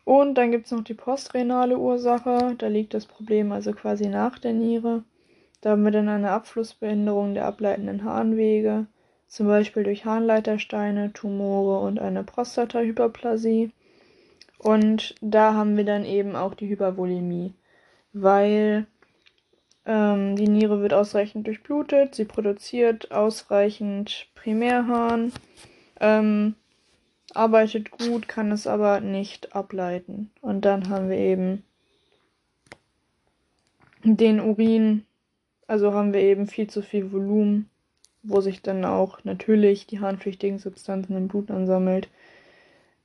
Und 0.05 0.35
dann 0.35 0.51
gibt 0.51 0.65
es 0.65 0.71
noch 0.71 0.83
die 0.83 0.93
postrenale 0.93 1.77
Ursache. 1.77 2.55
Da 2.57 2.67
liegt 2.67 2.93
das 2.93 3.05
Problem 3.05 3.51
also 3.51 3.71
quasi 3.71 4.07
nach 4.07 4.37
der 4.37 4.53
Niere. 4.53 5.03
Da 5.61 5.71
haben 5.71 5.83
wir 5.83 5.91
dann 5.91 6.09
eine 6.09 6.31
Abflussbehinderung 6.31 7.33
der 7.33 7.45
ableitenden 7.45 8.03
Harnwege, 8.03 8.85
zum 9.27 9.47
Beispiel 9.47 9.83
durch 9.83 10.05
Harnleitersteine, 10.05 11.13
Tumore 11.13 11.79
und 11.79 11.99
eine 11.99 12.23
Prostatahyperplasie. 12.23 13.71
Und 14.57 15.15
da 15.21 15.53
haben 15.53 15.75
wir 15.75 15.85
dann 15.85 16.05
eben 16.05 16.35
auch 16.35 16.53
die 16.53 16.67
Hypervolemie, 16.67 17.53
weil 18.11 18.85
ähm, 19.85 20.35
die 20.35 20.47
Niere 20.47 20.81
wird 20.81 20.93
ausreichend 20.93 21.47
durchblutet, 21.47 22.15
sie 22.15 22.25
produziert 22.25 23.11
ausreichend 23.11 24.27
Primärharn. 24.35 25.33
Ähm, 25.99 26.55
arbeitet 27.33 27.91
gut, 27.91 28.27
kann 28.27 28.51
es 28.51 28.67
aber 28.67 29.01
nicht 29.01 29.55
ableiten. 29.55 30.31
Und 30.41 30.65
dann 30.65 30.89
haben 30.89 31.09
wir 31.09 31.17
eben 31.17 31.63
den 34.03 34.39
Urin, 34.39 35.05
also 35.67 35.93
haben 35.93 36.13
wir 36.13 36.21
eben 36.21 36.47
viel 36.47 36.69
zu 36.69 36.81
viel 36.81 37.11
Volumen, 37.11 37.69
wo 38.21 38.41
sich 38.41 38.61
dann 38.61 38.85
auch 38.85 39.23
natürlich 39.23 39.87
die 39.87 39.99
harnpflichtigen 39.99 40.59
Substanzen 40.59 41.15
im 41.17 41.27
Blut 41.27 41.51
ansammelt, 41.51 42.09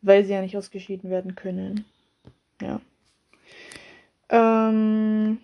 weil 0.03 0.25
sie 0.25 0.33
ja 0.33 0.43
nicht 0.43 0.57
ausgeschieden 0.57 1.11
werden 1.11 1.35
können. 1.35 1.85
Ja. 2.61 2.81
Ähm, 4.31 5.39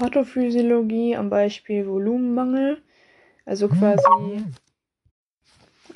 Pathophysiologie 0.00 1.14
am 1.14 1.28
Beispiel 1.28 1.86
Volumenmangel, 1.86 2.80
also 3.44 3.68
quasi 3.68 4.42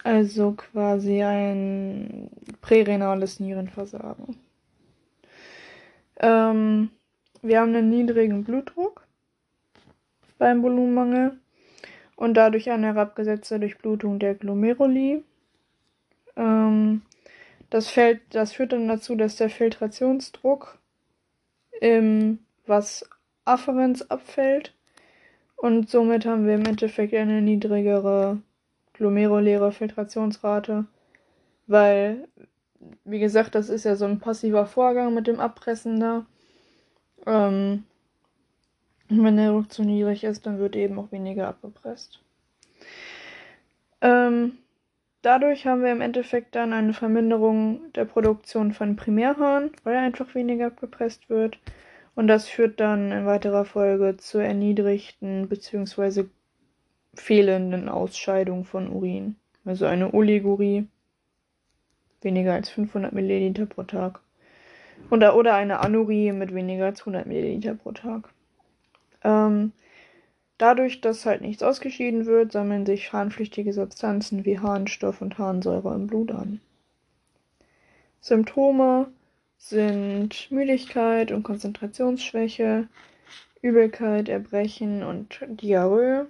also 0.02 0.52
quasi 0.52 1.22
ein 1.22 2.28
prärenales 2.60 3.40
Nierenversagen. 3.40 4.36
Ähm, 6.20 6.90
wir 7.40 7.60
haben 7.60 7.74
einen 7.74 7.88
niedrigen 7.88 8.44
Blutdruck 8.44 9.06
beim 10.36 10.62
Volumenmangel 10.62 11.38
und 12.16 12.34
dadurch 12.34 12.70
eine 12.70 12.88
herabgesetzte 12.88 13.58
Durchblutung 13.58 14.18
der 14.18 14.34
Glomeruli. 14.34 15.24
Ähm, 16.36 17.00
das, 17.70 17.88
fällt, 17.88 18.20
das 18.34 18.52
führt 18.52 18.72
dann 18.72 18.86
dazu, 18.86 19.14
dass 19.14 19.36
der 19.36 19.48
Filtrationsdruck 19.48 20.78
im 21.80 22.40
was 22.66 23.08
Afferenz 23.44 24.02
abfällt 24.02 24.74
und 25.56 25.88
somit 25.88 26.26
haben 26.26 26.46
wir 26.46 26.54
im 26.54 26.66
Endeffekt 26.66 27.14
eine 27.14 27.40
niedrigere 27.42 28.38
glomeruläre 28.94 29.72
Filtrationsrate, 29.72 30.86
weil, 31.66 32.28
wie 33.04 33.18
gesagt, 33.18 33.54
das 33.54 33.68
ist 33.68 33.84
ja 33.84 33.96
so 33.96 34.06
ein 34.06 34.20
passiver 34.20 34.66
Vorgang 34.66 35.14
mit 35.14 35.26
dem 35.26 35.40
Abpressen 35.40 36.00
da. 36.00 36.26
Ähm, 37.26 37.84
wenn 39.08 39.36
der 39.36 39.50
Druck 39.50 39.70
zu 39.72 39.82
niedrig 39.82 40.24
ist, 40.24 40.46
dann 40.46 40.58
wird 40.58 40.76
eben 40.76 40.98
auch 40.98 41.12
weniger 41.12 41.48
abgepresst. 41.48 42.20
Ähm, 44.00 44.58
dadurch 45.22 45.66
haben 45.66 45.82
wir 45.82 45.92
im 45.92 46.00
Endeffekt 46.00 46.54
dann 46.54 46.72
eine 46.72 46.92
Verminderung 46.92 47.92
der 47.94 48.04
Produktion 48.04 48.72
von 48.72 48.96
Primärhahn, 48.96 49.70
weil 49.82 49.96
einfach 49.96 50.34
weniger 50.34 50.66
abgepresst 50.66 51.28
wird. 51.28 51.58
Und 52.14 52.28
das 52.28 52.48
führt 52.48 52.80
dann 52.80 53.10
in 53.10 53.26
weiterer 53.26 53.64
Folge 53.64 54.16
zur 54.16 54.42
erniedrigten 54.42 55.48
bzw. 55.48 56.24
fehlenden 57.14 57.88
Ausscheidung 57.88 58.64
von 58.64 58.88
Urin. 58.88 59.36
Also 59.64 59.86
eine 59.86 60.12
Oligurie, 60.12 60.86
weniger 62.20 62.54
als 62.54 62.70
500 62.70 63.12
Milliliter 63.12 63.66
pro 63.66 63.82
Tag. 63.82 64.20
Oder, 65.10 65.36
oder 65.36 65.54
eine 65.54 65.80
Anurie 65.80 66.32
mit 66.32 66.54
weniger 66.54 66.86
als 66.86 67.00
100 67.00 67.26
Milliliter 67.26 67.74
pro 67.74 67.92
Tag. 67.92 68.28
Ähm, 69.22 69.72
dadurch, 70.58 71.00
dass 71.00 71.26
halt 71.26 71.40
nichts 71.40 71.62
ausgeschieden 71.62 72.26
wird, 72.26 72.52
sammeln 72.52 72.86
sich 72.86 73.12
harnpflichtige 73.12 73.72
Substanzen 73.72 74.44
wie 74.44 74.60
Harnstoff 74.60 75.20
und 75.20 75.38
Harnsäure 75.38 75.94
im 75.94 76.06
Blut 76.06 76.30
an. 76.30 76.60
Symptome 78.20 79.08
sind 79.68 80.50
Müdigkeit 80.50 81.32
und 81.32 81.42
Konzentrationsschwäche, 81.42 82.86
Übelkeit, 83.62 84.28
Erbrechen 84.28 85.02
und 85.02 85.40
Diarrhoe, 85.48 86.26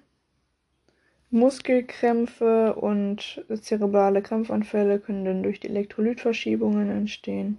Muskelkrämpfe 1.31 2.77
und 2.77 3.45
zerebrale 3.61 4.23
Krampfanfälle 4.23 5.01
können 5.01 5.25
dann 5.25 5.43
durch 5.43 5.59
die 5.59 5.69
Elektrolytverschiebungen 5.69 6.89
entstehen. 6.91 7.59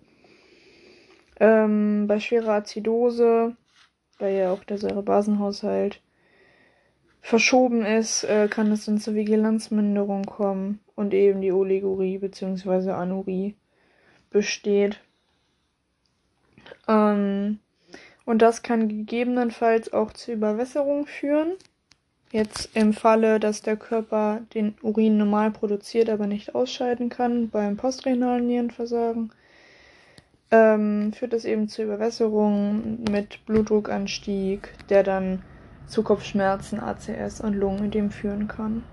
Ähm, 1.42 2.06
bei 2.08 2.22
schwerer 2.22 2.54
Azidose, 2.54 3.58
weil 4.18 4.34
ja 4.34 4.54
auch 4.54 4.64
der 4.64 4.78
Säurebasenhaushalt 4.78 6.02
verschoben 7.20 7.86
ist, 7.86 8.24
äh, 8.24 8.48
kann 8.48 8.72
es 8.72 8.86
dann 8.86 9.00
zur 9.00 9.16
Vigilanzminderung 9.16 10.24
kommen 10.24 10.80
und 10.96 11.14
eben 11.14 11.42
die 11.42 11.52
Oligurie 11.52 12.20
bzw. 12.20 12.92
Anurie 12.92 13.56
besteht. 14.30 15.02
Ähm, 16.88 17.60
und 18.26 18.42
das 18.42 18.64
kann 18.64 18.88
gegebenenfalls 18.90 19.94
auch 19.94 20.12
zu 20.12 20.32
Überwässerung 20.32 21.06
führen. 21.06 21.54
Jetzt 22.32 22.76
im 22.76 22.94
Falle, 22.94 23.40
dass 23.40 23.62
der 23.62 23.78
Körper 23.78 24.42
den 24.54 24.76
Urin 24.82 25.18
normal 25.18 25.52
produziert, 25.52 26.10
aber 26.10 26.28
nicht 26.28 26.56
ausscheiden 26.56 27.10
kann 27.10 27.50
beim 27.50 27.78
postrenalen 27.78 28.48
Nierenversagen, 28.48 29.32
ähm, 30.52 31.14
führt 31.14 31.34
das 31.34 31.46
eben 31.46 31.70
zu 31.70 31.84
Überwässerung 31.84 33.04
mit 33.10 33.46
Blutdruckanstieg, 33.46 34.74
der 34.90 35.04
dann 35.04 35.44
zu 35.88 36.04
Kopfschmerzen, 36.04 36.80
ACS 36.80 37.42
und 37.42 37.54
Lungenödem 37.54 38.10
führen 38.12 38.48
kann. 38.48 38.84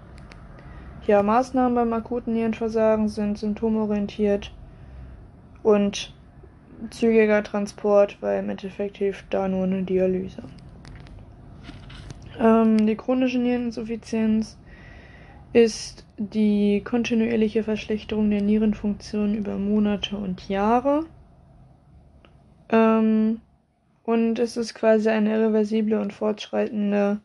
Ja, 1.07 1.23
Maßnahmen 1.23 1.75
beim 1.75 1.93
akuten 1.95 2.35
Nierenversagen 2.35 3.09
sind 3.09 3.39
symptomorientiert 3.39 4.53
und 5.63 6.15
zügiger 6.91 7.43
Transport, 7.43 8.19
weil 8.21 8.41
im 8.41 8.51
Endeffekt 8.51 8.99
hilft 8.99 9.27
da 9.31 9.49
nur 9.49 9.65
eine 9.65 9.83
Dialyse. 9.83 10.43
Ähm, 12.39 12.87
die 12.87 12.97
chronische 12.97 13.39
Niereninsuffizienz 13.39 14.59
ist 15.53 16.07
die 16.17 16.83
kontinuierliche 16.83 17.63
Verschlechterung 17.63 18.31
der 18.31 18.43
Nierenfunktion 18.43 19.35
über 19.35 19.59
Monate 19.59 20.17
und 20.17 20.49
Jahre. 20.49 21.05
Ähm, 22.71 23.41
und 24.05 24.39
es 24.39 24.57
ist 24.57 24.75
quasi 24.75 25.11
eine 25.11 25.35
irreversible 25.35 26.01
und 26.01 26.13
fortschreitende 26.13 27.21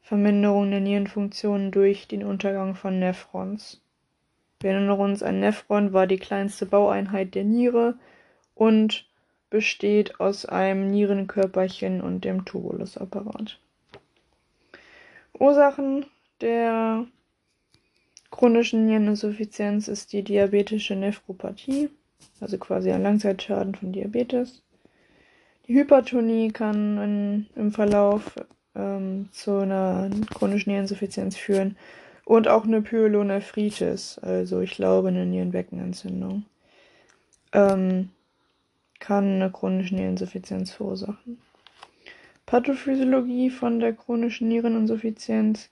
Verminderung 0.00 0.70
der 0.70 0.80
Nierenfunktion 0.80 1.70
durch 1.70 2.08
den 2.08 2.24
Untergang 2.24 2.74
von 2.74 2.98
Nephrons. 2.98 3.82
Wir 4.60 4.70
erinnern 4.70 4.98
uns, 4.98 5.22
ein 5.22 5.40
Nephron 5.40 5.92
war 5.92 6.06
die 6.06 6.16
kleinste 6.16 6.66
Baueinheit 6.66 7.34
der 7.34 7.44
Niere 7.44 7.96
und 8.58 9.06
besteht 9.50 10.20
aus 10.20 10.44
einem 10.44 10.90
Nierenkörperchen 10.90 12.00
und 12.00 12.24
dem 12.24 12.44
Tubulusapparat. 12.44 13.58
Ursachen 15.38 16.06
der 16.40 17.06
chronischen 18.30 18.86
Niereninsuffizienz 18.86 19.86
ist 19.86 20.12
die 20.12 20.22
diabetische 20.22 20.96
Nephropathie, 20.96 21.88
also 22.40 22.58
quasi 22.58 22.90
ein 22.90 23.02
Langzeitschaden 23.02 23.76
von 23.76 23.92
Diabetes. 23.92 24.62
Die 25.68 25.74
Hypertonie 25.74 26.50
kann 26.50 26.98
in, 26.98 27.46
im 27.54 27.70
Verlauf 27.70 28.34
ähm, 28.74 29.28
zu 29.30 29.58
einer 29.58 30.10
chronischen 30.34 30.70
Niereninsuffizienz 30.70 31.36
führen 31.36 31.76
und 32.24 32.48
auch 32.48 32.64
eine 32.64 32.82
Pyelonephritis, 32.82 34.18
also 34.18 34.60
ich 34.60 34.72
glaube 34.72 35.08
eine 35.08 35.26
Nierenbeckenentzündung, 35.26 36.44
ähm, 37.52 38.10
kann 38.98 39.24
eine 39.24 39.50
chronische 39.50 39.94
Niereninsuffizienz 39.94 40.72
verursachen. 40.72 41.40
Pathophysiologie 42.46 43.50
von 43.50 43.78
der 43.78 43.92
chronischen 43.92 44.48
Niereninsuffizienz. 44.48 45.70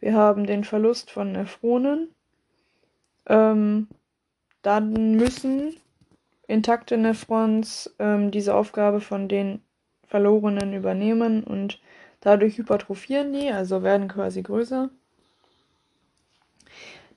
Wir 0.00 0.14
haben 0.14 0.46
den 0.46 0.64
Verlust 0.64 1.10
von 1.10 1.32
Nephronen. 1.32 2.08
Ähm, 3.26 3.88
dann 4.62 5.16
müssen 5.16 5.76
intakte 6.46 6.96
Nephrons 6.96 7.94
ähm, 7.98 8.30
diese 8.30 8.54
Aufgabe 8.54 9.00
von 9.00 9.28
den 9.28 9.62
verlorenen 10.06 10.72
übernehmen 10.74 11.44
und 11.44 11.80
dadurch 12.20 12.58
hypertrophieren 12.58 13.32
die, 13.32 13.50
also 13.50 13.82
werden 13.82 14.08
quasi 14.08 14.42
größer. 14.42 14.90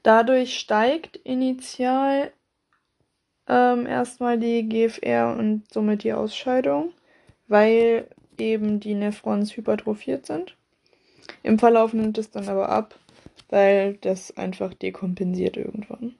Dadurch 0.03 0.57
steigt 0.57 1.17
initial 1.17 2.31
ähm, 3.47 3.85
erstmal 3.85 4.37
die 4.37 4.67
GFR 4.67 5.35
und 5.37 5.63
somit 5.71 6.03
die 6.03 6.13
Ausscheidung, 6.13 6.91
weil 7.47 8.07
eben 8.37 8.79
die 8.79 8.93
Nephrons 8.93 9.55
hypertrophiert 9.55 10.25
sind. 10.25 10.55
Im 11.43 11.59
Verlauf 11.59 11.93
nimmt 11.93 12.17
es 12.17 12.31
dann 12.31 12.47
aber 12.49 12.69
ab, 12.69 12.95
weil 13.49 13.95
das 13.95 14.35
einfach 14.37 14.73
dekompensiert 14.73 15.57
irgendwann 15.57 16.15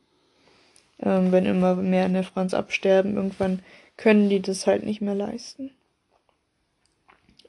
ähm, 0.99 1.31
wenn 1.31 1.45
immer 1.45 1.75
mehr 1.75 2.09
Nephrons 2.09 2.53
absterben, 2.53 3.15
irgendwann 3.15 3.61
können 3.97 4.29
die 4.29 4.41
das 4.41 4.67
halt 4.67 4.83
nicht 4.83 5.01
mehr 5.01 5.15
leisten. 5.15 5.71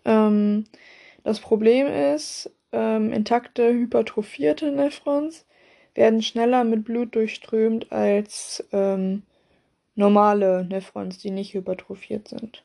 Ähm, 0.04 0.64
das 1.24 1.40
Problem 1.40 1.86
ist, 1.86 2.50
ähm, 2.72 3.12
intakte, 3.12 3.72
hypertrophierte 3.72 4.70
Nephrons 4.70 5.46
werden 5.94 6.22
schneller 6.22 6.64
mit 6.64 6.84
Blut 6.84 7.14
durchströmt 7.14 7.90
als 7.90 8.64
ähm, 8.72 9.22
normale 9.98 10.64
Nephrons, 10.64 11.18
die 11.18 11.30
nicht 11.30 11.54
hypertrophiert 11.54 12.28
sind. 12.28 12.62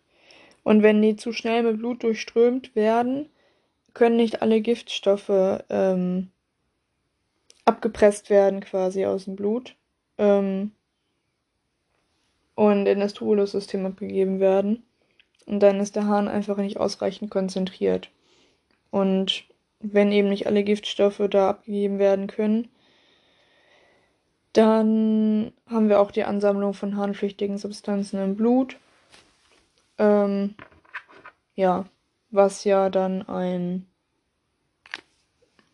Und 0.64 0.84
wenn 0.84 1.02
die 1.02 1.16
zu 1.16 1.34
schnell 1.34 1.64
mit 1.64 1.80
Blut 1.80 2.04
durchströmt 2.04 2.76
werden, 2.76 3.28
können 3.94 4.16
nicht 4.16 4.42
alle 4.42 4.62
Giftstoffe 4.62 5.64
ähm, 5.70 6.30
abgepresst 7.66 8.30
werden 8.30 8.62
quasi 8.62 9.06
aus 9.06 9.26
dem 9.26 9.36
Blut 9.36 9.76
ähm, 10.18 10.72
und 12.56 12.86
in 12.86 13.00
das 13.00 13.14
Tubulussystem 13.14 13.86
abgegeben 13.86 14.40
werden. 14.40 14.84
Und 15.46 15.60
dann 15.60 15.80
ist 15.80 15.96
der 15.96 16.06
Hahn 16.06 16.28
einfach 16.28 16.58
nicht 16.58 16.78
ausreichend 16.78 17.32
konzentriert. 17.32 18.10
Und 18.92 19.46
wenn 19.80 20.12
eben 20.12 20.30
nicht 20.30 20.48
alle 20.48 20.64
Giftstoffe 20.64 21.22
da 21.30 21.50
abgegeben 21.50 21.98
werden 21.98 22.28
können, 22.28 22.70
dann 24.54 25.52
haben 25.68 25.90
wir 25.90 26.00
auch 26.00 26.12
die 26.12 26.24
Ansammlung 26.24 26.74
von 26.74 26.96
harnpflichtigen 26.96 27.58
Substanzen 27.58 28.22
im 28.24 28.36
Blut. 28.36 28.78
Ähm, 29.98 30.56
ja, 31.56 31.86
was 32.30 32.64
ja 32.64 32.90
dann 32.90 33.28
ein 33.28 33.88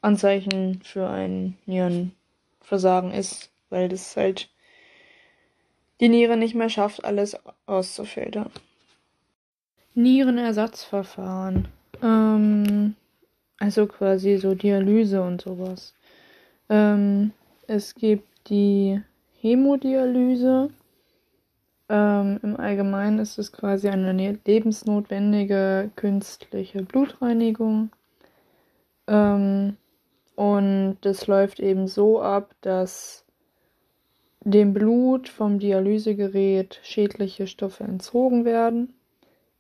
Anzeichen 0.02 0.82
für 0.84 1.10
ein 1.10 1.58
Nierenversagen 1.66 3.12
ist, 3.12 3.52
weil 3.70 3.90
das 3.90 4.16
halt 4.16 4.50
die 6.00 6.10
Niere 6.10 6.38
nicht 6.38 6.56
mehr 6.56 6.70
schafft, 6.70 7.04
alles 7.04 7.38
auszufiltern. 7.66 8.50
Nierenersatzverfahren. 9.94 11.68
Ähm, 12.02 12.96
also 13.60 13.88
quasi 13.88 14.38
so 14.38 14.56
Dialyse 14.56 15.22
und 15.22 15.42
sowas. 15.42 15.94
Ähm, 16.70 17.32
es 17.68 17.96
gibt 17.96 18.29
die 18.50 19.02
Hämodialyse. 19.42 20.70
Ähm, 21.88 22.40
Im 22.44 22.58
Allgemeinen 22.58 23.20
ist 23.20 23.38
es 23.38 23.52
quasi 23.52 23.90
eine 23.90 24.14
ne-, 24.14 24.40
lebensnotwendige 24.46 25.92
künstliche 25.96 26.84
Blutreinigung. 26.84 27.90
Ähm, 29.08 29.78
und 30.36 30.98
das 31.02 31.28
läuft 31.28 31.60
eben 31.60 31.88
so 31.88 32.22
ab, 32.22 32.56
dass 32.62 33.26
dem 34.42 34.74
Blut 34.74 35.28
vom 35.28 35.60
Dialysegerät 35.60 36.80
schädliche 36.84 37.48
Stoffe 37.48 37.84
entzogen 37.84 38.46
werden. 38.46 38.94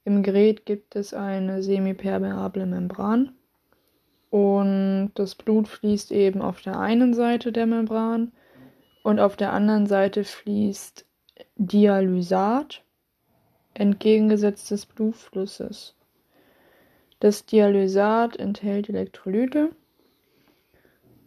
Im 0.05 0.23
Gerät 0.23 0.65
gibt 0.65 0.95
es 0.95 1.13
eine 1.13 1.61
semipermeable 1.61 2.65
Membran 2.65 3.33
und 4.29 5.11
das 5.15 5.35
Blut 5.35 5.67
fließt 5.67 6.11
eben 6.11 6.41
auf 6.41 6.61
der 6.61 6.79
einen 6.79 7.13
Seite 7.13 7.51
der 7.51 7.65
Membran 7.65 8.31
und 9.03 9.19
auf 9.19 9.35
der 9.35 9.53
anderen 9.53 9.87
Seite 9.87 10.23
fließt 10.23 11.05
Dialysat 11.55 12.83
entgegengesetzt 13.73 14.71
des 14.71 14.85
Blutflusses. 14.85 15.95
Das 17.19 17.45
Dialysat 17.45 18.37
enthält 18.37 18.89
Elektrolyte 18.89 19.69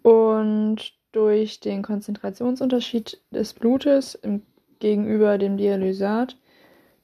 und 0.03 0.93
durch 1.13 1.61
den 1.61 1.83
Konzentrationsunterschied 1.83 3.21
des 3.31 3.53
Blutes 3.53 4.19
gegenüber 4.79 5.39
dem 5.39 5.57
Dialysat 5.57 6.37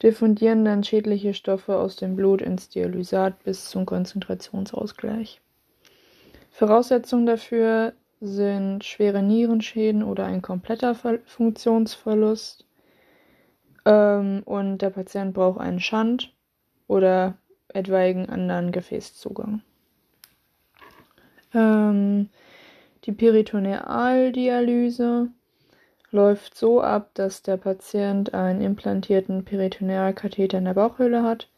diffundieren 0.02 0.64
dann 0.64 0.84
schädliche 0.84 1.34
Stoffe 1.34 1.76
aus 1.76 1.96
dem 1.96 2.16
Blut 2.16 2.40
ins 2.40 2.68
Dialysat 2.68 3.42
bis 3.44 3.68
zum 3.68 3.84
Konzentrationsausgleich. 3.84 5.40
Voraussetzung 6.50 7.26
dafür 7.26 7.92
sind 8.20 8.84
schwere 8.84 9.22
Nierenschäden 9.22 10.02
oder 10.02 10.26
ein 10.26 10.42
kompletter 10.42 10.94
Funktionsverlust. 10.94 12.66
Ähm, 13.84 14.42
und 14.44 14.78
der 14.78 14.90
Patient 14.90 15.34
braucht 15.34 15.60
einen 15.60 15.80
Schand 15.80 16.32
oder 16.86 17.36
etwaigen 17.68 18.28
anderen 18.28 18.72
Gefäßzugang. 18.72 19.62
Ähm, 21.54 22.28
die 23.04 23.12
Peritonealdialyse 23.12 25.28
läuft 26.10 26.56
so 26.56 26.80
ab, 26.80 27.10
dass 27.14 27.42
der 27.42 27.58
Patient 27.58 28.34
einen 28.34 28.60
implantierten 28.60 29.44
Peritonealkatheter 29.44 30.58
in 30.58 30.64
der 30.64 30.74
Bauchhöhle 30.74 31.22
hat 31.22 31.48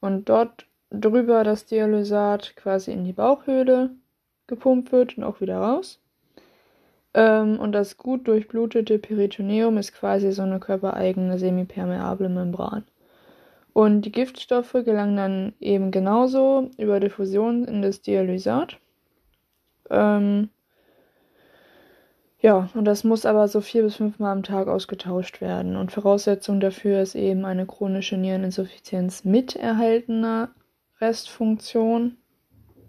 und 0.00 0.28
dort 0.28 0.66
drüber 0.90 1.44
das 1.44 1.66
Dialysat 1.66 2.56
quasi 2.56 2.92
in 2.92 3.04
die 3.04 3.12
Bauchhöhle 3.12 3.90
gepumpt 4.48 4.90
wird 4.90 5.16
und 5.16 5.24
auch 5.24 5.40
wieder 5.40 5.58
raus. 5.58 6.00
Ähm, 7.14 7.58
und 7.58 7.72
das 7.72 7.96
gut 7.96 8.26
durchblutete 8.26 8.98
Peritoneum 8.98 9.78
ist 9.78 9.94
quasi 9.94 10.32
so 10.32 10.42
eine 10.42 10.60
körpereigene 10.60 11.38
semipermeable 11.38 12.28
Membran. 12.28 12.84
Und 13.72 14.02
die 14.02 14.12
Giftstoffe 14.12 14.72
gelangen 14.72 15.16
dann 15.16 15.52
eben 15.60 15.90
genauso 15.90 16.70
über 16.78 16.98
Diffusion 16.98 17.64
in 17.64 17.80
das 17.80 18.02
Dialysat. 18.02 18.78
Ähm, 19.90 20.50
ja, 22.40 22.68
und 22.74 22.84
das 22.84 23.04
muss 23.04 23.26
aber 23.26 23.48
so 23.48 23.60
vier 23.60 23.82
bis 23.82 23.96
fünfmal 23.96 24.32
am 24.32 24.42
Tag 24.42 24.68
ausgetauscht 24.68 25.40
werden. 25.40 25.76
Und 25.76 25.92
Voraussetzung 25.92 26.60
dafür 26.60 27.00
ist 27.00 27.14
eben 27.14 27.44
eine 27.44 27.66
chronische 27.66 28.16
Niereninsuffizienz 28.16 29.24
mit 29.24 29.56
erhaltener 29.56 30.50
Restfunktion. 31.00 32.16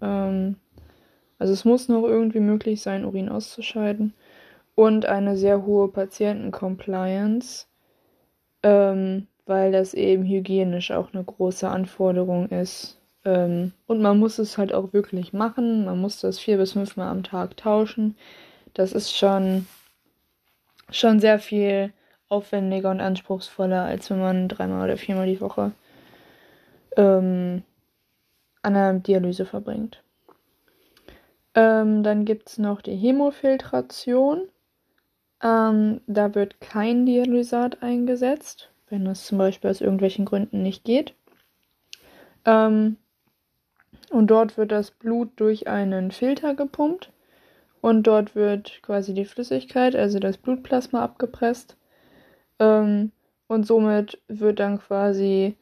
Ähm, 0.00 0.56
also 1.40 1.54
es 1.54 1.64
muss 1.64 1.88
noch 1.88 2.04
irgendwie 2.04 2.40
möglich 2.40 2.82
sein, 2.82 3.06
Urin 3.06 3.30
auszuscheiden. 3.30 4.12
Und 4.74 5.06
eine 5.06 5.36
sehr 5.36 5.64
hohe 5.64 5.88
Patientencompliance, 5.88 7.66
ähm, 8.62 9.26
weil 9.46 9.72
das 9.72 9.94
eben 9.94 10.24
hygienisch 10.24 10.90
auch 10.90 11.12
eine 11.14 11.24
große 11.24 11.66
Anforderung 11.66 12.50
ist. 12.50 12.98
Ähm, 13.24 13.72
und 13.86 14.02
man 14.02 14.18
muss 14.18 14.38
es 14.38 14.58
halt 14.58 14.74
auch 14.74 14.92
wirklich 14.92 15.32
machen. 15.32 15.86
Man 15.86 15.98
muss 15.98 16.20
das 16.20 16.38
vier 16.38 16.58
bis 16.58 16.72
fünfmal 16.72 17.08
am 17.08 17.22
Tag 17.22 17.56
tauschen. 17.56 18.16
Das 18.74 18.92
ist 18.92 19.16
schon, 19.16 19.66
schon 20.90 21.20
sehr 21.20 21.38
viel 21.38 21.92
aufwendiger 22.28 22.90
und 22.90 23.00
anspruchsvoller, 23.00 23.84
als 23.84 24.10
wenn 24.10 24.20
man 24.20 24.48
dreimal 24.48 24.84
oder 24.84 24.98
viermal 24.98 25.26
die 25.26 25.40
Woche 25.40 25.72
ähm, 26.98 27.62
an 28.62 28.76
einer 28.76 28.98
Dialyse 29.00 29.46
verbringt. 29.46 30.02
Ähm, 31.54 32.02
dann 32.02 32.24
gibt 32.24 32.48
es 32.48 32.58
noch 32.58 32.80
die 32.80 32.94
Hämofiltration. 32.94 34.48
Ähm, 35.42 36.00
da 36.06 36.34
wird 36.34 36.60
kein 36.60 37.06
Dialysat 37.06 37.82
eingesetzt, 37.82 38.70
wenn 38.88 39.06
es 39.06 39.26
zum 39.26 39.38
Beispiel 39.38 39.70
aus 39.70 39.80
irgendwelchen 39.80 40.24
Gründen 40.24 40.62
nicht 40.62 40.84
geht. 40.84 41.14
Ähm, 42.44 42.96
und 44.10 44.28
dort 44.28 44.56
wird 44.56 44.72
das 44.72 44.90
Blut 44.90 45.30
durch 45.36 45.68
einen 45.68 46.10
Filter 46.10 46.54
gepumpt 46.54 47.12
und 47.80 48.02
dort 48.04 48.34
wird 48.34 48.80
quasi 48.82 49.14
die 49.14 49.24
Flüssigkeit, 49.24 49.94
also 49.96 50.18
das 50.18 50.36
Blutplasma 50.36 51.02
abgepresst. 51.02 51.76
Ähm, 52.58 53.12
und 53.46 53.66
somit 53.66 54.20
wird 54.28 54.60
dann 54.60 54.78
quasi 54.78 55.56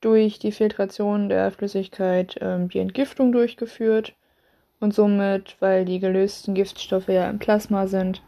durch 0.00 0.38
die 0.38 0.52
Filtration 0.52 1.28
der 1.28 1.50
Flüssigkeit 1.50 2.36
ähm, 2.40 2.68
die 2.68 2.78
Entgiftung 2.78 3.32
durchgeführt. 3.32 4.14
Und 4.80 4.94
somit, 4.94 5.56
weil 5.60 5.84
die 5.84 6.00
gelösten 6.00 6.54
Giftstoffe 6.54 7.08
ja 7.08 7.28
im 7.28 7.38
Plasma 7.38 7.86
sind, 7.86 8.22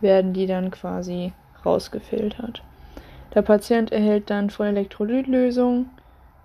werden 0.00 0.32
die 0.32 0.46
dann 0.46 0.70
quasi 0.70 1.32
rausgefiltert. 1.64 2.62
Der 3.34 3.42
Patient 3.42 3.92
erhält 3.92 4.30
dann 4.30 4.50
voll 4.50 4.68
Elektrolytlösung, 4.68 5.90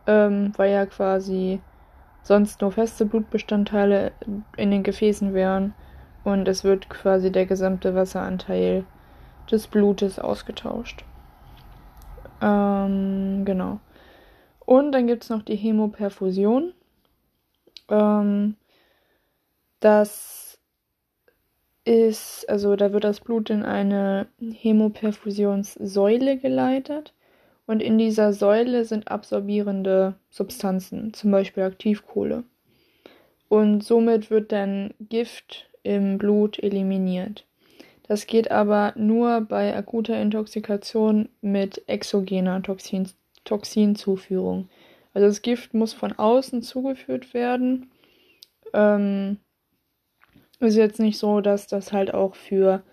ähm, 0.08 0.52
weil 0.58 0.72
ja 0.72 0.86
quasi 0.86 1.62
sonst 2.24 2.62
nur 2.62 2.72
feste 2.72 3.06
Blutbestandteile 3.06 4.12
in 4.58 4.72
den 4.72 4.84
Gefäßen 4.84 5.34
wären 5.34 5.74
und 6.24 6.48
es 6.48 6.64
wird 6.64 6.90
quasi 6.90 7.32
der 7.32 7.46
gesamte 7.46 7.96
Wasseranteil 7.96 8.86
des 9.52 9.68
Blutes 9.68 10.20
ausgetauscht. 10.20 11.04
Ähm, 12.42 13.44
genau. 13.46 13.80
Und 14.66 14.94
dann 14.94 15.08
gibt 15.08 15.24
es 15.24 15.30
noch 15.30 15.44
die 15.44 15.56
Hämoperfusion. 15.56 16.74
Ähm, 17.90 18.56
das 19.84 20.60
ist, 21.86 22.50
also 22.50 22.76
da 22.76 22.94
wird 22.94 23.04
das 23.04 23.20
Blut 23.20 23.50
in 23.50 23.64
eine 23.64 24.28
Hämoperfusionssäule 24.40 26.38
geleitet. 26.38 27.14
Und 27.66 27.82
in 27.82 27.98
dieser 27.98 28.34
Säule 28.34 28.84
sind 28.84 29.10
absorbierende 29.10 30.16
Substanzen, 30.30 31.14
zum 31.14 31.32
Beispiel 31.32 31.64
Aktivkohle. 31.64 32.44
Und 33.48 33.84
somit 33.84 34.30
wird 34.30 34.52
dann 34.52 34.94
Gift 35.00 35.70
im 35.84 36.18
Blut 36.18 36.60
eliminiert. 36.60 37.46
Das 38.08 38.28
geht 38.28 38.52
aber 38.52 38.94
nur 38.98 39.42
bei 39.42 39.76
akuter 39.76 40.22
Intoxikation 40.22 41.30
mit 41.42 41.88
exogener 41.88 42.62
Toxin 42.62 43.08
Toxinzuführung. 43.46 44.70
Also 45.14 45.28
das 45.28 45.42
Gift 45.42 45.74
muss 45.74 45.94
von 45.94 46.14
außen 46.14 46.64
zugeführt 46.64 47.34
werden. 47.34 47.92
Ähm, 48.74 49.38
ist 50.64 50.76
jetzt 50.76 51.00
nicht 51.00 51.18
so, 51.18 51.42
dass 51.42 51.68
das 51.68 51.92
halt 51.92 52.14
auch 52.14 52.36
für 52.36 52.84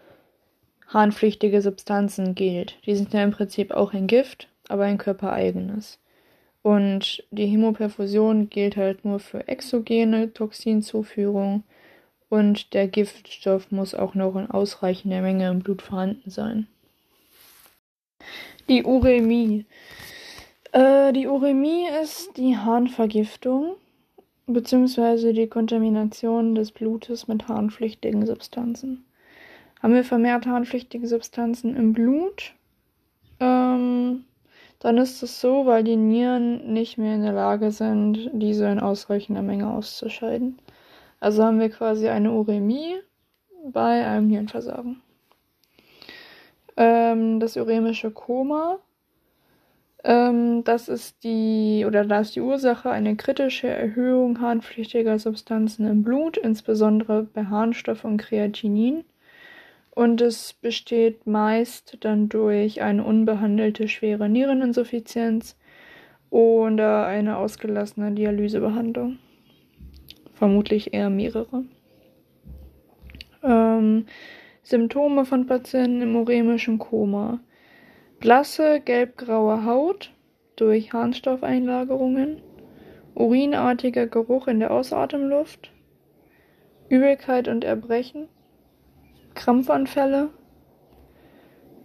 harnpflichtige 0.89 1.63
Substanzen 1.63 2.35
gilt. 2.35 2.77
Die 2.87 2.95
sind 2.95 3.13
ja 3.13 3.23
im 3.23 3.31
Prinzip 3.31 3.71
auch 3.71 3.95
ein 3.95 4.07
Gift, 4.07 4.49
aber 4.69 4.85
ein 4.85 4.99
körpereigenes. 4.99 5.99
Und 6.63 7.25
die 7.31 7.47
Hämoperfusion 7.47 8.51
gilt 8.51 8.77
halt 8.77 9.05
nur 9.05 9.19
für 9.19 9.49
exogene 9.49 10.33
Toxinzuführung 10.33 11.65
und 12.29 12.75
der 12.75 12.87
Giftstoff 12.87 13.71
muss 13.73 13.95
auch 13.95 14.15
noch 14.15 14.37
in 14.37 14.51
ausreichender 14.51 15.23
Menge 15.23 15.49
im 15.49 15.61
Blut 15.61 15.83
vorhanden 15.83 16.31
sein. 16.31 16.67
Die 18.69 18.85
Uremie. 18.85 19.65
Äh, 20.73 21.13
die 21.13 21.27
Uremie 21.27 21.87
ist 22.03 22.37
die 22.37 22.57
Harnvergiftung 22.57 23.75
bzw. 24.53 25.33
die 25.33 25.49
Kontamination 25.49 26.55
des 26.55 26.73
Blutes 26.73 27.29
mit 27.29 27.49
harnpflichtigen 27.49 28.27
Substanzen. 28.27 29.05
Haben 29.83 29.95
wir 29.95 30.05
vermehrt 30.05 30.47
harnpflichtige 30.47 31.07
Substanzen 31.07 31.77
im 31.77 31.93
Blut, 31.93 32.55
ähm, 33.41 34.25
dann 34.79 34.97
ist 34.97 35.23
es 35.23 35.41
so, 35.41 35.67
weil 35.67 35.85
die 35.85 35.97
Nieren 35.97 36.73
nicht 36.73 36.97
mehr 36.97 37.15
in 37.15 37.23
der 37.23 37.33
Lage 37.33 37.71
sind, 37.71 38.31
diese 38.33 38.67
in 38.67 38.81
ausreichender 38.81 39.43
Menge 39.43 39.71
auszuscheiden. 39.71 40.59
Also 41.21 41.45
haben 41.45 41.61
wir 41.61 41.69
quasi 41.71 42.09
eine 42.09 42.33
Uremie 42.33 42.97
bei 43.65 44.07
einem 44.07 44.29
Nierenversagen. 44.29 45.03
Ähm, 46.79 47.41
das 47.41 47.59
uremische 47.59 48.11
Koma, 48.11 48.79
ähm, 50.05 50.65
das 50.65 50.89
ist 50.89 51.25
die, 51.25 51.85
oder 51.87 52.05
da 52.05 52.21
ist 52.21 52.37
die 52.37 52.41
Ursache 52.41 52.91
eine 52.91 53.17
kritische 53.17 53.69
Erhöhung 53.69 54.41
harnpflichtiger 54.41 55.19
Substanzen 55.19 55.87
im 55.87 56.03
Blut, 56.03 56.37
insbesondere 56.37 57.25
bei 57.25 57.45
Harnstoff 57.45 58.05
und 58.05 58.17
Kreatinin. 58.17 59.05
Und 59.91 60.21
es 60.21 60.53
besteht 60.53 61.27
meist 61.27 61.99
dann 62.01 62.29
durch 62.29 62.81
eine 62.81 63.05
unbehandelte 63.05 63.89
schwere 63.89 64.29
Niereninsuffizienz 64.29 65.57
oder 66.31 67.07
eine 67.07 67.37
ausgelassene 67.37 68.13
Dialysebehandlung 68.13 69.19
vermutlich 70.41 70.95
eher 70.95 71.11
mehrere. 71.11 71.65
Ähm, 73.43 74.07
Symptome 74.63 75.27
von 75.27 75.45
Patienten 75.45 76.01
im 76.01 76.17
uremischen 76.17 76.79
Koma. 76.79 77.41
Blasse, 78.21 78.83
gelbgraue 78.85 79.65
Haut 79.65 80.13
durch 80.57 80.93
Harnstoffeinlagerungen, 80.93 82.43
urinartiger 83.15 84.07
Geruch 84.07 84.47
in 84.47 84.61
der 84.61 84.73
Ausatemluft, 84.73 85.71
Übelkeit 86.91 87.49
und 87.49 87.65
Erbrechen, 87.65 88.29
Krampfanfälle, 89.33 90.29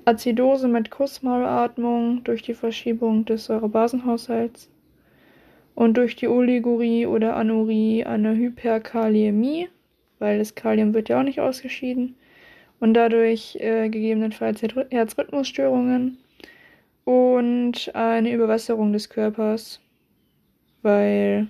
Azidose 0.04 0.68
mit 0.68 0.92
Kussmaulatmung 0.92 2.26
durch 2.26 2.42
die 2.42 2.54
Verschiebung 2.54 3.24
des 3.24 3.46
Säurebasenhaushalts 3.46 4.70
und 5.74 5.96
durch 5.96 6.18
die 6.18 6.28
Oligurie 6.28 7.06
oder 7.06 7.38
Anurie 7.38 8.04
eine 8.04 8.36
Hyperkaliämie, 8.36 9.70
weil 10.20 10.40
das 10.40 10.54
Kalium 10.54 10.94
wird 10.94 11.08
ja 11.08 11.18
auch 11.18 11.24
nicht 11.24 11.40
ausgeschieden 11.40 12.18
und 12.82 12.94
dadurch 12.94 13.56
äh, 13.62 13.88
gegebenenfalls 13.88 14.62
Herzrhythmusstörungen 14.62 16.18
und 17.06 17.96
eine 17.96 18.34
Überwässerung 18.34 18.92
des 18.92 19.10
Körpers, 19.10 19.80
weil 20.82 21.48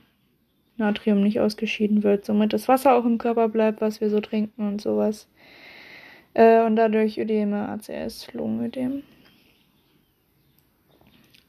Natrium 0.78 1.24
nicht 1.24 1.40
ausgeschieden 1.40 2.04
wird, 2.04 2.26
somit 2.26 2.54
das 2.54 2.68
Wasser 2.68 2.94
auch 2.96 3.06
im 3.06 3.18
Körper 3.18 3.50
bleibt, 3.50 3.82
was 3.82 4.02
wir 4.02 4.10
so 4.10 4.20
trinken 4.20 4.68
und 4.68 4.82
sowas. 4.82 5.28
Äh, 6.34 6.64
und 6.66 6.76
dadurch 6.76 7.18
Ödeme, 7.18 7.70
ACS, 7.70 8.32
Lungenödem. 8.34 9.04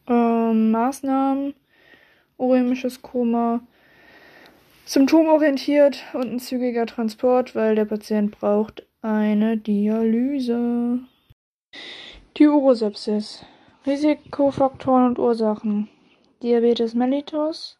Ähm, 0.09 0.71
Maßnahmen, 0.71 1.55
uremisches 2.37 3.03
Koma, 3.03 3.61
symptomorientiert 4.85 6.05
und 6.15 6.35
ein 6.35 6.39
zügiger 6.39 6.87
Transport, 6.87 7.57
weil 7.57 7.75
der 7.75 7.87
Patient 7.87 8.31
braucht 8.31 8.87
eine 9.03 9.57
Dialyse. 9.57 11.01
Die 12.37 12.47
Urosepsis. 12.47 13.45
Risikofaktoren 13.87 15.07
und 15.07 15.18
Ursachen. 15.20 15.89
Diabetes 16.43 16.95
mellitus, 16.95 17.78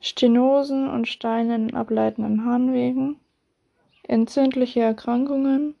Stenosen 0.00 0.88
und 0.90 1.06
Steine 1.06 1.54
in 1.54 1.74
ableitenden 1.74 2.44
Harnwegen, 2.44 3.20
entzündliche 4.02 4.80
Erkrankungen, 4.80 5.76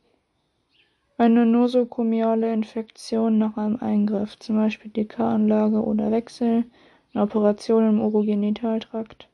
eine 1.18 1.44
nosokomiale 1.44 2.52
Infektion 2.52 3.38
nach 3.38 3.56
einem 3.56 3.78
Eingriff, 3.80 4.38
zum 4.38 4.58
Beispiel 4.58 4.92
DK-Anlage 4.92 5.82
oder 5.82 6.12
Wechsel, 6.12 6.64
eine 7.12 7.24
Operation 7.24 7.88
im 7.88 8.00
Urogenitaltrakt. 8.00 9.28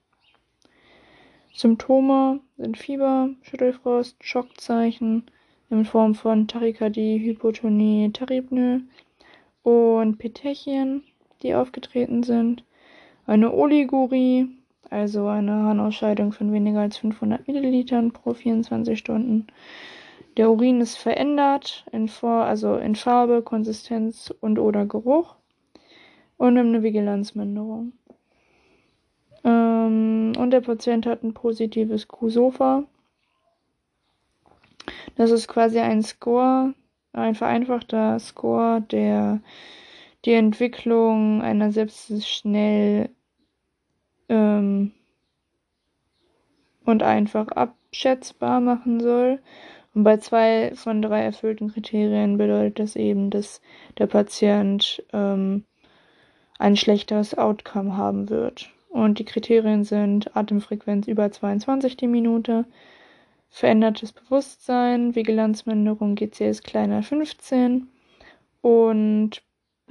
Symptome 1.53 2.41
sind 2.57 2.79
Fieber, 2.79 3.29
Schüttelfrost, 3.43 4.17
Schockzeichen 4.25 5.25
in 5.69 5.85
Form 5.85 6.15
von 6.15 6.49
Tachykardie, 6.49 7.19
Hypotonie, 7.19 8.11
Tachypnoe 8.11 8.81
und 9.63 10.19
Petechien, 10.19 11.05
die 11.43 11.55
aufgetreten 11.55 12.23
sind. 12.23 12.65
Eine 13.27 13.53
Oligurie, 13.53 14.49
also 14.91 15.27
eine 15.27 15.53
Harnausscheidung 15.53 16.33
von 16.33 16.53
weniger 16.53 16.81
als 16.81 16.99
500 16.99 17.47
Millilitern 17.47 18.13
pro 18.13 18.35
24 18.35 18.99
Stunden. 18.99 19.47
Der 20.37 20.51
Urin 20.51 20.81
ist 20.81 20.97
verändert 20.97 21.85
in, 21.93 22.09
Vor 22.09 22.45
also 22.45 22.77
in 22.77 22.97
Farbe, 22.97 23.43
Konsistenz 23.43 24.33
und 24.41 24.59
oder 24.59 24.87
Geruch 24.87 25.37
und 26.39 26.59
eine 26.59 26.83
Vigilanzminderung. 26.83 27.93
Ähm, 29.45 30.33
und 30.39 30.51
der 30.51 30.61
Patient 30.61 31.07
hat 31.07 31.23
ein 31.23 31.35
positives 31.35 32.09
Q-SOFA. 32.09 32.85
Das 35.17 35.31
ist 35.31 35.49
quasi 35.49 35.79
ein 35.79 36.03
Score, 36.03 36.75
ein 37.13 37.35
vereinfachter 37.35 38.19
Score, 38.19 38.81
der 38.81 39.41
die 40.25 40.33
Entwicklung 40.33 41.43
einer 41.43 41.73
Sepsis 41.73 42.29
schnell 42.29 43.11
ähm, 44.29 44.93
und 46.85 47.03
einfach 47.03 47.49
abschätzbar 47.49 48.61
machen 48.61 49.01
soll. 49.01 49.41
Und 49.95 50.05
bei 50.05 50.17
zwei 50.19 50.73
von 50.75 51.03
drei 51.03 51.23
erfüllten 51.23 51.73
Kriterien 51.73 52.39
bedeutet 52.39 52.79
das 52.79 52.97
eben, 52.97 53.31
dass 53.31 53.61
der 53.99 54.07
Patient 54.07 55.03
ähm, 55.13 55.65
ein 56.59 56.77
schlechteres 56.77 57.37
Outcome 57.37 57.97
haben 57.97 58.31
wird. 58.31 58.71
Und 58.89 59.19
die 59.19 59.25
Kriterien 59.25 59.85
sind 59.85 60.35
Atemfrequenz 60.37 61.09
über 61.09 61.31
22 61.31 61.97
die 61.97 62.07
Minute, 62.07 62.65
verändertes 63.53 64.13
Bewusstsein, 64.13 65.15
Vigilanzminderung 65.15 66.15
GCS 66.15 66.63
kleiner 66.63 67.03
15 67.03 67.87
und 68.63 69.43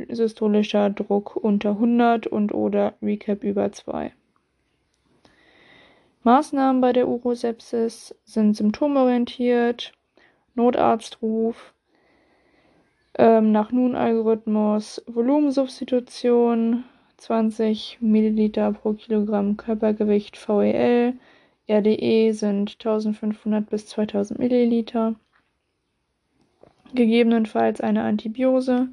systolischer 0.10 0.90
Druck 0.90 1.36
unter 1.36 1.70
100 1.70 2.26
und 2.26 2.54
oder 2.54 2.96
Recap 3.04 3.44
über 3.44 3.72
2. 3.72 4.12
Maßnahmen 6.24 6.82
bei 6.82 6.92
der 6.92 7.08
Urosepsis 7.08 8.16
sind 8.26 8.58
symptomorientiert, 8.58 9.94
Notarztruf, 10.56 11.74
ähm, 13.18 13.52
nach 13.52 13.72
Nun-Algorithmus, 13.72 15.04
Volumensubstitution, 15.06 16.84
20 17.18 18.00
Milliliter 18.02 18.72
pro 18.74 18.94
Kilogramm 18.94 19.56
Körpergewicht 19.56 20.38
VEL, 20.48 21.14
RDE 21.70 22.34
sind 22.34 22.72
1500 22.80 23.70
bis 23.70 23.88
2000 23.88 24.40
Milliliter, 24.40 25.16
gegebenenfalls 26.94 27.82
eine 27.82 28.04
Antibiose 28.04 28.90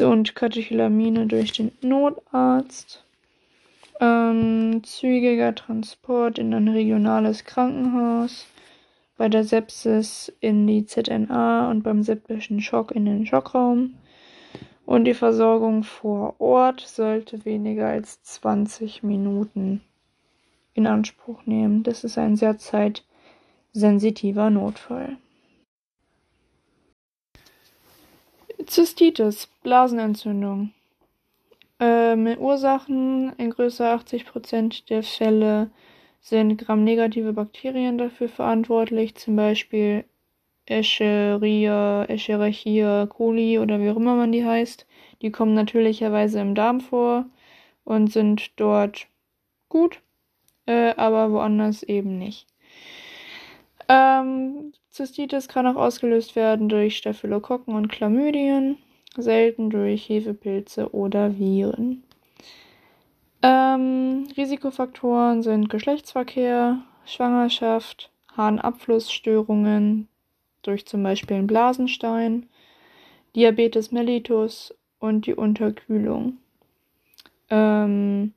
und 0.00 0.34
Katecholamine 0.34 1.26
durch 1.26 1.52
den 1.52 1.72
Notarzt. 1.80 3.04
Ähm, 4.00 4.82
zügiger 4.84 5.54
Transport 5.54 6.38
in 6.38 6.54
ein 6.54 6.68
regionales 6.68 7.44
Krankenhaus, 7.44 8.46
bei 9.16 9.28
der 9.28 9.42
Sepsis 9.42 10.32
in 10.40 10.66
die 10.66 10.86
ZNA 10.86 11.70
und 11.70 11.82
beim 11.82 12.02
septischen 12.04 12.60
Schock 12.60 12.92
in 12.92 13.06
den 13.06 13.26
Schockraum. 13.26 13.94
Und 14.86 15.04
die 15.04 15.14
Versorgung 15.14 15.82
vor 15.82 16.40
Ort 16.40 16.80
sollte 16.80 17.44
weniger 17.44 17.88
als 17.88 18.22
20 18.22 19.02
Minuten 19.02 19.82
in 20.78 20.86
Anspruch 20.86 21.44
nehmen. 21.44 21.82
Das 21.82 22.04
ist 22.04 22.16
ein 22.16 22.36
sehr 22.36 22.56
zeitsensitiver 22.56 24.48
Notfall. 24.48 25.18
Zystitis, 28.64 29.48
Blasenentzündung. 29.62 30.72
Ähm, 31.80 32.26
Ursachen 32.38 33.32
in 33.38 33.50
größer 33.50 33.94
80% 33.94 34.86
der 34.88 35.02
Fälle 35.02 35.70
sind 36.20 36.58
gramnegative 36.58 37.32
Bakterien 37.32 37.98
dafür 37.98 38.28
verantwortlich, 38.28 39.14
zum 39.14 39.36
Beispiel 39.36 40.04
Escherichia, 40.66 42.04
Escherichia 42.04 43.06
coli 43.06 43.58
oder 43.58 43.80
wie 43.80 43.90
auch 43.90 43.96
immer 43.96 44.16
man 44.16 44.32
die 44.32 44.44
heißt. 44.44 44.86
Die 45.22 45.30
kommen 45.30 45.54
natürlicherweise 45.54 46.40
im 46.40 46.54
Darm 46.54 46.80
vor 46.80 47.26
und 47.84 48.12
sind 48.12 48.50
dort 48.60 49.06
gut, 49.68 50.00
äh, 50.68 50.94
aber 50.96 51.32
woanders 51.32 51.82
eben 51.82 52.18
nicht. 52.18 52.46
Ähm, 53.88 54.72
Zystitis 54.90 55.48
kann 55.48 55.66
auch 55.66 55.76
ausgelöst 55.76 56.36
werden 56.36 56.68
durch 56.68 56.98
Staphylokokken 56.98 57.74
und 57.74 57.88
Chlamydien 57.90 58.76
selten 59.16 59.70
durch 59.70 60.08
Hefepilze 60.08 60.94
oder 60.94 61.38
Viren. 61.38 62.02
Ähm, 63.42 64.28
Risikofaktoren 64.36 65.42
sind 65.42 65.70
Geschlechtsverkehr, 65.70 66.82
Schwangerschaft, 67.06 68.10
Harnabflussstörungen 68.36 70.06
durch 70.62 70.84
zum 70.84 71.02
Beispiel 71.02 71.38
einen 71.38 71.46
Blasenstein, 71.46 72.46
Diabetes 73.34 73.90
mellitus 73.90 74.74
und 74.98 75.24
die 75.24 75.34
Unterkühlung. 75.34 76.36
Ähm, 77.48 78.34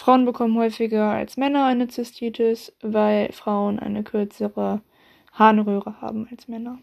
Frauen 0.00 0.24
bekommen 0.24 0.56
häufiger 0.56 1.10
als 1.10 1.36
Männer 1.36 1.66
eine 1.66 1.86
Zystitis, 1.88 2.72
weil 2.80 3.30
Frauen 3.32 3.78
eine 3.78 4.02
kürzere 4.02 4.80
Harnröhre 5.30 6.00
haben 6.00 6.26
als 6.30 6.48
Männer. 6.48 6.78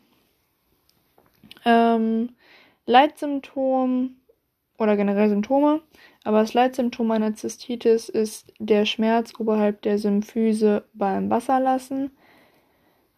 Ähm, 1.66 2.36
Leitsymptom 2.86 4.18
oder 4.78 4.96
generell 4.96 5.30
Symptome, 5.30 5.82
aber 6.26 6.42
das 6.42 6.54
Leitsymptom 6.54 7.10
einer 7.10 7.34
Zystitis 7.34 8.08
ist 8.08 8.54
der 8.60 8.86
Schmerz 8.86 9.34
oberhalb 9.40 9.82
der 9.82 9.98
Symphyse 9.98 10.84
beim 10.94 11.32
Wasserlassen. 11.32 12.12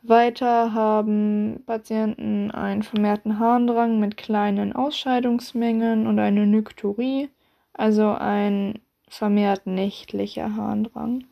Weiter 0.02 0.74
haben 0.74 1.62
Patienten 1.66 2.52
einen 2.52 2.84
vermehrten 2.84 3.38
Harndrang 3.38 4.00
mit 4.00 4.16
kleinen 4.16 4.72
Ausscheidungsmengen 4.72 6.08
und 6.08 6.20
eine 6.20 6.48
Nykturie, 6.48 7.28
also 7.74 8.12
ein 8.12 8.80
vermehrt 9.10 9.68
nächtlicher 9.68 10.56
Harndrang. 10.56 11.26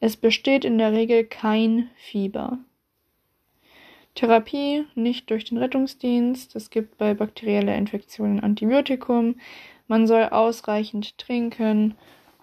Es 0.00 0.16
besteht 0.16 0.64
in 0.64 0.78
der 0.78 0.92
Regel 0.92 1.24
kein 1.24 1.90
Fieber. 1.96 2.58
Therapie 4.14 4.84
nicht 4.94 5.30
durch 5.30 5.44
den 5.44 5.58
Rettungsdienst. 5.58 6.56
Es 6.56 6.70
gibt 6.70 6.98
bei 6.98 7.14
bakterieller 7.14 7.76
Infektion 7.76 8.40
Antibiotikum. 8.40 9.36
Man 9.86 10.06
soll 10.06 10.24
ausreichend 10.24 11.18
trinken 11.18 11.94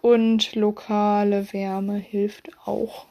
und 0.01 0.55
lokale 0.55 1.51
Wärme 1.51 1.97
hilft 1.97 2.49
auch. 2.65 3.07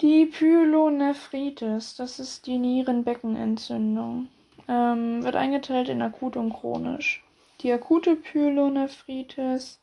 Die 0.00 0.26
Pyelonephritis, 0.26 1.96
das 1.96 2.20
ist 2.20 2.46
die 2.46 2.58
Nierenbeckenentzündung, 2.58 4.28
ähm, 4.68 5.24
wird 5.24 5.34
eingeteilt 5.34 5.88
in 5.88 6.02
akut 6.02 6.36
und 6.36 6.52
chronisch. 6.52 7.24
Die 7.60 7.72
akute 7.72 8.14
Pyelonephritis 8.14 9.80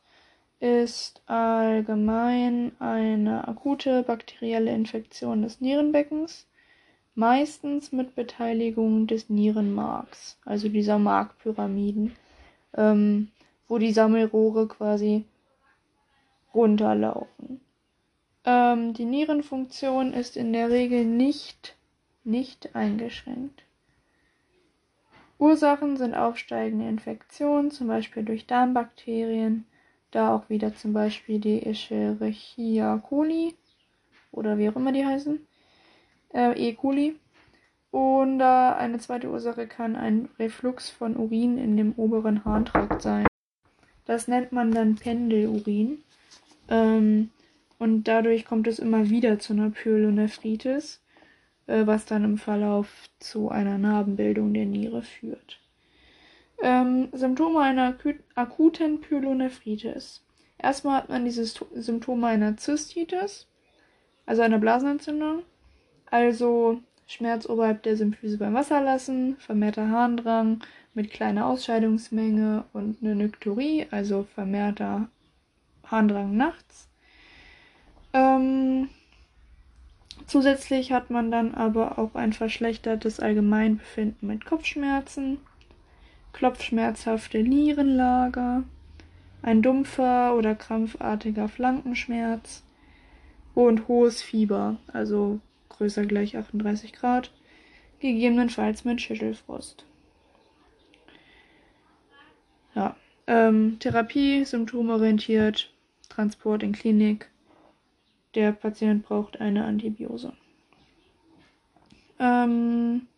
ist 0.60 1.20
allgemein 1.26 2.72
eine 2.78 3.46
akute 3.46 4.02
bakterielle 4.02 4.72
Infektion 4.72 5.42
des 5.42 5.60
Nierenbeckens, 5.60 6.46
meistens 7.14 7.92
mit 7.92 8.14
Beteiligung 8.14 9.06
des 9.06 9.28
Nierenmarks, 9.28 10.38
also 10.46 10.70
dieser 10.70 10.98
Markpyramiden, 10.98 12.16
ähm, 12.74 13.28
wo 13.68 13.76
die 13.76 13.92
Sammelrohre 13.92 14.68
quasi 14.68 15.24
runterlaufen. 16.54 17.60
Ähm, 18.46 18.94
die 18.94 19.04
Nierenfunktion 19.04 20.14
ist 20.14 20.38
in 20.38 20.54
der 20.54 20.70
Regel 20.70 21.04
nicht, 21.04 21.76
nicht 22.24 22.74
eingeschränkt. 22.74 23.65
Ursachen 25.38 25.96
sind 25.96 26.14
aufsteigende 26.14 26.88
Infektionen, 26.88 27.70
zum 27.70 27.88
Beispiel 27.88 28.24
durch 28.24 28.46
Darmbakterien, 28.46 29.66
da 30.10 30.34
auch 30.34 30.48
wieder 30.48 30.74
zum 30.74 30.92
Beispiel 30.92 31.38
die 31.40 31.64
Escherichia 31.64 32.98
coli 32.98 33.54
oder 34.32 34.56
wie 34.56 34.68
auch 34.68 34.76
immer 34.76 34.92
die 34.92 35.04
heißen, 35.04 35.38
äh, 36.34 36.52
E. 36.52 36.72
coli. 36.74 37.16
Und 37.90 38.40
äh, 38.40 38.44
eine 38.44 38.98
zweite 38.98 39.30
Ursache 39.30 39.66
kann 39.66 39.96
ein 39.96 40.28
Reflux 40.38 40.90
von 40.90 41.16
Urin 41.16 41.58
in 41.58 41.76
dem 41.76 41.92
oberen 41.96 42.44
Harntrakt 42.44 43.02
sein. 43.02 43.26
Das 44.04 44.28
nennt 44.28 44.52
man 44.52 44.70
dann 44.72 44.96
Pendelurin. 44.96 46.02
Ähm, 46.68 47.30
und 47.78 48.04
dadurch 48.04 48.44
kommt 48.44 48.66
es 48.66 48.78
immer 48.78 49.10
wieder 49.10 49.38
zu 49.38 49.52
einer 49.52 49.70
Pyelonephritis 49.70 51.00
was 51.66 52.04
dann 52.06 52.24
im 52.24 52.38
Verlauf 52.38 52.88
zu 53.18 53.48
einer 53.48 53.78
Narbenbildung 53.78 54.54
der 54.54 54.66
Niere 54.66 55.02
führt. 55.02 55.60
Ähm, 56.62 57.08
Symptome 57.12 57.60
einer 57.60 57.96
akuten 58.34 59.00
Pyelonephritis. 59.00 60.22
Erstmal 60.58 60.96
hat 60.96 61.08
man 61.08 61.24
dieses 61.24 61.54
Symptome 61.74 62.28
einer 62.28 62.56
Zystitis, 62.56 63.46
also 64.24 64.42
einer 64.42 64.58
Blasenentzündung, 64.58 65.42
also 66.10 66.80
Schmerz 67.06 67.48
oberhalb 67.48 67.82
der 67.82 67.96
Symphyse 67.96 68.38
beim 68.38 68.54
Wasserlassen, 68.54 69.36
vermehrter 69.36 69.88
Harndrang 69.88 70.60
mit 70.94 71.10
kleiner 71.10 71.46
Ausscheidungsmenge 71.46 72.64
und 72.72 73.02
eine 73.02 73.14
Nykturie, 73.14 73.86
also 73.90 74.26
vermehrter 74.34 75.08
Harndrang 75.84 76.36
nachts. 76.36 76.88
Ähm, 78.12 78.88
Zusätzlich 80.26 80.92
hat 80.92 81.10
man 81.10 81.30
dann 81.30 81.54
aber 81.54 81.98
auch 81.98 82.14
ein 82.14 82.32
verschlechtertes 82.32 83.20
Allgemeinbefinden 83.20 84.28
mit 84.28 84.44
Kopfschmerzen, 84.44 85.38
klopfschmerzhafte 86.32 87.42
Nierenlager, 87.42 88.64
ein 89.42 89.62
dumpfer 89.62 90.34
oder 90.34 90.54
krampfartiger 90.54 91.48
Flankenschmerz 91.48 92.64
und 93.54 93.88
hohes 93.88 94.20
Fieber, 94.22 94.76
also 94.92 95.40
größer 95.68 96.04
gleich 96.06 96.36
38 96.36 96.92
Grad, 96.92 97.30
gegebenenfalls 98.00 98.84
mit 98.84 99.00
Schüttelfrost. 99.00 99.84
Ja, 102.74 102.96
ähm, 103.26 103.78
Therapie, 103.78 104.44
symptomorientiert, 104.44 105.72
Transport 106.08 106.62
in 106.62 106.72
Klinik, 106.72 107.30
der 108.36 108.52
Patient 108.52 109.04
braucht 109.04 109.40
eine 109.40 109.64
Antibiose. 109.64 110.32
Ähm, 112.18 113.08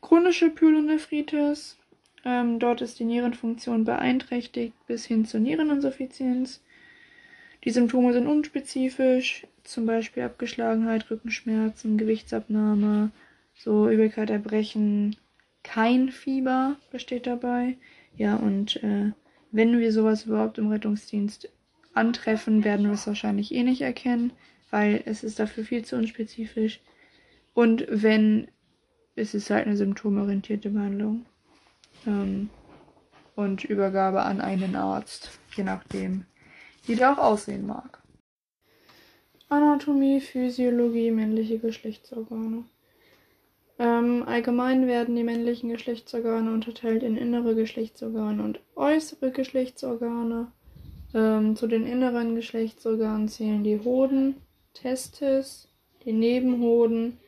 chronische 0.00 0.50
Pyelonephritis. 0.50 1.76
Ähm, 2.24 2.58
dort 2.58 2.80
ist 2.80 2.98
die 2.98 3.04
Nierenfunktion 3.04 3.84
beeinträchtigt 3.84 4.74
bis 4.86 5.04
hin 5.04 5.26
zur 5.26 5.40
Niereninsuffizienz. 5.40 6.62
Die 7.64 7.70
Symptome 7.70 8.12
sind 8.12 8.26
unspezifisch, 8.26 9.46
zum 9.62 9.86
Beispiel 9.86 10.22
Abgeschlagenheit, 10.22 11.10
Rückenschmerzen, 11.10 11.98
Gewichtsabnahme, 11.98 13.10
so 13.54 13.88
Übelkeit, 13.88 14.30
Erbrechen. 14.30 15.16
Kein 15.62 16.10
Fieber 16.10 16.76
besteht 16.90 17.26
dabei. 17.26 17.76
Ja, 18.16 18.36
und 18.36 18.82
äh, 18.82 19.12
wenn 19.50 19.78
wir 19.78 19.92
sowas 19.92 20.26
überhaupt 20.26 20.58
im 20.58 20.68
Rettungsdienst 20.68 21.48
antreffen, 21.94 22.64
werden 22.64 22.86
wir 22.86 22.92
es 22.92 23.06
wahrscheinlich 23.06 23.54
eh 23.54 23.62
nicht 23.62 23.80
erkennen, 23.80 24.32
weil 24.70 25.02
es 25.06 25.24
ist 25.24 25.38
dafür 25.38 25.64
viel 25.64 25.84
zu 25.84 25.96
unspezifisch. 25.96 26.80
Und 27.52 27.86
wenn, 27.88 28.48
ist 29.14 29.34
es 29.34 29.50
halt 29.50 29.66
eine 29.66 29.76
symptomorientierte 29.76 30.70
Behandlung. 30.70 31.26
Ähm, 32.06 32.50
und 33.36 33.64
Übergabe 33.64 34.22
an 34.22 34.40
einen 34.40 34.76
Arzt, 34.76 35.38
je 35.56 35.64
nachdem, 35.64 36.24
wie 36.86 36.96
der 36.96 37.12
auch 37.12 37.18
aussehen 37.18 37.66
mag. 37.66 38.02
Anatomie, 39.48 40.20
Physiologie, 40.20 41.10
männliche 41.10 41.58
Geschlechtsorgane. 41.58 42.64
Ähm, 43.78 44.22
allgemein 44.26 44.86
werden 44.86 45.16
die 45.16 45.24
männlichen 45.24 45.70
Geschlechtsorgane 45.70 46.52
unterteilt 46.52 47.02
in 47.02 47.16
innere 47.16 47.54
Geschlechtsorgane 47.54 48.42
und 48.42 48.60
äußere 48.76 49.32
Geschlechtsorgane. 49.32 50.52
Ähm, 51.14 51.54
zu 51.54 51.68
den 51.68 51.86
inneren 51.86 52.34
Geschlechtsorganen 52.34 53.28
zählen 53.28 53.62
die 53.62 53.78
Hoden, 53.78 54.34
Testis, 54.72 55.68
die 56.04 56.12
Nebenhoden, 56.12 57.18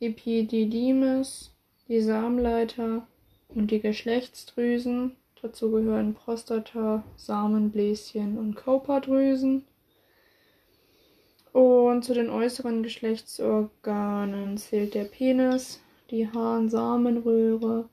Epididymis, 0.00 1.50
die 1.88 2.00
Samenleiter 2.00 3.06
und 3.48 3.70
die 3.70 3.80
Geschlechtsdrüsen. 3.80 5.16
Dazu 5.42 5.70
gehören 5.70 6.14
Prostata, 6.14 7.04
Samenbläschen 7.16 8.38
und 8.38 8.56
Kauperdrüsen. 8.56 9.64
Und 11.52 12.04
zu 12.04 12.14
den 12.14 12.30
äußeren 12.30 12.82
Geschlechtsorganen 12.82 14.56
zählt 14.56 14.94
der 14.94 15.04
Penis, 15.04 15.80
die 16.10 16.28
Harnsamenröhre 16.28 17.88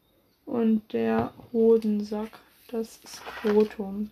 und 0.46 0.94
der 0.94 1.34
Hodensack, 1.52 2.40
das 2.70 3.00
Skrotum. 3.06 4.12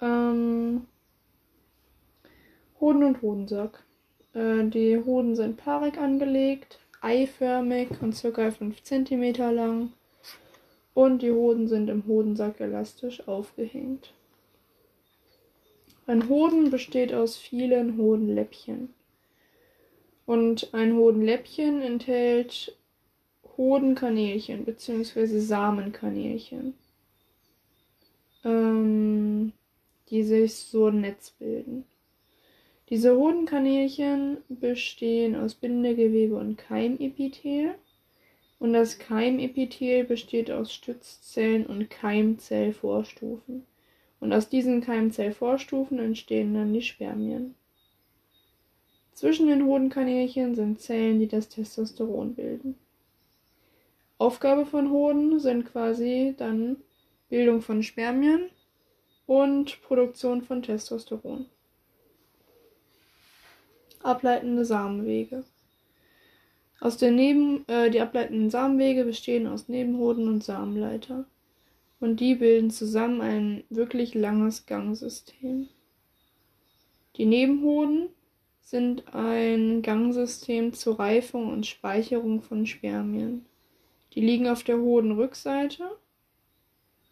Ähm, 0.00 0.86
Hoden 2.80 3.04
und 3.04 3.22
Hodensack. 3.22 3.84
Äh, 4.34 4.64
die 4.64 4.98
Hoden 4.98 5.36
sind 5.36 5.56
paarig 5.56 5.98
angelegt, 5.98 6.78
eiförmig 7.00 7.90
und 8.00 8.20
ca. 8.20 8.50
5 8.50 8.82
cm 8.82 9.34
lang. 9.54 9.92
Und 10.94 11.22
die 11.22 11.30
Hoden 11.30 11.68
sind 11.68 11.88
im 11.88 12.06
Hodensack 12.06 12.60
elastisch 12.60 13.26
aufgehängt. 13.28 14.12
Ein 16.06 16.28
Hoden 16.28 16.70
besteht 16.70 17.14
aus 17.14 17.36
vielen 17.36 17.96
Hodenläppchen. 17.96 18.92
Und 20.26 20.74
ein 20.74 20.94
Hodenläppchen 20.94 21.82
enthält 21.82 22.76
Hodenkanälchen 23.56 24.64
bzw. 24.64 25.38
Samenkanälchen. 25.38 26.74
Ähm, 28.44 29.52
die 30.10 30.22
sich 30.22 30.54
so 30.54 30.86
ein 30.86 31.00
Netz 31.00 31.30
bilden. 31.30 31.84
Diese 32.88 33.16
Hodenkanälchen 33.16 34.38
bestehen 34.48 35.36
aus 35.36 35.54
Bindegewebe 35.54 36.34
und 36.34 36.58
Keimepithel 36.58 37.76
und 38.58 38.72
das 38.74 38.98
Keimepithel 38.98 40.04
besteht 40.04 40.50
aus 40.50 40.72
Stützzellen 40.72 41.66
und 41.66 41.88
Keimzellvorstufen. 41.88 43.64
Und 44.20 44.34
aus 44.34 44.50
diesen 44.50 44.82
Keimzellvorstufen 44.82 45.98
entstehen 45.98 46.52
dann 46.52 46.74
die 46.74 46.82
Spermien. 46.82 47.54
Zwischen 49.14 49.46
den 49.46 49.64
Hodenkanälchen 49.64 50.54
sind 50.54 50.80
Zellen, 50.80 51.20
die 51.20 51.28
das 51.28 51.48
Testosteron 51.48 52.34
bilden. 52.34 52.74
Aufgabe 54.18 54.66
von 54.66 54.90
Hoden 54.90 55.40
sind 55.40 55.64
quasi 55.64 56.34
dann 56.36 56.76
Bildung 57.30 57.62
von 57.62 57.82
Spermien 57.82 58.50
und 59.30 59.80
Produktion 59.82 60.42
von 60.42 60.60
Testosteron. 60.60 61.46
Ableitende 64.02 64.64
Samenwege. 64.64 65.44
Aus 66.80 66.96
der 66.96 67.12
Neben, 67.12 67.64
äh, 67.68 67.90
die 67.90 68.00
ableitenden 68.00 68.50
Samenwege 68.50 69.04
bestehen 69.04 69.46
aus 69.46 69.68
Nebenhoden 69.68 70.26
und 70.26 70.42
Samenleiter. 70.42 71.26
Und 72.00 72.18
die 72.18 72.34
bilden 72.34 72.72
zusammen 72.72 73.20
ein 73.20 73.62
wirklich 73.70 74.14
langes 74.14 74.66
Gangsystem. 74.66 75.68
Die 77.14 77.26
Nebenhoden 77.26 78.08
sind 78.62 79.14
ein 79.14 79.82
Gangsystem 79.82 80.72
zur 80.72 80.98
Reifung 80.98 81.52
und 81.52 81.68
Speicherung 81.68 82.42
von 82.42 82.66
Spermien. 82.66 83.46
Die 84.12 84.22
liegen 84.22 84.48
auf 84.48 84.64
der 84.64 84.80
Hodenrückseite 84.80 85.84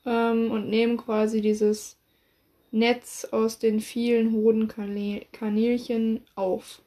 ähm, 0.05 0.51
und 0.51 0.69
nehmen 0.69 0.97
quasi 0.97 1.41
dieses 1.41 1.98
Netz 2.71 3.25
aus 3.27 3.59
den 3.59 3.81
vielen 3.81 4.33
Hodenkanälchen 4.33 6.21
auf. 6.35 6.83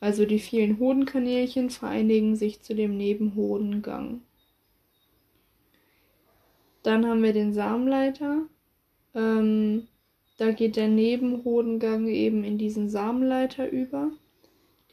Also 0.00 0.26
die 0.26 0.38
vielen 0.38 0.78
Hodenkanälchen 0.78 1.70
vereinigen 1.70 2.36
sich 2.36 2.62
zu 2.62 2.74
dem 2.74 2.96
Nebenhodengang. 2.96 4.20
Dann 6.82 7.06
haben 7.06 7.22
wir 7.22 7.32
den 7.32 7.52
Samenleiter. 7.52 8.42
Ähm, 9.14 9.88
da 10.36 10.52
geht 10.52 10.76
der 10.76 10.88
Nebenhodengang 10.88 12.06
eben 12.06 12.44
in 12.44 12.58
diesen 12.58 12.88
Samenleiter 12.88 13.68
über. 13.68 14.12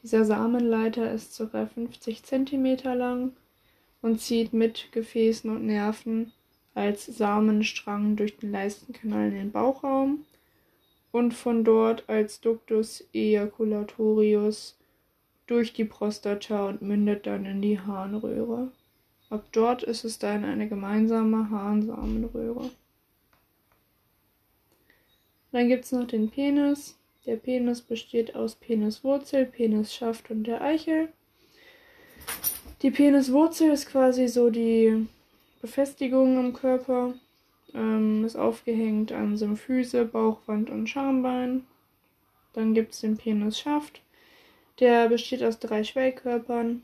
Dieser 0.02 0.24
Samenleiter 0.24 1.12
ist 1.12 1.38
ca. 1.38 1.66
50 1.66 2.24
cm 2.24 2.78
lang 2.96 3.32
und 4.02 4.20
zieht 4.20 4.52
mit 4.52 4.90
Gefäßen 4.92 5.48
und 5.50 5.66
Nerven 5.66 6.32
als 6.76 7.06
Samenstrang 7.06 8.16
durch 8.16 8.36
den 8.36 8.52
Leistenkanal 8.52 9.28
in 9.28 9.34
den 9.34 9.50
Bauchraum 9.50 10.26
und 11.10 11.32
von 11.32 11.64
dort 11.64 12.06
als 12.06 12.40
Ductus 12.42 13.02
ejaculatorius 13.14 14.76
durch 15.46 15.72
die 15.72 15.86
Prostata 15.86 16.68
und 16.68 16.82
mündet 16.82 17.26
dann 17.26 17.46
in 17.46 17.62
die 17.62 17.80
Harnröhre. 17.80 18.70
Ab 19.30 19.46
dort 19.52 19.84
ist 19.84 20.04
es 20.04 20.18
dann 20.18 20.44
eine 20.44 20.68
gemeinsame 20.68 21.48
Harnsamenröhre. 21.48 22.70
Dann 25.52 25.68
gibt 25.68 25.86
es 25.86 25.92
noch 25.92 26.06
den 26.06 26.28
Penis. 26.28 26.98
Der 27.24 27.36
Penis 27.36 27.80
besteht 27.80 28.36
aus 28.36 28.54
Peniswurzel, 28.54 29.46
Penisschaft 29.46 30.30
und 30.30 30.44
der 30.44 30.60
Eichel. 30.60 31.08
Die 32.82 32.90
Peniswurzel 32.90 33.70
ist 33.70 33.86
quasi 33.86 34.28
so 34.28 34.50
die 34.50 35.06
Befestigung 35.60 36.38
im 36.38 36.52
Körper. 36.52 37.14
Ähm, 37.74 38.24
ist 38.24 38.36
aufgehängt 38.36 39.12
an 39.12 39.36
Symphyse, 39.36 40.04
Bauchwand 40.04 40.70
und 40.70 40.88
Schambein. 40.88 41.66
Dann 42.52 42.74
gibt 42.74 42.94
es 42.94 43.00
den 43.00 43.16
Penisschaft. 43.16 44.00
Der 44.80 45.08
besteht 45.08 45.42
aus 45.42 45.58
drei 45.58 45.84
Schwellkörpern. 45.84 46.82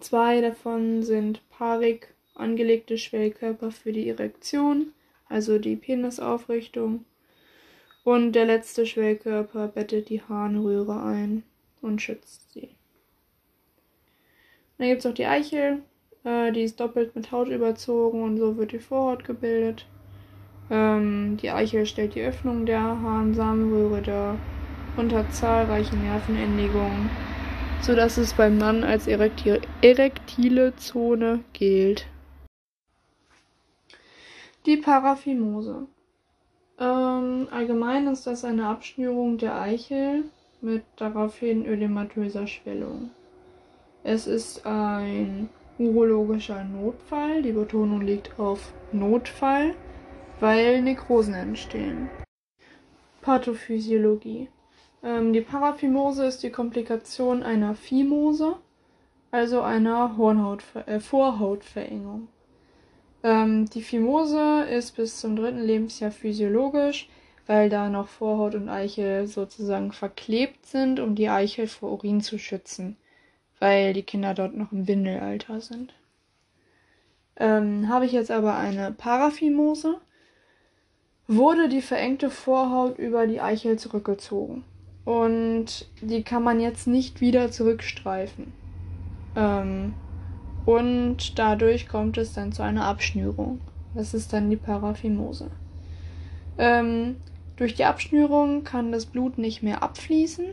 Zwei 0.00 0.40
davon 0.40 1.02
sind 1.02 1.40
paarig 1.50 2.14
angelegte 2.34 2.98
Schwellkörper 2.98 3.70
für 3.70 3.92
die 3.92 4.08
Erektion, 4.08 4.92
also 5.28 5.58
die 5.58 5.76
Penisaufrichtung. 5.76 7.04
Und 8.04 8.32
der 8.32 8.46
letzte 8.46 8.86
Schwellkörper 8.86 9.68
bettet 9.68 10.08
die 10.08 10.22
Harnröhre 10.22 11.02
ein 11.02 11.42
und 11.82 12.00
schützt 12.00 12.52
sie. 12.52 12.70
Dann 14.78 14.88
gibt 14.88 15.00
es 15.00 15.04
noch 15.04 15.14
die 15.14 15.26
Eichel. 15.26 15.82
Äh, 16.24 16.52
die 16.52 16.62
ist 16.62 16.80
doppelt 16.80 17.14
mit 17.14 17.32
Haut 17.32 17.48
überzogen 17.48 18.22
und 18.22 18.38
so 18.38 18.56
wird 18.56 18.72
die 18.72 18.78
Vorhaut 18.78 19.24
gebildet. 19.24 19.86
Ähm, 20.70 21.38
die 21.40 21.50
Eichel 21.50 21.86
stellt 21.86 22.14
die 22.14 22.22
Öffnung 22.22 22.66
der 22.66 22.80
Harnsamenröhre 22.80 24.02
dar 24.02 24.36
und 24.96 25.12
hat 25.12 25.32
zahlreiche 25.32 25.96
Nervenendigungen, 25.96 27.08
sodass 27.80 28.18
es 28.18 28.34
beim 28.34 28.58
Mann 28.58 28.84
als 28.84 29.06
erekti 29.06 29.60
erektile 29.80 30.74
Zone 30.76 31.40
gilt. 31.52 32.06
Die 34.66 34.76
Paraphimose. 34.76 35.86
Ähm, 36.78 37.48
allgemein 37.50 38.06
ist 38.08 38.26
das 38.26 38.44
eine 38.44 38.66
Abschnürung 38.66 39.38
der 39.38 39.60
Eichel 39.60 40.24
mit 40.60 40.82
daraufhin 40.96 41.64
ödematöser 41.64 42.46
Schwellung. 42.46 43.10
Es 44.04 44.26
ist 44.26 44.66
ein 44.66 45.48
urologischer 45.78 46.64
Notfall. 46.64 47.42
Die 47.42 47.52
Betonung 47.52 48.00
liegt 48.00 48.38
auf 48.38 48.72
Notfall, 48.92 49.74
weil 50.40 50.82
Nekrosen 50.82 51.34
entstehen. 51.34 52.08
Pathophysiologie. 53.22 54.48
Ähm, 55.02 55.32
die 55.32 55.40
Paraphimose 55.40 56.26
ist 56.26 56.42
die 56.42 56.50
Komplikation 56.50 57.42
einer 57.42 57.74
Phimose, 57.74 58.56
also 59.30 59.60
einer 59.60 60.16
Hornhautver 60.16 60.88
äh, 60.88 61.00
Vorhautverengung. 61.00 62.28
Ähm, 63.22 63.68
die 63.70 63.82
Phimose 63.82 64.64
ist 64.70 64.96
bis 64.96 65.20
zum 65.20 65.36
dritten 65.36 65.60
Lebensjahr 65.60 66.10
physiologisch, 66.10 67.08
weil 67.46 67.68
da 67.68 67.88
noch 67.88 68.08
Vorhaut 68.08 68.54
und 68.54 68.68
Eichel 68.68 69.26
sozusagen 69.26 69.92
verklebt 69.92 70.66
sind, 70.66 71.00
um 71.00 71.14
die 71.14 71.28
Eichel 71.28 71.66
vor 71.66 71.92
Urin 71.92 72.20
zu 72.20 72.38
schützen, 72.38 72.96
weil 73.60 73.92
die 73.92 74.02
Kinder 74.02 74.34
dort 74.34 74.56
noch 74.56 74.72
im 74.72 74.86
Windelalter 74.86 75.60
sind. 75.60 75.94
Ähm, 77.36 77.88
Habe 77.88 78.06
ich 78.06 78.12
jetzt 78.12 78.30
aber 78.30 78.56
eine 78.56 78.92
Paraphimose, 78.92 80.00
wurde 81.26 81.68
die 81.68 81.82
verengte 81.82 82.30
Vorhaut 82.30 82.98
über 82.98 83.26
die 83.26 83.40
Eichel 83.40 83.78
zurückgezogen. 83.78 84.64
Und 85.04 85.88
die 86.02 86.22
kann 86.22 86.42
man 86.42 86.60
jetzt 86.60 86.86
nicht 86.86 87.20
wieder 87.20 87.50
zurückstreifen. 87.50 88.52
Ähm, 89.36 89.94
und 90.66 91.38
dadurch 91.38 91.88
kommt 91.88 92.18
es 92.18 92.34
dann 92.34 92.52
zu 92.52 92.62
einer 92.62 92.84
Abschnürung. 92.84 93.60
Das 93.94 94.12
ist 94.12 94.32
dann 94.32 94.50
die 94.50 94.56
Paraphimose. 94.56 95.50
Ähm, 96.58 97.16
durch 97.56 97.74
die 97.74 97.84
Abschnürung 97.84 98.64
kann 98.64 98.92
das 98.92 99.06
Blut 99.06 99.38
nicht 99.38 99.62
mehr 99.62 99.82
abfließen, 99.82 100.46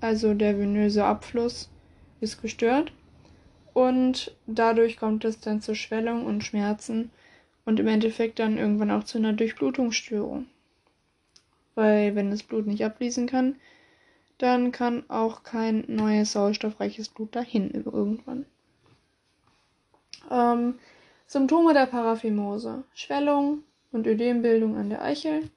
also 0.00 0.34
der 0.34 0.58
venöse 0.58 1.04
Abfluss 1.04 1.70
ist 2.20 2.40
gestört. 2.42 2.92
Und 3.72 4.34
dadurch 4.46 4.96
kommt 4.96 5.24
es 5.24 5.40
dann 5.40 5.60
zur 5.60 5.74
Schwellung 5.74 6.26
und 6.26 6.44
Schmerzen 6.44 7.10
und 7.64 7.80
im 7.80 7.88
Endeffekt 7.88 8.38
dann 8.38 8.56
irgendwann 8.56 8.90
auch 8.90 9.04
zu 9.04 9.18
einer 9.18 9.32
Durchblutungsstörung. 9.32 10.46
Weil 11.74 12.14
wenn 12.14 12.30
das 12.30 12.42
Blut 12.42 12.66
nicht 12.66 12.84
abfließen 12.84 13.26
kann, 13.26 13.56
dann 14.38 14.72
kann 14.72 15.08
auch 15.08 15.42
kein 15.42 15.84
neues 15.88 16.32
sauerstoffreiches 16.32 17.08
Blut 17.08 17.34
dahin 17.34 17.70
irgendwann. 17.70 18.46
Ähm, 20.30 20.78
Symptome 21.26 21.74
der 21.74 21.86
Paraphimose: 21.86 22.84
Schwellung 22.94 23.62
und 23.92 24.06
Ödembildung 24.06 24.76
an 24.76 24.90
der 24.90 25.02
Eichel, 25.02 25.50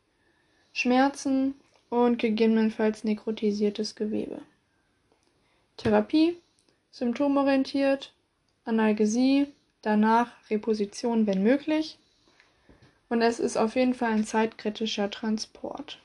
Schmerzen 0.73 1.55
und 1.89 2.19
gegebenenfalls 2.19 3.03
nekrotisiertes 3.03 3.95
Gewebe. 3.95 4.41
Therapie: 5.77 6.37
symptomorientiert, 6.97 8.13
Analgesie, 8.65 9.47
danach 9.83 10.31
Reposition, 10.49 11.27
wenn 11.27 11.43
möglich. 11.43 11.99
Und 13.09 13.21
es 13.21 13.39
ist 13.39 13.55
auf 13.55 13.75
jeden 13.75 13.93
Fall 13.93 14.11
ein 14.11 14.25
zeitkritischer 14.25 15.09
Transport. 15.11 15.99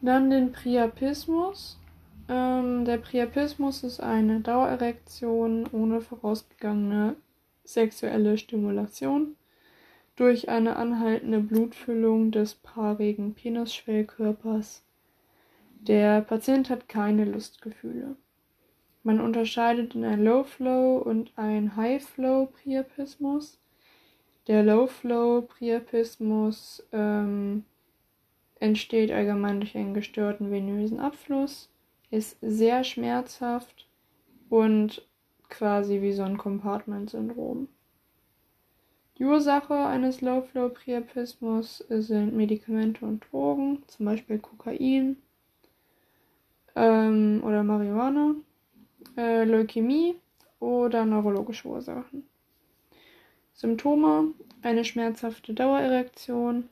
Dann 0.00 0.30
den 0.30 0.52
Priapismus. 0.52 1.78
Ähm, 2.28 2.84
der 2.84 2.98
Priapismus 2.98 3.84
ist 3.84 4.00
eine 4.00 4.40
Dauererektion 4.40 5.66
ohne 5.72 6.00
vorausgegangene 6.00 7.16
sexuelle 7.64 8.38
Stimulation 8.38 9.36
durch 10.16 10.48
eine 10.48 10.76
anhaltende 10.76 11.40
Blutfüllung 11.40 12.30
des 12.30 12.54
paarigen 12.54 13.34
Penisschwellkörpers. 13.34 14.82
Der 15.80 16.22
Patient 16.22 16.70
hat 16.70 16.88
keine 16.88 17.24
Lustgefühle. 17.24 18.16
Man 19.04 19.20
unterscheidet 19.20 19.94
in 19.94 20.04
ein 20.04 20.24
Low-Flow 20.24 20.98
und 20.98 21.30
ein 21.36 21.76
High-Flow-Priapismus. 21.76 23.60
Der 24.48 24.64
Low-Flow-Priapismus 24.64 26.84
ähm, 26.92 27.64
entsteht 28.60 29.10
allgemein 29.12 29.60
durch 29.60 29.76
einen 29.76 29.94
gestörten 29.94 30.50
venösen 30.50 31.00
Abfluss, 31.00 31.70
ist 32.10 32.36
sehr 32.40 32.84
schmerzhaft 32.84 33.86
und 34.50 35.06
quasi 35.48 36.02
wie 36.02 36.12
so 36.12 36.24
ein 36.24 36.36
Compartment-Syndrom. 36.36 37.68
Die 39.18 39.24
Ursache 39.24 39.74
eines 39.74 40.20
Low-Flow-Priapismus 40.20 41.78
sind 41.88 42.36
Medikamente 42.36 43.04
und 43.04 43.24
Drogen, 43.30 43.82
zum 43.86 44.06
Beispiel 44.06 44.38
Kokain 44.38 45.16
ähm, 46.78 47.42
oder 47.44 47.62
Marihuana, 47.62 48.34
äh, 49.16 49.44
Leukämie 49.44 50.16
oder 50.60 51.04
neurologische 51.04 51.68
Ursachen. 51.68 52.24
Symptome: 53.54 54.32
eine 54.62 54.84
schmerzhafte 54.84 55.54
Dauererektion, 55.54 56.68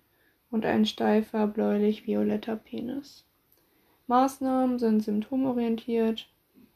und 0.50 0.64
ein 0.64 0.86
steifer 0.86 1.46
bläulich-violetter 1.46 2.56
Penis. 2.56 3.24
Maßnahmen 4.06 4.78
sind 4.78 5.02
symptomorientiert, 5.02 6.28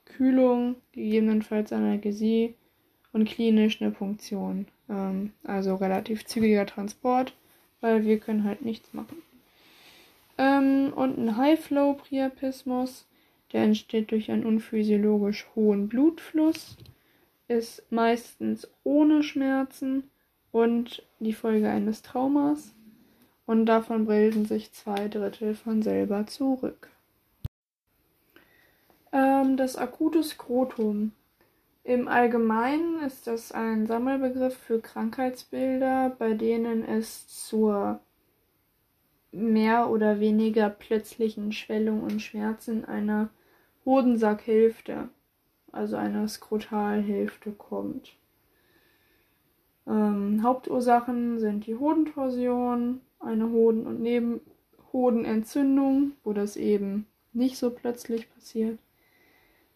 Kühlung, 0.05 0.77
gegebenenfalls 0.93 1.73
Analgesie 1.73 2.55
und 3.13 3.27
klinisch 3.27 3.81
eine 3.81 3.91
Punktion. 3.91 4.67
Ähm, 4.89 5.33
also 5.45 5.77
relativ 5.77 6.27
zügiger 6.27 6.67
Transport, 6.67 7.33
weil 7.81 8.05
wir 8.05 8.19
können 8.19 8.45
halt 8.45 8.63
nichts 8.63 8.93
machen. 8.93 9.23
Ähm, 10.39 10.93
und 10.95 11.19
ein 11.19 11.37
High-Flow-Priapismus, 11.37 13.07
der 13.53 13.63
entsteht 13.63 14.11
durch 14.11 14.31
einen 14.31 14.45
unphysiologisch 14.45 15.47
hohen 15.55 15.89
Blutfluss, 15.89 16.77
ist 17.49 17.83
meistens 17.91 18.69
ohne 18.85 19.23
Schmerzen 19.23 20.05
und 20.53 21.03
die 21.19 21.33
Folge 21.33 21.69
eines 21.69 22.03
Traumas 22.03 22.75
und 23.47 23.67
davon 23.67 24.07
bilden 24.07 24.45
sich 24.45 24.73
zwei 24.73 25.09
Drittel 25.09 25.55
von 25.55 25.83
selber 25.83 26.27
zurück. 26.27 26.89
Ähm, 29.13 29.57
das 29.57 29.77
akute 29.77 30.23
Skrotum. 30.23 31.13
Im 31.83 32.07
Allgemeinen 32.07 33.03
ist 33.03 33.27
das 33.27 33.51
ein 33.51 33.87
Sammelbegriff 33.87 34.57
für 34.57 34.81
Krankheitsbilder, 34.81 36.15
bei 36.19 36.35
denen 36.35 36.85
es 36.85 37.27
zur 37.27 38.01
mehr 39.33 39.91
oder 39.91 40.21
weniger 40.21 40.69
plötzlichen 40.71 41.53
Schwellung 41.53 42.03
und 42.03 42.21
Schmerzen 42.21 42.85
einer 42.85 43.31
Hodensackhälfte, 43.91 45.09
also 45.73 45.97
einer 45.97 46.29
Skrotalhälfte 46.29 47.51
kommt. 47.51 48.15
Ähm, 49.85 50.45
Hauptursachen 50.45 51.41
sind 51.41 51.67
die 51.67 51.75
Hodentorsion, 51.75 53.01
eine 53.19 53.51
Hoden- 53.51 53.89
und 53.89 54.01
Nebenhodenentzündung, 54.01 56.13
wo 56.23 56.33
das 56.33 56.57
eben 56.57 57.07
nicht 57.33 57.59
so 57.59 57.71
plötzlich 57.71 58.33
passiert, 58.33 58.79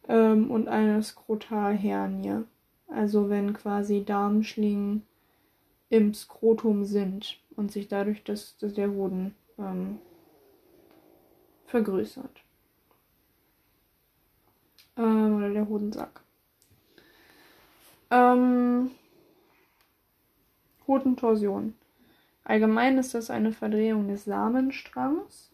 ähm, 0.06 0.48
und 0.48 0.68
eine 0.68 1.02
Skrotalhernie, 1.02 2.44
also 2.86 3.28
wenn 3.28 3.52
quasi 3.52 4.04
Darmschlingen 4.04 5.02
im 5.88 6.14
Skrotum 6.14 6.84
sind 6.84 7.40
und 7.56 7.72
sich 7.72 7.88
dadurch 7.88 8.22
das, 8.22 8.56
das 8.58 8.74
der 8.74 8.92
Hoden 8.92 9.34
ähm, 9.58 9.98
vergrößert. 11.66 12.43
Ähm, 14.96 15.36
oder 15.36 15.50
der 15.50 15.68
Hodensack. 15.68 16.22
Ähm, 18.10 18.90
Hodentorsion. 20.86 21.74
Allgemein 22.44 22.98
ist 22.98 23.14
das 23.14 23.30
eine 23.30 23.52
Verdrehung 23.52 24.08
des 24.08 24.24
Samenstrangs. 24.24 25.50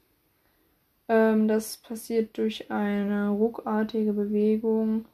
Ähm, 1.09 1.49
das 1.49 1.77
passiert 1.77 2.37
durch 2.37 2.71
eine 2.71 3.31
ruckartige 3.31 4.13
Bewegung, 4.13 5.07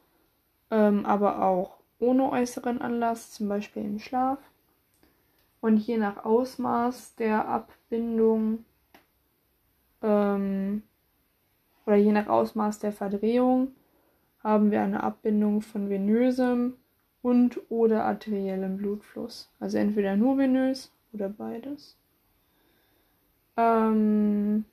ähm, 0.71 1.05
aber 1.05 1.43
auch 1.43 1.77
ohne 1.99 2.31
äußeren 2.31 2.81
Anlass, 2.81 3.31
zum 3.31 3.47
Beispiel 3.47 3.83
im 3.83 3.99
Schlaf. 3.99 4.39
Und 5.61 5.77
je 5.77 5.97
nach 5.97 6.23
Ausmaß 6.25 7.15
der 7.15 7.47
Abbindung 7.47 8.65
ähm, 10.01 10.83
oder 11.85 11.95
je 11.95 12.11
nach 12.11 12.27
Ausmaß 12.27 12.79
der 12.79 12.91
Verdrehung 12.91 13.73
haben 14.43 14.71
wir 14.71 14.81
eine 14.81 15.03
Abbindung 15.03 15.61
von 15.61 15.89
venösem 15.89 16.73
und 17.21 17.59
oder 17.69 18.05
arteriellem 18.05 18.77
Blutfluss. 18.77 19.49
Also 19.59 19.77
entweder 19.77 20.15
nur 20.15 20.37
venös 20.37 20.91
oder 21.13 21.29
beides. 21.29 21.97
Ähm 23.57 24.65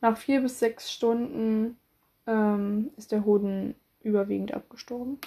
nach 0.00 0.16
vier 0.16 0.40
bis 0.40 0.58
sechs 0.58 0.90
Stunden 0.92 1.76
ähm, 2.26 2.90
ist 2.96 3.12
der 3.12 3.24
Hoden 3.24 3.74
überwiegend 4.02 4.54
abgestorben. 4.54 5.18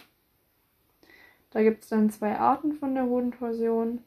Da 1.52 1.61
gibt 1.61 1.84
es 1.84 1.90
dann 1.90 2.10
zwei 2.10 2.40
Arten 2.40 2.73
von 2.73 2.95
der 2.95 3.06
Hodentorsion. 3.06 3.99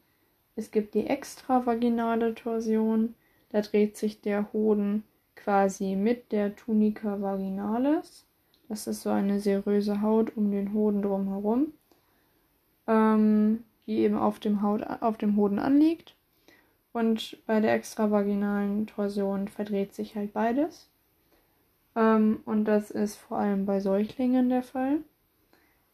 Es 0.55 0.71
gibt 0.71 0.95
die 0.95 1.05
extravaginale 1.05 2.33
Torsion. 2.33 3.13
Da 3.49 3.61
dreht 3.61 3.95
sich 3.95 4.21
der 4.21 4.51
Hoden 4.51 5.03
quasi 5.35 5.95
mit 5.95 6.31
der 6.31 6.55
Tunica 6.55 7.21
vaginalis. 7.21 8.25
Das 8.67 8.87
ist 8.87 9.01
so 9.01 9.09
eine 9.09 9.39
seröse 9.39 10.01
Haut 10.01 10.35
um 10.35 10.51
den 10.51 10.73
Hoden 10.73 11.01
drumherum, 11.01 11.73
ähm, 12.87 13.63
die 13.85 13.99
eben 13.99 14.17
auf 14.17 14.39
dem, 14.39 14.61
Haut, 14.61 14.83
auf 15.01 15.17
dem 15.17 15.35
Hoden 15.35 15.59
anliegt. 15.59 16.15
Und 16.93 17.37
bei 17.45 17.59
der 17.59 17.73
extravaginalen 17.73 18.87
Torsion 18.87 19.47
verdreht 19.47 19.93
sich 19.93 20.15
halt 20.15 20.33
beides. 20.33 20.89
Ähm, 21.95 22.39
und 22.45 22.65
das 22.65 22.89
ist 22.89 23.17
vor 23.17 23.37
allem 23.37 23.65
bei 23.65 23.79
Säuglingen 23.79 24.49
der 24.49 24.63
Fall. 24.63 24.99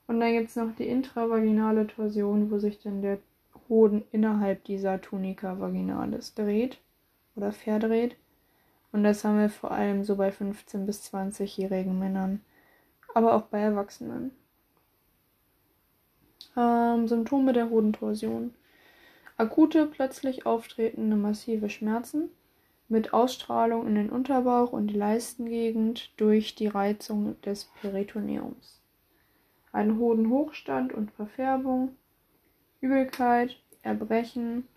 Und 0.07 0.19
dann 0.19 0.33
gibt 0.33 0.49
es 0.49 0.55
noch 0.55 0.75
die 0.75 0.87
intravaginale 0.87 1.87
Torsion, 1.87 2.51
wo 2.51 2.59
sich 2.59 2.79
dann 2.81 3.01
der 3.01 3.19
Hoden 3.69 4.03
innerhalb 4.11 4.63
dieser 4.65 4.99
Tunica 4.99 5.59
vaginalis 5.59 6.33
dreht 6.33 6.79
oder 7.35 7.51
verdreht. 7.51 8.15
Und 8.91 9.03
das 9.03 9.23
haben 9.23 9.39
wir 9.39 9.49
vor 9.49 9.71
allem 9.71 10.03
so 10.03 10.15
bei 10.15 10.29
15- 10.29 10.85
bis 10.85 11.13
20-jährigen 11.13 11.97
Männern 11.97 12.41
aber 13.13 13.35
auch 13.35 13.43
bei 13.43 13.59
Erwachsenen. 13.59 14.31
Ähm, 16.57 17.07
Symptome 17.07 17.53
der 17.53 17.69
Hodentorsion. 17.69 18.53
Akute, 19.37 19.87
plötzlich 19.87 20.45
auftretende 20.45 21.15
massive 21.15 21.69
Schmerzen 21.69 22.29
mit 22.89 23.13
Ausstrahlung 23.13 23.87
in 23.87 23.95
den 23.95 24.09
Unterbauch 24.09 24.73
und 24.73 24.87
die 24.87 24.97
Leistengegend 24.97 26.11
durch 26.17 26.55
die 26.55 26.67
Reizung 26.67 27.39
des 27.41 27.65
Peritoneums. 27.81 28.81
Ein 29.71 29.97
Hodenhochstand 29.97 30.93
und 30.93 31.11
Verfärbung, 31.11 31.95
Übelkeit, 32.81 33.57
Erbrechen, 33.81 34.67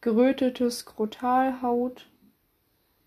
gerötete 0.00 0.68
Skrotalhaut. 0.70 2.08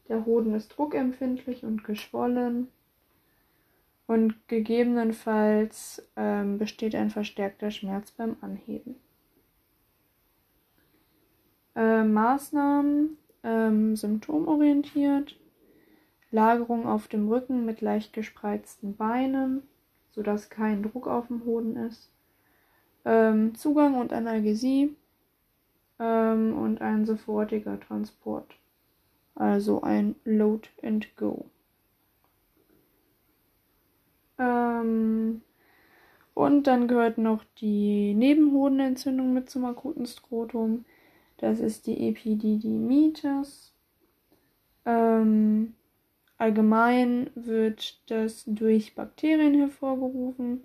Der 0.07 0.25
Hoden 0.25 0.53
ist 0.53 0.69
druckempfindlich 0.69 1.63
und 1.63 1.83
geschwollen, 1.83 2.67
und 4.07 4.47
gegebenenfalls 4.47 6.07
ähm, 6.15 6.57
besteht 6.57 6.95
ein 6.95 7.09
verstärkter 7.09 7.71
Schmerz 7.71 8.11
beim 8.11 8.37
Anheben. 8.41 8.95
Äh, 11.75 12.03
Maßnahmen 12.03 13.17
ähm, 13.43 13.95
symptomorientiert, 13.95 15.35
Lagerung 16.31 16.85
auf 16.85 17.07
dem 17.07 17.27
Rücken 17.27 17.65
mit 17.65 17.81
leicht 17.81 18.13
gespreizten 18.13 18.95
Beinen, 18.95 19.63
sodass 20.11 20.49
kein 20.49 20.83
Druck 20.83 21.07
auf 21.07 21.27
dem 21.27 21.43
Hoden 21.45 21.75
ist, 21.75 22.11
ähm, 23.05 23.55
Zugang 23.55 23.95
und 23.95 24.13
Analgesie 24.13 24.95
ähm, 25.99 26.55
und 26.55 26.79
ein 26.81 27.05
sofortiger 27.05 27.79
Transport, 27.79 28.55
also 29.35 29.81
ein 29.81 30.15
Load 30.23 30.69
and 30.81 31.15
Go. 31.15 31.45
Ähm, 34.37 35.41
und 36.33 36.67
dann 36.67 36.87
gehört 36.87 37.17
noch 37.17 37.43
die 37.59 38.13
Nebenhodenentzündung 38.13 39.33
mit 39.33 39.49
zum 39.49 39.65
akuten 39.65 40.05
Skrotum. 40.05 40.85
Das 41.37 41.59
ist 41.59 41.87
die 41.87 42.09
Epididymitis. 42.09 43.73
Ähm, 44.85 45.73
allgemein 46.37 47.29
wird 47.35 47.99
das 48.09 48.43
durch 48.45 48.95
Bakterien 48.95 49.53
hervorgerufen. 49.55 50.63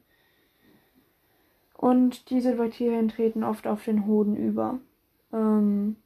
Und 1.74 2.30
diese 2.30 2.56
Bakterien 2.56 3.08
treten 3.08 3.42
oft 3.42 3.66
auf 3.66 3.84
den 3.84 4.06
Hoden 4.06 4.36
über. 4.36 4.80
Ähm, 5.32 5.96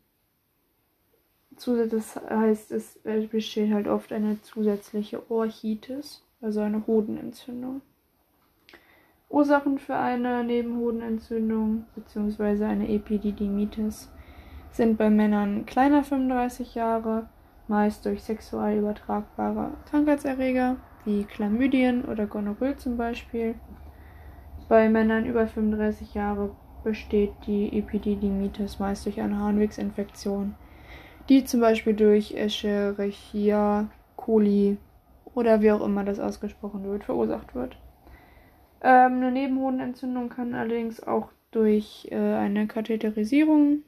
das 1.56 2.16
heißt, 2.16 2.72
es 2.72 2.98
besteht 3.30 3.72
halt 3.72 3.88
oft 3.88 4.12
eine 4.12 4.40
zusätzliche 4.42 5.30
Orchitis 5.30 6.24
also 6.44 6.60
eine 6.60 6.86
Hodenentzündung. 6.86 7.80
Ursachen 9.30 9.78
für 9.78 9.96
eine 9.96 10.44
Nebenhodenentzündung 10.44 11.86
bzw. 11.96 12.64
eine 12.64 12.88
Epididymitis 12.88 14.12
sind 14.70 14.98
bei 14.98 15.08
Männern 15.08 15.64
kleiner 15.66 16.04
35 16.04 16.74
Jahre, 16.74 17.28
meist 17.66 18.04
durch 18.04 18.22
sexuell 18.22 18.78
übertragbare 18.78 19.70
Krankheitserreger 19.88 20.76
wie 21.04 21.24
Chlamydien 21.24 22.04
oder 22.04 22.26
Gonorrhoe 22.26 22.76
zum 22.76 22.96
Beispiel. 22.96 23.54
Bei 24.68 24.88
Männern 24.88 25.24
über 25.24 25.46
35 25.46 26.14
Jahre 26.14 26.54
besteht 26.82 27.32
die 27.46 27.78
Epididymitis 27.78 28.78
meist 28.78 29.06
durch 29.06 29.20
eine 29.20 29.38
Harnwegsinfektion, 29.38 30.54
die 31.28 31.44
zum 31.44 31.60
Beispiel 31.60 31.94
durch 31.94 32.34
Escherichia 32.34 33.88
coli 34.16 34.76
oder 35.34 35.60
wie 35.60 35.72
auch 35.72 35.84
immer 35.84 36.04
das 36.04 36.20
ausgesprochen 36.20 36.84
wird, 36.84 37.04
verursacht 37.04 37.54
wird. 37.54 37.76
Ähm, 38.82 39.14
eine 39.14 39.32
Nebenhodenentzündung 39.32 40.28
kann 40.28 40.54
allerdings 40.54 41.02
auch 41.02 41.30
durch 41.50 42.08
äh, 42.10 42.16
eine 42.16 42.66
Katheterisierung 42.66 43.82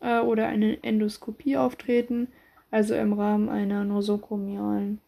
äh, 0.00 0.20
oder 0.20 0.46
eine 0.46 0.82
Endoskopie 0.82 1.56
auftreten, 1.56 2.28
also 2.70 2.94
im 2.94 3.12
Rahmen 3.14 3.48
einer 3.48 3.84
nosokomialen 3.84 5.00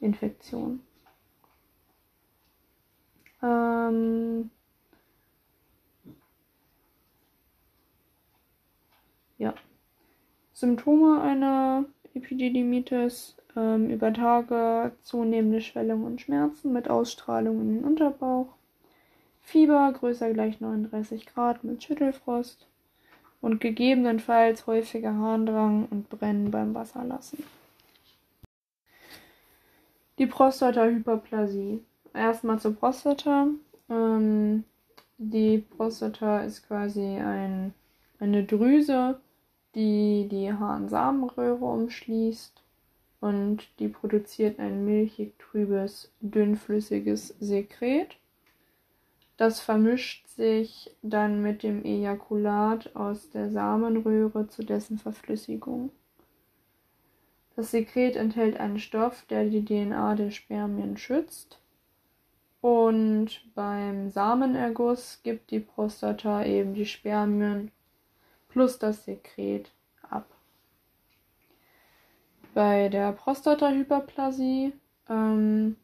Infektion. 0.00 0.80
Ähm, 3.42 4.50
ja. 9.38 9.54
Symptome 10.62 11.20
einer 11.20 11.86
Epididymitis 12.14 13.36
ähm, 13.56 13.90
über 13.90 14.12
Tage 14.12 14.92
zunehmende 15.02 15.60
Schwellung 15.60 16.04
und 16.04 16.20
Schmerzen 16.20 16.72
mit 16.72 16.88
Ausstrahlung 16.88 17.60
in 17.62 17.74
den 17.74 17.84
Unterbauch. 17.84 18.46
Fieber 19.40 19.92
größer 19.92 20.32
gleich 20.32 20.60
39 20.60 21.26
Grad 21.26 21.64
mit 21.64 21.82
Schüttelfrost. 21.82 22.68
und 23.40 23.60
gegebenenfalls 23.60 24.68
häufiger 24.68 25.12
Harndrang 25.12 25.88
und 25.90 26.08
Brennen 26.08 26.52
beim 26.52 26.74
Wasserlassen. 26.74 27.42
Die 30.20 30.26
Prostatahyperplasie. 30.26 31.82
Erstmal 32.14 32.60
zur 32.60 32.76
Prostata. 32.76 33.48
Ähm, 33.90 34.62
die 35.18 35.58
Prostata 35.58 36.42
ist 36.42 36.68
quasi 36.68 37.02
ein, 37.02 37.74
eine 38.20 38.44
Drüse, 38.44 39.18
die 39.74 40.28
die 40.30 40.52
Harnsamenröhre 40.52 41.64
umschließt 41.64 42.62
und 43.20 43.68
die 43.78 43.88
produziert 43.88 44.58
ein 44.58 44.84
milchig 44.84 45.38
trübes, 45.38 46.12
dünnflüssiges 46.20 47.28
Sekret. 47.40 48.16
Das 49.36 49.60
vermischt 49.60 50.28
sich 50.28 50.94
dann 51.02 51.40
mit 51.40 51.62
dem 51.62 51.84
Ejakulat 51.84 52.94
aus 52.94 53.30
der 53.30 53.50
Samenröhre 53.50 54.48
zu 54.48 54.62
dessen 54.62 54.98
Verflüssigung. 54.98 55.90
Das 57.56 57.70
Sekret 57.70 58.16
enthält 58.16 58.58
einen 58.58 58.78
Stoff, 58.78 59.24
der 59.28 59.44
die 59.44 59.64
DNA 59.64 60.14
der 60.16 60.30
Spermien 60.30 60.96
schützt. 60.96 61.58
Und 62.60 63.42
beim 63.54 64.08
Samenerguss 64.10 65.20
gibt 65.22 65.50
die 65.50 65.60
Prostata 65.60 66.44
eben 66.44 66.74
die 66.74 66.86
Spermien 66.86 67.70
plus 68.52 68.78
das 68.78 69.04
Sekret 69.04 69.70
ab. 70.08 70.26
Bei 72.54 72.88
der 72.88 73.12
Prostatahyperplasie, 73.12 74.74
ähm, 75.08 75.76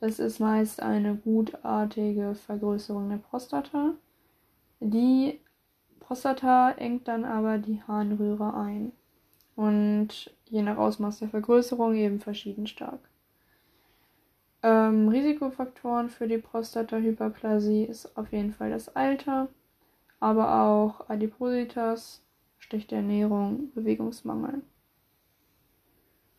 das 0.00 0.18
ist 0.18 0.40
meist 0.40 0.82
eine 0.82 1.14
gutartige 1.14 2.34
Vergrößerung 2.34 3.08
der 3.08 3.18
Prostata. 3.18 3.92
Die 4.80 5.40
Prostata 6.00 6.72
engt 6.72 7.06
dann 7.06 7.24
aber 7.24 7.58
die 7.58 7.82
Harnröhre 7.82 8.54
ein 8.54 8.90
und 9.54 10.34
je 10.46 10.62
nach 10.62 10.76
Ausmaß 10.76 11.20
der 11.20 11.28
Vergrößerung 11.28 11.94
eben 11.94 12.18
verschieden 12.18 12.66
stark. 12.66 12.98
Ähm, 14.64 15.08
Risikofaktoren 15.08 16.10
für 16.10 16.26
die 16.26 16.38
Prostatahyperplasie 16.38 17.84
ist 17.84 18.16
auf 18.16 18.32
jeden 18.32 18.52
Fall 18.52 18.70
das 18.70 18.94
Alter, 18.94 19.48
aber 20.22 20.62
auch 20.62 21.08
Adipositas, 21.08 22.22
schlechte 22.58 22.94
Ernährung, 22.94 23.72
Bewegungsmangel. 23.72 24.62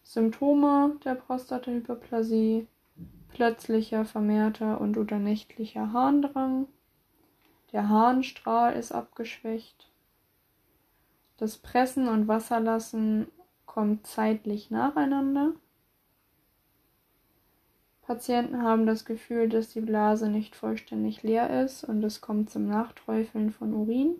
Symptome 0.03 0.95
der 1.03 1.15
Prostatahyperplasie: 1.15 2.67
plötzlicher, 3.27 4.05
vermehrter 4.05 4.79
und 4.79 4.97
oder 4.97 5.19
nächtlicher 5.19 5.91
Harndrang. 5.91 6.67
Der 7.73 7.89
Harnstrahl 7.89 8.73
ist 8.73 8.93
abgeschwächt. 8.93 9.91
Das 11.35 11.57
Pressen 11.57 12.07
und 12.07 12.29
Wasserlassen 12.29 13.27
kommt 13.65 14.07
zeitlich 14.07 14.71
nacheinander. 14.71 15.51
Patienten 18.05 18.61
haben 18.61 18.85
das 18.85 19.05
Gefühl, 19.05 19.47
dass 19.47 19.69
die 19.69 19.81
Blase 19.81 20.29
nicht 20.29 20.55
vollständig 20.55 21.23
leer 21.23 21.63
ist 21.63 21.85
und 21.85 22.03
es 22.03 22.19
kommt 22.19 22.49
zum 22.49 22.67
Nachträufeln 22.67 23.51
von 23.51 23.73
Urin. 23.73 24.15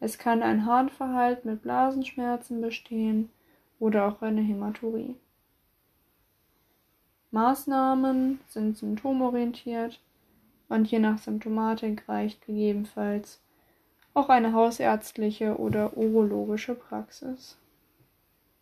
Es 0.00 0.16
kann 0.16 0.42
ein 0.42 0.64
Harnverhalt 0.64 1.44
mit 1.44 1.60
Blasenschmerzen 1.60 2.62
bestehen 2.62 3.28
oder 3.78 4.08
auch 4.08 4.22
eine 4.22 4.40
Hämaturie. 4.40 5.16
Maßnahmen 7.30 8.40
sind 8.48 8.78
symptomorientiert 8.78 10.00
und 10.70 10.90
je 10.90 10.98
nach 10.98 11.18
Symptomatik 11.18 12.08
reicht 12.08 12.46
gegebenenfalls 12.46 13.40
auch 14.14 14.30
eine 14.30 14.54
hausärztliche 14.54 15.58
oder 15.58 15.96
urologische 15.96 16.74
Praxis. 16.74 17.56